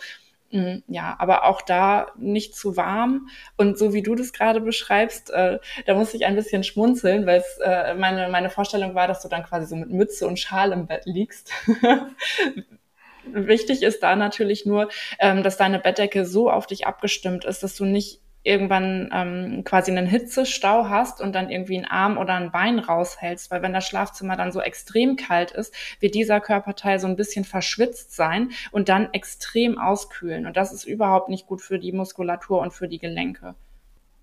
mm, 0.52 0.78
ja, 0.88 1.16
aber 1.20 1.46
auch 1.46 1.62
da 1.62 2.08
nicht 2.18 2.56
zu 2.56 2.78
warm. 2.78 3.30
Und 3.58 3.78
so 3.78 3.94
wie 3.94 4.02
du 4.04 4.16
das 4.16 4.34
gerade 4.34 4.62
beschreibst, 4.62 5.30
äh, 5.32 5.60
da 5.86 5.94
muss 5.96 6.14
ich 6.14 6.26
ein 6.26 6.36
bisschen 6.36 6.64
schmunzeln, 6.64 7.26
weil 7.26 7.44
äh, 7.64 7.94
meine, 7.96 8.30
meine 8.30 8.50
Vorstellung 8.50 8.96
war, 8.96 9.08
dass 9.08 9.22
du 9.22 9.30
dann 9.30 9.44
quasi 9.44 9.68
so 9.68 9.76
mit 9.76 9.90
Mütze 9.92 10.28
und 10.28 10.40
Schal 10.40 10.72
im 10.72 10.88
Bett 10.88 11.04
liegst. 11.06 11.52
Wichtig 13.26 13.84
ist 13.84 14.02
da 14.02 14.16
natürlich 14.16 14.66
nur, 14.66 14.90
ähm, 15.20 15.44
dass 15.44 15.58
deine 15.58 15.80
Bettdecke 15.80 16.26
so 16.26 16.50
auf 16.50 16.68
dich 16.68 16.88
abgestimmt 16.88 17.46
ist, 17.46 17.64
dass 17.64 17.76
du 17.76 17.86
nicht 17.86 18.22
irgendwann 18.44 19.10
ähm, 19.14 19.64
quasi 19.66 19.92
einen 19.92 20.08
Hitzestau 20.08 20.88
hast 20.88 21.20
und 21.22 21.34
dann 21.34 21.50
irgendwie 21.50 21.76
einen 21.76 21.86
Arm 21.86 22.18
oder 22.18 22.36
ein 22.36 22.52
Bein 22.52 22.80
raushältst, 22.80 23.52
weil 23.52 23.62
wenn 23.62 23.74
das 23.74 23.86
Schlafzimmer 23.86 24.38
dann 24.38 24.52
so 24.52 24.62
extrem 24.62 25.18
kalt 25.18 25.52
ist, 25.52 25.74
wird 26.00 26.16
dieser 26.16 26.40
Körperteil 26.40 27.00
so 27.00 27.08
ein 27.08 27.18
bisschen 27.18 27.44
verschwitzt 27.44 28.16
sein 28.16 28.52
und 28.72 28.88
dann 28.88 29.14
extrem 29.14 29.78
auskühlen. 29.78 30.46
Und 30.46 30.56
das 30.56 30.72
ist 30.72 30.86
überhaupt 30.86 31.30
nicht 31.30 31.48
gut 31.48 31.62
für 31.62 31.80
die 31.80 31.92
Muskulatur 31.92 32.62
und 32.62 32.72
für 32.72 32.88
die 32.88 33.00
Gelenke. 33.00 33.56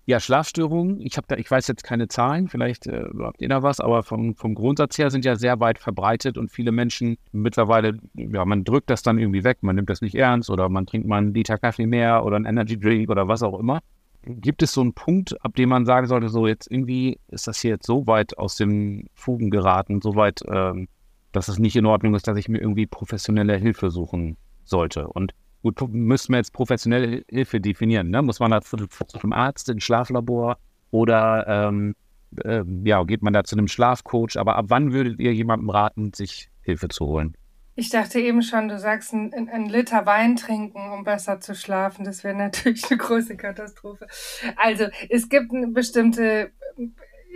Ja, 0.09 0.21
Schlafstörungen, 0.21 1.01
ich 1.01 1.17
habe 1.17 1.27
da, 1.27 1.35
ich 1.35 1.51
weiß 1.51 1.67
jetzt 1.67 1.83
keine 1.83 2.07
Zahlen, 2.07 2.47
vielleicht 2.47 2.87
äh, 2.87 3.03
habt 3.19 3.41
ihr 3.41 3.49
da 3.49 3.61
was, 3.61 3.81
aber 3.81 4.03
vom, 4.03 4.35
vom 4.35 4.55
Grundsatz 4.55 4.97
her 4.97 5.11
sind 5.11 5.25
ja 5.25 5.35
sehr 5.35 5.59
weit 5.59 5.79
verbreitet 5.79 6.37
und 6.37 6.49
viele 6.49 6.71
Menschen 6.71 7.17
mittlerweile, 7.33 7.99
ja, 8.13 8.45
man 8.45 8.63
drückt 8.63 8.89
das 8.89 9.03
dann 9.03 9.19
irgendwie 9.19 9.43
weg, 9.43 9.57
man 9.63 9.75
nimmt 9.75 9.89
das 9.89 9.99
nicht 9.99 10.15
ernst 10.15 10.49
oder 10.49 10.69
man 10.69 10.85
trinkt 10.85 11.09
mal 11.09 11.17
einen 11.17 11.33
Liter 11.33 11.57
Kaffee 11.57 11.87
mehr 11.87 12.23
oder 12.23 12.37
einen 12.37 12.45
Energy 12.45 12.79
Drink 12.79 13.09
oder 13.09 13.27
was 13.27 13.43
auch 13.43 13.59
immer. 13.59 13.81
Gibt 14.23 14.63
es 14.63 14.71
so 14.71 14.79
einen 14.79 14.93
Punkt, 14.93 15.43
ab 15.43 15.55
dem 15.55 15.67
man 15.67 15.85
sagen 15.85 16.07
sollte, 16.07 16.29
so 16.29 16.47
jetzt 16.47 16.71
irgendwie 16.71 17.19
ist 17.27 17.47
das 17.47 17.59
hier 17.59 17.71
jetzt 17.71 17.85
so 17.85 18.07
weit 18.07 18.37
aus 18.37 18.55
den 18.55 19.09
Fugen 19.13 19.49
geraten, 19.49 19.99
so 20.01 20.15
weit, 20.15 20.39
ähm, 20.47 20.87
dass 21.33 21.49
es 21.49 21.59
nicht 21.59 21.75
in 21.75 21.85
Ordnung 21.85 22.15
ist, 22.15 22.29
dass 22.29 22.37
ich 22.37 22.47
mir 22.47 22.59
irgendwie 22.61 22.87
professionelle 22.87 23.57
Hilfe 23.57 23.89
suchen 23.89 24.37
sollte? 24.63 25.09
Und 25.09 25.33
Gut, 25.63 25.81
müssten 25.89 26.33
wir 26.33 26.37
jetzt 26.37 26.53
professionelle 26.53 27.23
Hilfe 27.29 27.59
definieren. 27.59 28.09
Ne? 28.09 28.21
Muss 28.21 28.39
man 28.39 28.51
da 28.51 28.61
zu, 28.61 28.77
einem 28.77 29.33
Arzt, 29.33 29.69
ins 29.69 29.83
Schlaflabor 29.83 30.57
oder 30.91 31.45
ähm, 31.47 31.95
äh, 32.43 32.63
ja, 32.83 33.03
geht 33.03 33.21
man 33.21 33.33
da 33.33 33.43
zu 33.43 33.55
einem 33.55 33.67
Schlafcoach? 33.67 34.37
Aber 34.37 34.55
ab 34.55 34.65
wann 34.69 34.93
würdet 34.93 35.19
ihr 35.19 35.33
jemandem 35.33 35.69
raten, 35.69 36.13
sich 36.13 36.49
Hilfe 36.61 36.87
zu 36.89 37.05
holen? 37.05 37.35
Ich 37.79 37.89
dachte 37.89 38.19
eben 38.19 38.41
schon, 38.41 38.69
du 38.69 38.79
sagst, 38.79 39.13
ein 39.13 39.69
Liter 39.69 40.07
Wein 40.07 40.35
trinken, 40.35 40.89
um 40.91 41.03
besser 41.03 41.39
zu 41.39 41.53
schlafen. 41.53 42.05
Das 42.05 42.23
wäre 42.23 42.35
natürlich 42.35 42.83
eine 42.89 42.97
große 42.97 43.37
Katastrophe. 43.37 44.07
Also 44.55 44.87
es 45.09 45.29
gibt 45.29 45.51
bestimmte 45.73 46.51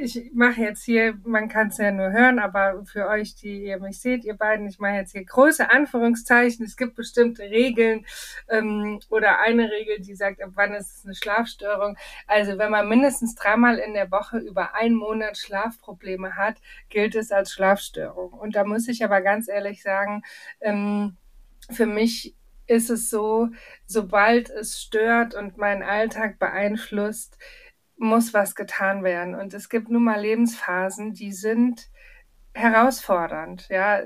ich 0.01 0.31
mache 0.33 0.61
jetzt 0.61 0.83
hier, 0.83 1.17
man 1.23 1.47
kann 1.47 1.67
es 1.67 1.77
ja 1.77 1.91
nur 1.91 2.11
hören, 2.11 2.39
aber 2.39 2.83
für 2.85 3.07
euch, 3.07 3.35
die 3.35 3.65
ihr 3.65 3.79
mich 3.79 4.01
seht, 4.01 4.25
ihr 4.25 4.35
beiden, 4.35 4.67
ich 4.67 4.79
mache 4.79 4.95
jetzt 4.95 5.11
hier 5.11 5.23
große 5.23 5.69
Anführungszeichen. 5.69 6.65
Es 6.65 6.75
gibt 6.75 6.95
bestimmte 6.95 7.43
Regeln 7.43 8.05
ähm, 8.49 8.99
oder 9.09 9.39
eine 9.39 9.71
Regel, 9.71 9.99
die 9.99 10.15
sagt, 10.15 10.41
ab 10.41 10.51
wann 10.55 10.73
ist 10.73 10.97
es 10.97 11.05
eine 11.05 11.15
Schlafstörung. 11.15 11.97
Also 12.25 12.57
wenn 12.57 12.71
man 12.71 12.89
mindestens 12.89 13.35
dreimal 13.35 13.77
in 13.77 13.93
der 13.93 14.09
Woche 14.11 14.39
über 14.39 14.73
einen 14.75 14.95
Monat 14.95 15.37
Schlafprobleme 15.37 16.35
hat, 16.35 16.55
gilt 16.89 17.15
es 17.15 17.31
als 17.31 17.51
Schlafstörung. 17.51 18.33
Und 18.33 18.55
da 18.55 18.63
muss 18.63 18.87
ich 18.87 19.03
aber 19.03 19.21
ganz 19.21 19.47
ehrlich 19.47 19.83
sagen, 19.83 20.23
ähm, 20.61 21.15
für 21.69 21.85
mich 21.85 22.35
ist 22.65 22.89
es 22.89 23.09
so, 23.09 23.49
sobald 23.85 24.49
es 24.49 24.81
stört 24.81 25.35
und 25.35 25.57
meinen 25.57 25.83
Alltag 25.83 26.39
beeinflusst, 26.39 27.37
muss 28.01 28.33
was 28.33 28.55
getan 28.55 29.03
werden. 29.03 29.35
Und 29.35 29.53
es 29.53 29.69
gibt 29.69 29.89
nun 29.89 30.03
mal 30.03 30.19
Lebensphasen, 30.19 31.13
die 31.13 31.31
sind 31.31 31.89
herausfordernd. 32.53 33.67
Ja, 33.69 34.01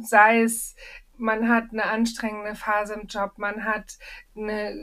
sei 0.00 0.42
es, 0.42 0.76
man 1.16 1.48
hat 1.48 1.66
eine 1.72 1.84
anstrengende 1.84 2.54
Phase 2.54 2.94
im 2.94 3.06
Job, 3.06 3.32
man 3.36 3.64
hat 3.64 3.98
eine, 4.36 4.74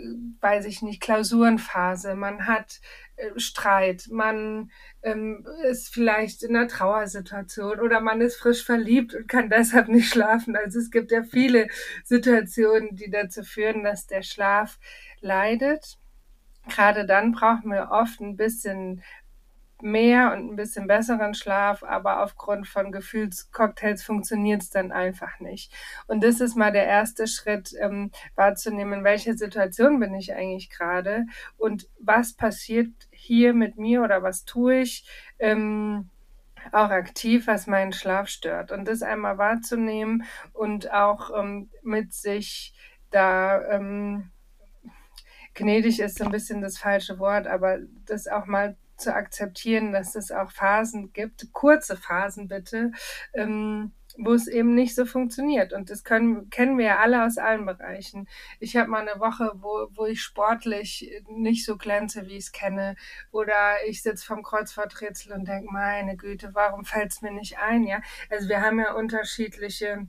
weiß 0.41 0.65
ich 0.65 0.81
nicht, 0.81 1.01
Klausurenphase, 1.01 2.15
man 2.15 2.45
hat 2.45 2.81
äh, 3.15 3.37
Streit, 3.37 4.07
man 4.11 4.71
ähm, 5.01 5.45
ist 5.63 5.93
vielleicht 5.93 6.43
in 6.43 6.55
einer 6.55 6.67
Trauersituation 6.67 7.79
oder 7.79 8.01
man 8.01 8.21
ist 8.21 8.35
frisch 8.35 8.65
verliebt 8.65 9.13
und 9.13 9.27
kann 9.27 9.49
deshalb 9.51 9.87
nicht 9.87 10.09
schlafen. 10.09 10.55
Also 10.55 10.79
es 10.79 10.91
gibt 10.91 11.11
ja 11.11 11.23
viele 11.23 11.67
Situationen, 12.03 12.95
die 12.95 13.09
dazu 13.09 13.43
führen, 13.43 13.83
dass 13.83 14.07
der 14.07 14.23
Schlaf 14.23 14.77
leidet 15.21 16.00
gerade 16.69 17.05
dann 17.05 17.31
brauchen 17.31 17.71
wir 17.71 17.89
oft 17.91 18.19
ein 18.21 18.37
bisschen 18.37 19.03
mehr 19.83 20.31
und 20.33 20.51
ein 20.51 20.55
bisschen 20.55 20.87
besseren 20.87 21.33
Schlaf, 21.33 21.83
aber 21.83 22.23
aufgrund 22.23 22.67
von 22.67 22.91
Gefühlscocktails 22.91 24.03
funktioniert 24.03 24.61
es 24.61 24.69
dann 24.69 24.91
einfach 24.91 25.39
nicht. 25.39 25.73
Und 26.07 26.23
das 26.23 26.39
ist 26.39 26.55
mal 26.55 26.71
der 26.71 26.85
erste 26.85 27.27
Schritt, 27.27 27.73
ähm, 27.79 28.11
wahrzunehmen, 28.35 28.99
in 28.99 29.03
welcher 29.03 29.35
Situation 29.35 29.99
bin 29.99 30.13
ich 30.13 30.33
eigentlich 30.33 30.69
gerade 30.69 31.25
und 31.57 31.87
was 31.99 32.33
passiert 32.33 32.91
hier 33.11 33.53
mit 33.53 33.77
mir 33.77 34.03
oder 34.03 34.23
was 34.23 34.45
tue 34.45 34.81
ich 34.81 35.05
ähm, 35.39 36.09
auch 36.71 36.89
aktiv, 36.89 37.47
was 37.47 37.67
meinen 37.67 37.93
Schlaf 37.93 38.27
stört. 38.27 38.71
Und 38.71 38.87
das 38.87 39.01
einmal 39.01 39.37
wahrzunehmen 39.37 40.23
und 40.53 40.91
auch 40.93 41.31
ähm, 41.37 41.69
mit 41.81 42.13
sich 42.13 42.73
da 43.09 43.63
ähm, 43.67 44.31
gnädig 45.53 45.99
ist 45.99 46.17
so 46.17 46.25
ein 46.25 46.31
bisschen 46.31 46.61
das 46.61 46.77
falsche 46.77 47.19
Wort, 47.19 47.47
aber 47.47 47.79
das 48.05 48.27
auch 48.27 48.45
mal 48.45 48.77
zu 48.97 49.13
akzeptieren, 49.13 49.91
dass 49.91 50.15
es 50.15 50.31
auch 50.31 50.51
Phasen 50.51 51.11
gibt, 51.11 51.51
kurze 51.51 51.97
Phasen 51.97 52.47
bitte, 52.47 52.91
ähm, 53.33 53.91
wo 54.17 54.33
es 54.33 54.47
eben 54.47 54.75
nicht 54.75 54.93
so 54.95 55.05
funktioniert. 55.05 55.73
Und 55.73 55.89
das 55.89 56.03
können, 56.03 56.49
kennen 56.49 56.77
wir 56.77 56.85
ja 56.85 56.99
alle 56.99 57.25
aus 57.25 57.37
allen 57.37 57.65
Bereichen. 57.65 58.27
Ich 58.59 58.75
habe 58.75 58.89
mal 58.89 59.07
eine 59.07 59.19
Woche, 59.19 59.51
wo, 59.55 59.87
wo 59.91 60.05
ich 60.05 60.21
sportlich 60.21 61.11
nicht 61.29 61.65
so 61.65 61.77
glänze, 61.77 62.27
wie 62.27 62.37
ich 62.37 62.45
es 62.45 62.51
kenne. 62.51 62.95
Oder 63.31 63.53
ich 63.87 64.01
sitze 64.01 64.25
vom 64.25 64.43
Kreuzworträtsel 64.43 65.33
und 65.33 65.47
denke, 65.47 65.71
meine 65.71 66.17
Güte, 66.17 66.51
warum 66.53 66.85
fällt 66.85 67.11
es 67.11 67.21
mir 67.21 67.31
nicht 67.31 67.57
ein? 67.59 67.85
Ja, 67.85 68.01
also 68.29 68.49
wir 68.49 68.61
haben 68.61 68.79
ja 68.79 68.93
unterschiedliche 68.93 70.07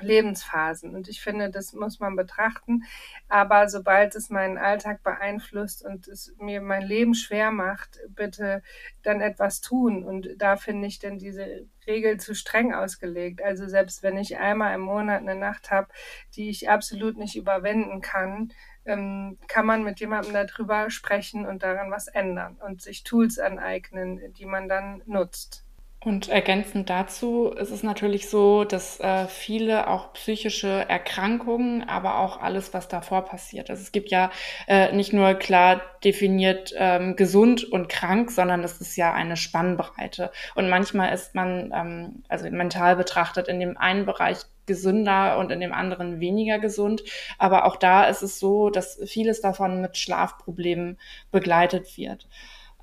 Lebensphasen. 0.00 0.94
Und 0.94 1.08
ich 1.08 1.20
finde, 1.20 1.50
das 1.50 1.72
muss 1.72 2.00
man 2.00 2.16
betrachten. 2.16 2.84
Aber 3.28 3.68
sobald 3.68 4.14
es 4.14 4.30
meinen 4.30 4.58
Alltag 4.58 5.02
beeinflusst 5.02 5.84
und 5.84 6.08
es 6.08 6.34
mir 6.38 6.60
mein 6.60 6.82
Leben 6.82 7.14
schwer 7.14 7.50
macht, 7.50 8.00
bitte 8.08 8.62
dann 9.02 9.20
etwas 9.20 9.60
tun. 9.60 10.04
Und 10.04 10.28
da 10.38 10.56
finde 10.56 10.88
ich 10.88 10.98
denn 10.98 11.18
diese 11.18 11.66
Regel 11.86 12.18
zu 12.18 12.34
streng 12.34 12.74
ausgelegt. 12.74 13.42
Also 13.42 13.66
selbst 13.68 14.02
wenn 14.02 14.16
ich 14.16 14.38
einmal 14.38 14.74
im 14.74 14.82
Monat 14.82 15.20
eine 15.20 15.34
Nacht 15.34 15.70
habe, 15.70 15.88
die 16.34 16.50
ich 16.50 16.68
absolut 16.68 17.16
nicht 17.16 17.36
überwinden 17.36 18.00
kann, 18.00 18.52
ähm, 18.84 19.38
kann 19.48 19.66
man 19.66 19.84
mit 19.84 20.00
jemandem 20.00 20.32
darüber 20.32 20.90
sprechen 20.90 21.46
und 21.46 21.62
daran 21.62 21.90
was 21.90 22.08
ändern 22.08 22.56
und 22.56 22.80
sich 22.82 23.04
Tools 23.04 23.38
aneignen, 23.38 24.32
die 24.32 24.46
man 24.46 24.68
dann 24.68 25.02
nutzt. 25.06 25.67
Und 26.00 26.28
ergänzend 26.28 26.90
dazu 26.90 27.50
ist 27.50 27.72
es 27.72 27.82
natürlich 27.82 28.28
so, 28.28 28.62
dass 28.62 29.00
äh, 29.00 29.26
viele 29.26 29.88
auch 29.88 30.12
psychische 30.12 30.88
Erkrankungen, 30.88 31.88
aber 31.88 32.20
auch 32.20 32.40
alles, 32.40 32.72
was 32.72 32.86
davor 32.86 33.22
passiert. 33.24 33.68
Also 33.68 33.82
es 33.82 33.90
gibt 33.90 34.10
ja 34.10 34.30
äh, 34.68 34.92
nicht 34.94 35.12
nur 35.12 35.34
klar 35.34 35.82
definiert 36.04 36.72
ähm, 36.76 37.16
gesund 37.16 37.64
und 37.64 37.88
krank, 37.88 38.30
sondern 38.30 38.62
es 38.62 38.80
ist 38.80 38.96
ja 38.96 39.12
eine 39.12 39.36
Spannbreite. 39.36 40.30
Und 40.54 40.68
manchmal 40.68 41.12
ist 41.12 41.34
man, 41.34 41.72
ähm, 41.74 42.22
also 42.28 42.48
mental 42.48 42.94
betrachtet, 42.94 43.48
in 43.48 43.58
dem 43.58 43.76
einen 43.76 44.06
Bereich 44.06 44.38
gesünder 44.66 45.36
und 45.38 45.50
in 45.50 45.58
dem 45.58 45.72
anderen 45.72 46.20
weniger 46.20 46.60
gesund. 46.60 47.02
Aber 47.38 47.64
auch 47.64 47.74
da 47.74 48.04
ist 48.04 48.22
es 48.22 48.38
so, 48.38 48.70
dass 48.70 49.00
vieles 49.04 49.40
davon 49.40 49.80
mit 49.80 49.96
Schlafproblemen 49.96 50.96
begleitet 51.32 51.98
wird. 51.98 52.28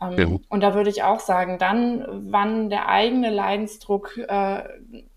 Ähm, 0.01 0.41
und 0.49 0.61
da 0.61 0.73
würde 0.73 0.89
ich 0.89 1.03
auch 1.03 1.19
sagen, 1.19 1.57
dann, 1.57 2.05
wann 2.29 2.69
der 2.69 2.89
eigene 2.89 3.29
Leidensdruck 3.29 4.17
äh, 4.17 4.63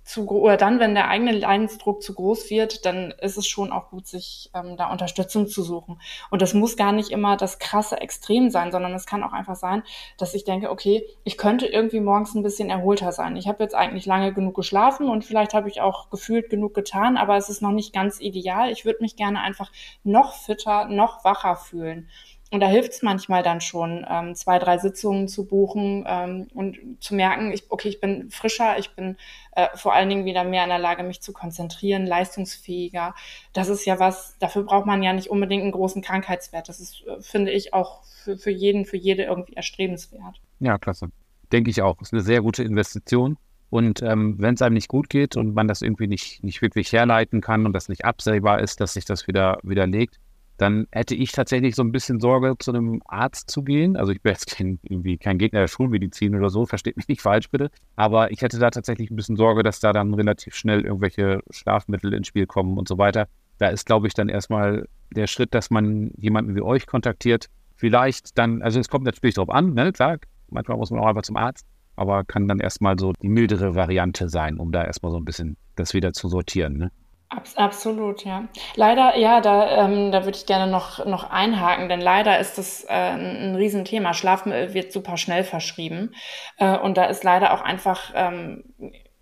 zu 0.04 0.26
oder 0.28 0.56
dann, 0.56 0.80
wenn 0.80 0.94
der 0.94 1.08
eigene 1.08 1.32
Leidensdruck 1.32 2.02
zu 2.02 2.14
groß 2.14 2.48
wird, 2.48 2.86
dann 2.86 3.12
ist 3.20 3.36
es 3.36 3.46
schon 3.46 3.72
auch 3.72 3.90
gut, 3.90 4.06
sich 4.06 4.50
ähm, 4.54 4.76
da 4.76 4.90
Unterstützung 4.90 5.48
zu 5.48 5.62
suchen. 5.62 6.00
Und 6.30 6.40
das 6.40 6.54
muss 6.54 6.76
gar 6.76 6.92
nicht 6.92 7.10
immer 7.10 7.36
das 7.36 7.58
krasse 7.58 8.00
Extrem 8.00 8.50
sein, 8.50 8.72
sondern 8.72 8.94
es 8.94 9.04
kann 9.04 9.22
auch 9.22 9.32
einfach 9.32 9.56
sein, 9.56 9.82
dass 10.16 10.32
ich 10.32 10.44
denke, 10.44 10.70
okay, 10.70 11.04
ich 11.24 11.36
könnte 11.36 11.66
irgendwie 11.66 12.00
morgens 12.00 12.34
ein 12.34 12.42
bisschen 12.42 12.70
erholter 12.70 13.12
sein. 13.12 13.36
Ich 13.36 13.48
habe 13.48 13.62
jetzt 13.62 13.74
eigentlich 13.74 14.06
lange 14.06 14.32
genug 14.32 14.54
geschlafen 14.54 15.10
und 15.10 15.24
vielleicht 15.24 15.52
habe 15.52 15.68
ich 15.68 15.82
auch 15.82 16.08
gefühlt 16.08 16.48
genug 16.48 16.72
getan, 16.72 17.16
aber 17.18 17.36
es 17.36 17.50
ist 17.50 17.60
noch 17.60 17.72
nicht 17.72 17.92
ganz 17.92 18.18
ideal. 18.20 18.70
Ich 18.70 18.84
würde 18.86 19.02
mich 19.02 19.16
gerne 19.16 19.40
einfach 19.40 19.70
noch 20.04 20.32
fitter, 20.32 20.86
noch 20.86 21.24
wacher 21.24 21.56
fühlen. 21.56 22.08
Und 22.50 22.60
da 22.60 22.66
hilft 22.66 22.92
es 22.92 23.02
manchmal 23.02 23.42
dann 23.42 23.60
schon, 23.60 24.06
ähm, 24.08 24.34
zwei, 24.34 24.58
drei 24.58 24.78
Sitzungen 24.78 25.28
zu 25.28 25.44
buchen 25.44 26.04
ähm, 26.06 26.48
und 26.54 26.78
zu 27.00 27.14
merken, 27.14 27.52
ich, 27.52 27.70
okay, 27.70 27.88
ich 27.88 28.00
bin 28.00 28.30
frischer, 28.30 28.78
ich 28.78 28.94
bin 28.94 29.16
äh, 29.52 29.68
vor 29.74 29.92
allen 29.92 30.08
Dingen 30.08 30.24
wieder 30.24 30.44
mehr 30.44 30.62
in 30.62 30.70
der 30.70 30.78
Lage, 30.78 31.02
mich 31.02 31.20
zu 31.20 31.34
konzentrieren, 31.34 32.06
leistungsfähiger. 32.06 33.14
Das 33.52 33.68
ist 33.68 33.84
ja 33.84 33.98
was, 33.98 34.36
dafür 34.38 34.62
braucht 34.62 34.86
man 34.86 35.02
ja 35.02 35.12
nicht 35.12 35.28
unbedingt 35.28 35.62
einen 35.62 35.72
großen 35.72 36.00
Krankheitswert. 36.00 36.70
Das 36.70 36.80
ist, 36.80 37.04
äh, 37.06 37.20
finde 37.20 37.50
ich, 37.50 37.74
auch 37.74 38.02
für, 38.04 38.38
für 38.38 38.50
jeden, 38.50 38.86
für 38.86 38.96
jede 38.96 39.24
irgendwie 39.24 39.54
erstrebenswert. 39.54 40.40
Ja, 40.60 40.78
klasse. 40.78 41.08
Denke 41.52 41.70
ich 41.70 41.82
auch. 41.82 42.00
Ist 42.00 42.14
eine 42.14 42.22
sehr 42.22 42.40
gute 42.40 42.62
Investition. 42.62 43.36
Und 43.70 44.00
ähm, 44.02 44.36
wenn 44.38 44.54
es 44.54 44.62
einem 44.62 44.74
nicht 44.74 44.88
gut 44.88 45.10
geht 45.10 45.36
und 45.36 45.54
man 45.54 45.68
das 45.68 45.82
irgendwie 45.82 46.06
nicht, 46.06 46.42
nicht 46.42 46.62
wirklich 46.62 46.92
herleiten 46.92 47.42
kann 47.42 47.66
und 47.66 47.74
das 47.74 47.90
nicht 47.90 48.06
absehbar 48.06 48.60
ist, 48.60 48.80
dass 48.80 48.94
sich 48.94 49.04
das 49.04 49.28
wieder 49.28 49.58
widerlegt, 49.62 50.18
dann 50.58 50.88
hätte 50.90 51.14
ich 51.14 51.32
tatsächlich 51.32 51.76
so 51.76 51.82
ein 51.82 51.92
bisschen 51.92 52.20
Sorge, 52.20 52.56
zu 52.58 52.72
einem 52.72 53.00
Arzt 53.06 53.48
zu 53.48 53.62
gehen. 53.62 53.96
Also 53.96 54.10
ich 54.12 54.20
bin 54.20 54.32
jetzt 54.32 54.56
kein, 54.56 54.80
irgendwie 54.82 55.16
kein 55.16 55.38
Gegner 55.38 55.60
der 55.60 55.68
Schulmedizin 55.68 56.34
oder 56.34 56.50
so, 56.50 56.66
versteht 56.66 56.96
mich 56.96 57.06
nicht 57.06 57.22
falsch 57.22 57.48
bitte. 57.48 57.70
Aber 57.94 58.32
ich 58.32 58.42
hätte 58.42 58.58
da 58.58 58.70
tatsächlich 58.70 59.10
ein 59.10 59.16
bisschen 59.16 59.36
Sorge, 59.36 59.62
dass 59.62 59.78
da 59.78 59.92
dann 59.92 60.12
relativ 60.12 60.56
schnell 60.56 60.84
irgendwelche 60.84 61.40
Schlafmittel 61.50 62.12
ins 62.12 62.26
Spiel 62.26 62.46
kommen 62.46 62.76
und 62.76 62.88
so 62.88 62.98
weiter. 62.98 63.28
Da 63.58 63.68
ist, 63.68 63.86
glaube 63.86 64.08
ich, 64.08 64.14
dann 64.14 64.28
erstmal 64.28 64.88
der 65.14 65.28
Schritt, 65.28 65.54
dass 65.54 65.70
man 65.70 66.10
jemanden 66.16 66.56
wie 66.56 66.60
euch 66.60 66.86
kontaktiert, 66.86 67.48
vielleicht 67.76 68.36
dann, 68.36 68.60
also 68.60 68.80
es 68.80 68.88
kommt 68.88 69.04
natürlich 69.04 69.36
drauf 69.36 69.50
an, 69.50 69.74
ne, 69.74 69.92
klar, 69.92 70.18
manchmal 70.50 70.76
muss 70.76 70.90
man 70.90 71.00
auch 71.00 71.06
einfach 71.06 71.22
zum 71.22 71.36
Arzt, 71.36 71.66
aber 71.94 72.24
kann 72.24 72.48
dann 72.48 72.58
erstmal 72.58 72.98
so 72.98 73.12
die 73.22 73.28
mildere 73.28 73.76
Variante 73.76 74.28
sein, 74.28 74.58
um 74.58 74.72
da 74.72 74.84
erstmal 74.84 75.12
so 75.12 75.18
ein 75.18 75.24
bisschen 75.24 75.56
das 75.76 75.94
wieder 75.94 76.12
zu 76.12 76.28
sortieren. 76.28 76.76
Ne? 76.76 76.90
Abs 77.30 77.56
absolut, 77.58 78.24
ja. 78.24 78.44
Leider, 78.74 79.18
ja, 79.18 79.42
da, 79.42 79.84
ähm, 79.84 80.12
da 80.12 80.24
würde 80.24 80.38
ich 80.38 80.46
gerne 80.46 80.70
noch, 80.70 81.04
noch 81.04 81.28
einhaken, 81.28 81.90
denn 81.90 82.00
leider 82.00 82.38
ist 82.38 82.56
das 82.56 82.84
äh, 82.84 82.88
ein, 82.88 83.54
Riesenthema. 83.54 84.14
Schlafmittel 84.14 84.72
wird 84.72 84.92
super 84.92 85.18
schnell 85.18 85.44
verschrieben. 85.44 86.14
Äh, 86.56 86.78
und 86.78 86.96
da 86.96 87.04
ist 87.04 87.24
leider 87.24 87.52
auch 87.52 87.60
einfach 87.60 88.12
ähm, 88.14 88.64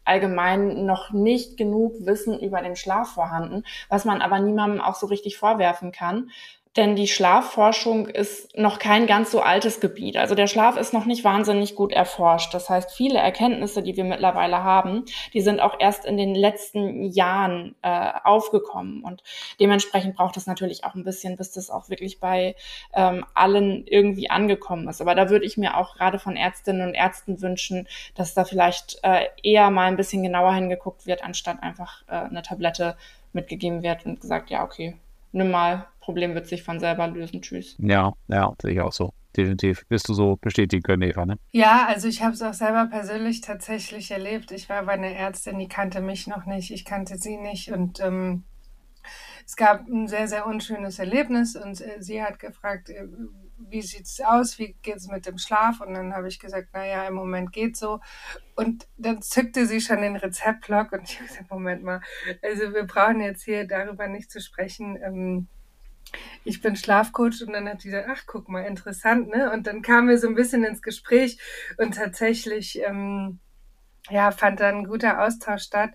allgemein 0.05 0.87
noch 0.87 1.11
nicht 1.11 1.57
genug 1.57 1.95
Wissen 2.07 2.39
über 2.39 2.63
den 2.63 2.77
Schlaf 2.77 3.15
vorhanden, 3.15 3.65
was 3.89 4.05
man 4.05 4.23
aber 4.23 4.39
niemandem 4.39 4.81
auch 4.81 4.95
so 4.95 5.07
richtig 5.07 5.37
vorwerfen 5.37 5.91
kann. 5.91 6.31
Denn 6.77 6.95
die 6.95 7.09
Schlafforschung 7.09 8.07
ist 8.07 8.57
noch 8.59 8.79
kein 8.79 9.07
ganz 9.07 9.31
so 9.31 9.41
altes 9.41 9.81
Gebiet. 9.81 10.19
Also 10.19 10.35
der 10.35 10.47
Schlaf 10.47 10.77
ist 10.77 10.93
noch 10.93 11.07
nicht 11.07 11.25
wahnsinnig 11.25 11.75
gut 11.75 11.91
erforscht. 11.91 12.53
Das 12.53 12.69
heißt, 12.69 12.93
viele 12.93 13.19
Erkenntnisse, 13.19 13.83
die 13.83 13.97
wir 13.97 14.05
mittlerweile 14.05 14.63
haben, 14.63 15.05
die 15.33 15.41
sind 15.41 15.61
auch 15.61 15.77
erst 15.81 16.05
in 16.05 16.19
den 16.19 16.35
letzten 16.35 17.05
Jahren 17.05 17.77
äh, 17.81 18.11
aufgekommen. 18.25 19.03
Und 19.03 19.23
dementsprechend 19.59 20.17
braucht 20.17 20.37
es 20.37 20.47
natürlich 20.47 20.85
auch 20.85 20.95
ein 20.95 21.05
bisschen, 21.05 21.37
bis 21.37 21.53
das 21.53 21.71
auch 21.71 21.89
wirklich 21.89 22.21
bei 22.21 22.55
ähm, 22.93 23.25
allen 23.33 23.87
irgendwie 23.87 24.29
angekommen 24.29 24.87
ist. 24.89 25.01
Aber 25.01 25.15
da 25.15 25.31
würde 25.31 25.47
ich 25.47 25.57
mir 25.57 25.79
auch 25.79 25.97
gerade 25.97 26.19
von 26.19 26.37
Ärztinnen 26.37 26.89
und 26.89 26.95
Ärzten 26.95 27.41
wünschen, 27.41 27.89
dass 28.15 28.35
da 28.35 28.45
vielleicht 28.45 28.99
äh, 29.03 29.29
eher 29.43 29.71
mal 29.71 29.87
ein 29.87 29.97
bisschen 29.97 30.23
genauer 30.23 30.53
hingeguckt 30.53 31.07
wird, 31.07 31.25
anstatt 31.25 31.63
einfach 31.63 32.03
äh, 32.09 32.17
eine 32.17 32.43
Tablette 32.43 32.97
mitgegeben 33.33 33.83
wird 33.83 34.05
und 34.05 34.21
gesagt, 34.21 34.51
ja, 34.51 34.63
okay, 34.63 34.97
nimm 35.37 35.51
mal, 35.51 35.87
Problem 36.01 36.35
wird 36.35 36.47
sich 36.47 36.63
von 36.63 36.81
selber 36.81 37.07
lösen. 37.09 37.43
Tschüss. 37.43 37.77
Ja, 37.79 38.13
ja, 38.29 38.53
sehe 38.61 38.73
ich 38.73 38.81
auch 38.81 38.93
so. 38.93 39.13
Definitiv. 39.37 39.85
Wirst 39.89 40.09
du 40.09 40.15
so 40.15 40.37
bestätigen 40.37 40.83
können, 40.83 41.03
Eva, 41.03 41.27
ne? 41.27 41.37
Ja, 41.53 41.87
also 41.87 42.09
ich 42.09 42.23
habe 42.23 42.33
es 42.33 42.41
auch 42.41 42.55
selber 42.55 42.87
persönlich 42.87 43.43
tatsächlich 43.43 44.11
erlebt. 44.11 44.51
Ich 44.51 44.69
war 44.71 44.85
bei 44.85 44.93
einer 44.93 45.09
Ärztin, 45.09 45.59
die 45.59 45.69
kannte 45.69 46.01
mich 46.01 46.27
noch 46.27 46.47
nicht, 46.47 46.71
ich 46.71 46.87
kannte 46.87 47.19
sie 47.19 47.37
nicht 47.37 47.71
und 47.71 48.01
ähm, 48.01 48.45
es 49.45 49.57
gab 49.57 49.87
ein 49.87 50.09
sehr, 50.09 50.27
sehr 50.27 50.47
unschönes 50.47 50.99
Erlebnis 50.99 51.55
und 51.55 51.81
äh, 51.83 52.01
sie 52.01 52.23
hat 52.23 52.39
gefragt, 52.39 52.89
äh, 52.89 53.07
wie 53.59 53.83
sieht's 53.83 54.21
aus, 54.21 54.59
wie 54.59 54.77
geht's 54.83 55.09
mit 55.09 55.27
dem 55.27 55.39
Schlaf? 55.39 55.81
Und 55.81 55.95
dann 55.95 56.15
habe 56.15 56.29
ich 56.29 56.39
gesagt, 56.39 56.69
naja, 56.73 57.07
im 57.07 57.15
Moment 57.15 57.53
geht 57.53 57.77
so. 57.77 58.01
Und 58.55 58.87
dann 58.97 59.23
zückte 59.23 59.67
sie 59.67 59.81
schon 59.81 60.03
den 60.03 60.17
Rezeptblock 60.17 60.93
und 60.93 61.03
ich 61.05 61.17
habe 61.19 61.29
gesagt, 61.29 61.51
Moment 61.51 61.83
mal, 61.83 62.01
also 62.43 62.73
wir 62.73 62.85
brauchen 62.85 63.21
jetzt 63.21 63.45
hier 63.45 63.67
darüber 63.67 64.09
nicht 64.09 64.31
zu 64.31 64.41
sprechen. 64.41 64.99
Ähm, 65.03 65.49
ich 66.45 66.61
bin 66.61 66.77
Schlafcoach 66.77 67.43
und 67.47 67.53
dann 67.53 67.69
hat 67.69 67.83
die 67.83 67.89
gesagt, 67.89 68.09
ach 68.11 68.25
guck 68.27 68.49
mal, 68.49 68.63
interessant, 68.63 69.29
ne? 69.29 69.51
Und 69.53 69.67
dann 69.67 69.83
kamen 69.83 70.09
wir 70.09 70.19
so 70.19 70.29
ein 70.29 70.35
bisschen 70.35 70.65
ins 70.65 70.83
Gespräch 70.83 71.39
und 71.79 71.97
tatsächlich, 71.97 72.81
ähm, 72.83 73.41
ja, 74.09 74.31
fand 74.31 74.61
dann 74.61 74.77
ein 74.77 74.85
guter 74.85 75.23
Austausch 75.23 75.63
statt 75.65 75.91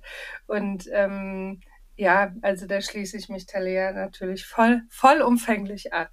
und 0.48 0.90
ähm, 0.92 1.62
ja, 1.96 2.34
also 2.42 2.66
da 2.68 2.82
schließe 2.82 3.18
ich 3.18 3.30
mich 3.30 3.46
Talia 3.46 3.92
natürlich 3.94 4.46
voll, 4.46 4.82
vollumfänglich 4.90 5.94
an. 5.94 6.08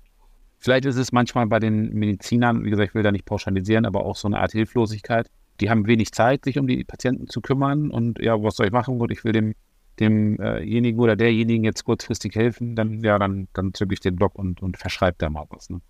Vielleicht 0.58 0.84
ist 0.86 0.96
es 0.96 1.12
manchmal 1.12 1.46
bei 1.46 1.60
den 1.60 1.92
Medizinern, 1.94 2.64
wie 2.64 2.70
gesagt, 2.70 2.90
ich 2.90 2.94
will 2.94 3.02
da 3.02 3.12
nicht 3.12 3.24
pauschalisieren, 3.24 3.86
aber 3.86 4.04
auch 4.04 4.16
so 4.16 4.26
eine 4.26 4.40
Art 4.40 4.52
Hilflosigkeit. 4.52 5.30
Die 5.60 5.70
haben 5.70 5.86
wenig 5.86 6.12
Zeit, 6.12 6.44
sich 6.44 6.58
um 6.58 6.66
die 6.66 6.84
Patienten 6.84 7.28
zu 7.28 7.40
kümmern 7.40 7.90
und 7.90 8.18
ja, 8.20 8.42
was 8.42 8.56
soll 8.56 8.66
ich 8.66 8.72
machen? 8.72 8.98
Gut, 8.98 9.10
ich 9.10 9.24
will 9.24 9.32
dem 9.32 9.54
demjenigen 9.98 10.98
äh 10.98 11.02
oder 11.02 11.16
derjenigen 11.16 11.64
jetzt 11.64 11.84
kurzfristig 11.84 12.34
helfen, 12.34 12.76
dann 12.76 13.00
ja, 13.02 13.18
dann, 13.18 13.48
dann 13.52 13.74
zücke 13.74 13.94
ich 13.94 14.00
den 14.00 14.16
Block 14.16 14.34
und, 14.36 14.62
und 14.62 14.76
verschreibe 14.76 15.16
da 15.18 15.30
mal 15.30 15.46
was. 15.50 15.70
Ne? 15.70 15.80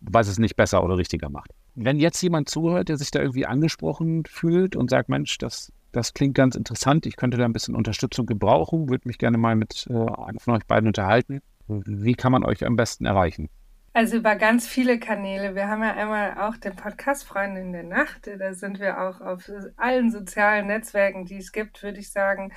Was 0.00 0.28
es 0.28 0.38
nicht 0.38 0.56
besser 0.56 0.84
oder 0.84 0.98
richtiger 0.98 1.30
macht. 1.30 1.50
Wenn 1.74 1.98
jetzt 1.98 2.20
jemand 2.22 2.48
zuhört, 2.48 2.88
der 2.88 2.96
sich 2.96 3.10
da 3.10 3.20
irgendwie 3.20 3.46
angesprochen 3.46 4.24
fühlt 4.26 4.76
und 4.76 4.90
sagt, 4.90 5.08
Mensch, 5.08 5.38
das, 5.38 5.72
das 5.92 6.14
klingt 6.14 6.34
ganz 6.34 6.56
interessant, 6.56 7.06
ich 7.06 7.16
könnte 7.16 7.36
da 7.36 7.44
ein 7.44 7.52
bisschen 7.52 7.74
Unterstützung 7.74 8.26
gebrauchen, 8.26 8.88
würde 8.88 9.08
mich 9.08 9.18
gerne 9.18 9.38
mal 9.38 9.56
mit 9.56 9.86
äh, 9.88 9.94
einem 9.94 10.38
von 10.38 10.54
euch 10.54 10.66
beiden 10.66 10.88
unterhalten. 10.88 11.40
Wie 11.68 12.14
kann 12.14 12.32
man 12.32 12.44
euch 12.44 12.66
am 12.66 12.76
besten 12.76 13.06
erreichen? 13.06 13.48
Also 13.96 14.16
über 14.16 14.34
ganz 14.34 14.66
viele 14.66 14.98
Kanäle. 14.98 15.54
Wir 15.54 15.68
haben 15.68 15.84
ja 15.84 15.94
einmal 15.94 16.40
auch 16.40 16.56
den 16.56 16.74
Podcast 16.74 17.24
Freunde 17.24 17.60
in 17.60 17.72
der 17.72 17.84
Nacht. 17.84 18.26
Da 18.26 18.52
sind 18.52 18.80
wir 18.80 19.00
auch 19.00 19.20
auf 19.20 19.48
allen 19.76 20.10
sozialen 20.10 20.66
Netzwerken, 20.66 21.26
die 21.26 21.36
es 21.36 21.52
gibt, 21.52 21.80
würde 21.84 22.00
ich 22.00 22.10
sagen. 22.10 22.52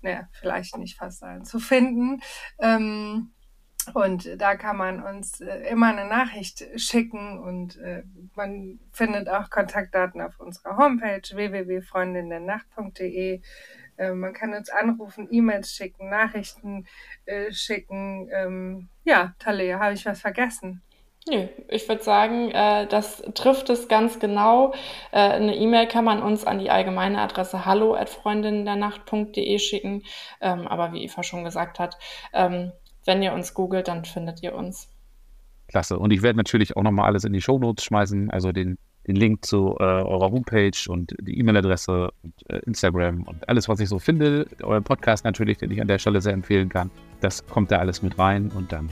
Naja, 0.00 0.26
vielleicht 0.32 0.78
nicht 0.78 0.96
fast 0.96 1.22
allen 1.22 1.44
zu 1.44 1.58
finden. 1.58 2.22
Ähm, 2.58 3.34
und 3.92 4.40
da 4.40 4.56
kann 4.56 4.78
man 4.78 5.02
uns 5.02 5.42
äh, 5.42 5.68
immer 5.68 5.88
eine 5.88 6.08
Nachricht 6.08 6.66
schicken 6.76 7.38
und 7.38 7.76
äh, 7.76 8.02
man 8.34 8.80
findet 8.90 9.28
auch 9.28 9.50
Kontaktdaten 9.50 10.22
auf 10.22 10.40
unserer 10.40 10.78
Homepage 10.78 11.20
www.freundindernacht.de. 11.30 13.42
Äh, 14.00 14.12
man 14.14 14.32
kann 14.32 14.54
uns 14.54 14.70
anrufen, 14.70 15.28
E-Mails 15.30 15.72
schicken, 15.72 16.08
Nachrichten 16.08 16.86
äh, 17.26 17.52
schicken. 17.52 18.30
Ähm, 18.32 18.88
ja, 19.04 19.34
Talia, 19.38 19.78
habe 19.78 19.92
ich 19.92 20.06
was 20.06 20.20
vergessen? 20.20 20.82
Nö, 21.28 21.48
ich 21.68 21.86
würde 21.86 22.02
sagen, 22.02 22.50
äh, 22.50 22.86
das 22.86 23.22
trifft 23.34 23.68
es 23.68 23.88
ganz 23.88 24.18
genau. 24.18 24.72
Äh, 25.12 25.18
eine 25.18 25.54
E-Mail 25.54 25.86
kann 25.86 26.06
man 26.06 26.22
uns 26.22 26.46
an 26.46 26.58
die 26.58 26.70
allgemeine 26.70 27.20
Adresse 27.20 27.66
hallo 27.66 27.94
at 27.94 28.08
freundinnendernacht.de 28.08 29.58
schicken. 29.58 30.02
Ähm, 30.40 30.66
aber 30.66 30.94
wie 30.94 31.04
Eva 31.04 31.22
schon 31.22 31.44
gesagt 31.44 31.78
hat, 31.78 31.98
ähm, 32.32 32.72
wenn 33.04 33.22
ihr 33.22 33.34
uns 33.34 33.52
googelt, 33.52 33.88
dann 33.88 34.06
findet 34.06 34.42
ihr 34.42 34.54
uns. 34.54 34.88
Klasse. 35.68 35.98
Und 35.98 36.10
ich 36.10 36.22
werde 36.22 36.38
natürlich 36.38 36.76
auch 36.76 36.82
nochmal 36.82 37.06
alles 37.06 37.24
in 37.24 37.34
die 37.34 37.42
Shownotes 37.42 37.84
schmeißen, 37.84 38.30
also 38.30 38.50
den 38.50 38.78
den 39.06 39.16
Link 39.16 39.44
zu 39.44 39.76
äh, 39.78 39.82
eurer 39.82 40.30
Homepage 40.30 40.72
und 40.88 41.14
die 41.20 41.38
E-Mail-Adresse 41.38 42.10
und 42.22 42.50
äh, 42.50 42.58
Instagram 42.66 43.22
und 43.24 43.48
alles, 43.48 43.68
was 43.68 43.80
ich 43.80 43.88
so 43.88 43.98
finde. 43.98 44.46
Euer 44.62 44.80
Podcast 44.80 45.24
natürlich, 45.24 45.58
den 45.58 45.70
ich 45.70 45.80
an 45.80 45.88
der 45.88 45.98
Stelle 45.98 46.20
sehr 46.20 46.32
empfehlen 46.32 46.68
kann. 46.68 46.90
Das 47.20 47.46
kommt 47.46 47.70
da 47.70 47.78
alles 47.78 48.02
mit 48.02 48.18
rein 48.18 48.50
und 48.54 48.72
dann 48.72 48.88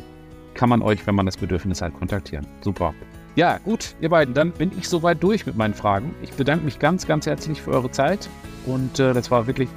kann 0.54 0.68
man 0.68 0.82
euch, 0.82 1.06
wenn 1.06 1.14
man 1.14 1.26
das 1.26 1.36
Bedürfnis 1.36 1.80
hat, 1.82 1.94
kontaktieren. 1.94 2.46
Super. 2.62 2.94
Ja, 3.36 3.58
gut, 3.58 3.94
ihr 4.00 4.08
beiden, 4.08 4.34
dann 4.34 4.50
bin 4.50 4.72
ich 4.76 4.88
soweit 4.88 5.22
durch 5.22 5.46
mit 5.46 5.56
meinen 5.56 5.74
Fragen. 5.74 6.14
Ich 6.22 6.32
bedanke 6.32 6.64
mich 6.64 6.78
ganz, 6.80 7.06
ganz 7.06 7.26
herzlich 7.26 7.62
für 7.62 7.70
eure 7.70 7.90
Zeit 7.90 8.28
und 8.66 8.98
äh, 8.98 9.12
das 9.12 9.30
war 9.30 9.46
wirklich 9.46 9.68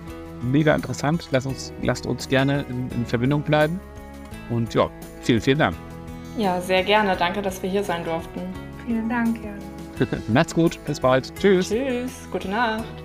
mega 0.42 0.74
interessant. 0.74 1.28
Lasst 1.32 1.46
uns, 1.46 1.74
lasst 1.84 2.08
uns 2.08 2.28
gerne 2.28 2.66
in, 2.70 2.90
in 2.90 3.06
Verbindung 3.06 3.44
bleiben 3.44 3.80
und 4.50 4.74
ja, 4.74 4.90
vielen, 5.22 5.42
vielen 5.42 5.60
Dank. 5.60 5.76
Ja, 6.38 6.60
sehr 6.62 6.84
gerne. 6.84 7.16
Danke, 7.16 7.42
dass 7.42 7.62
wir 7.62 7.70
hier 7.70 7.84
sein 7.84 8.04
durften. 8.04 8.42
Vielen 8.86 9.10
Dank, 9.10 9.38
Jan. 9.44 9.60
Macht's 10.28 10.54
gut, 10.54 10.80
bis 10.86 11.00
bald. 11.00 11.34
Tschüss. 11.40 11.70
Tschüss, 11.70 12.28
gute 12.32 12.50
Nacht. 12.50 13.01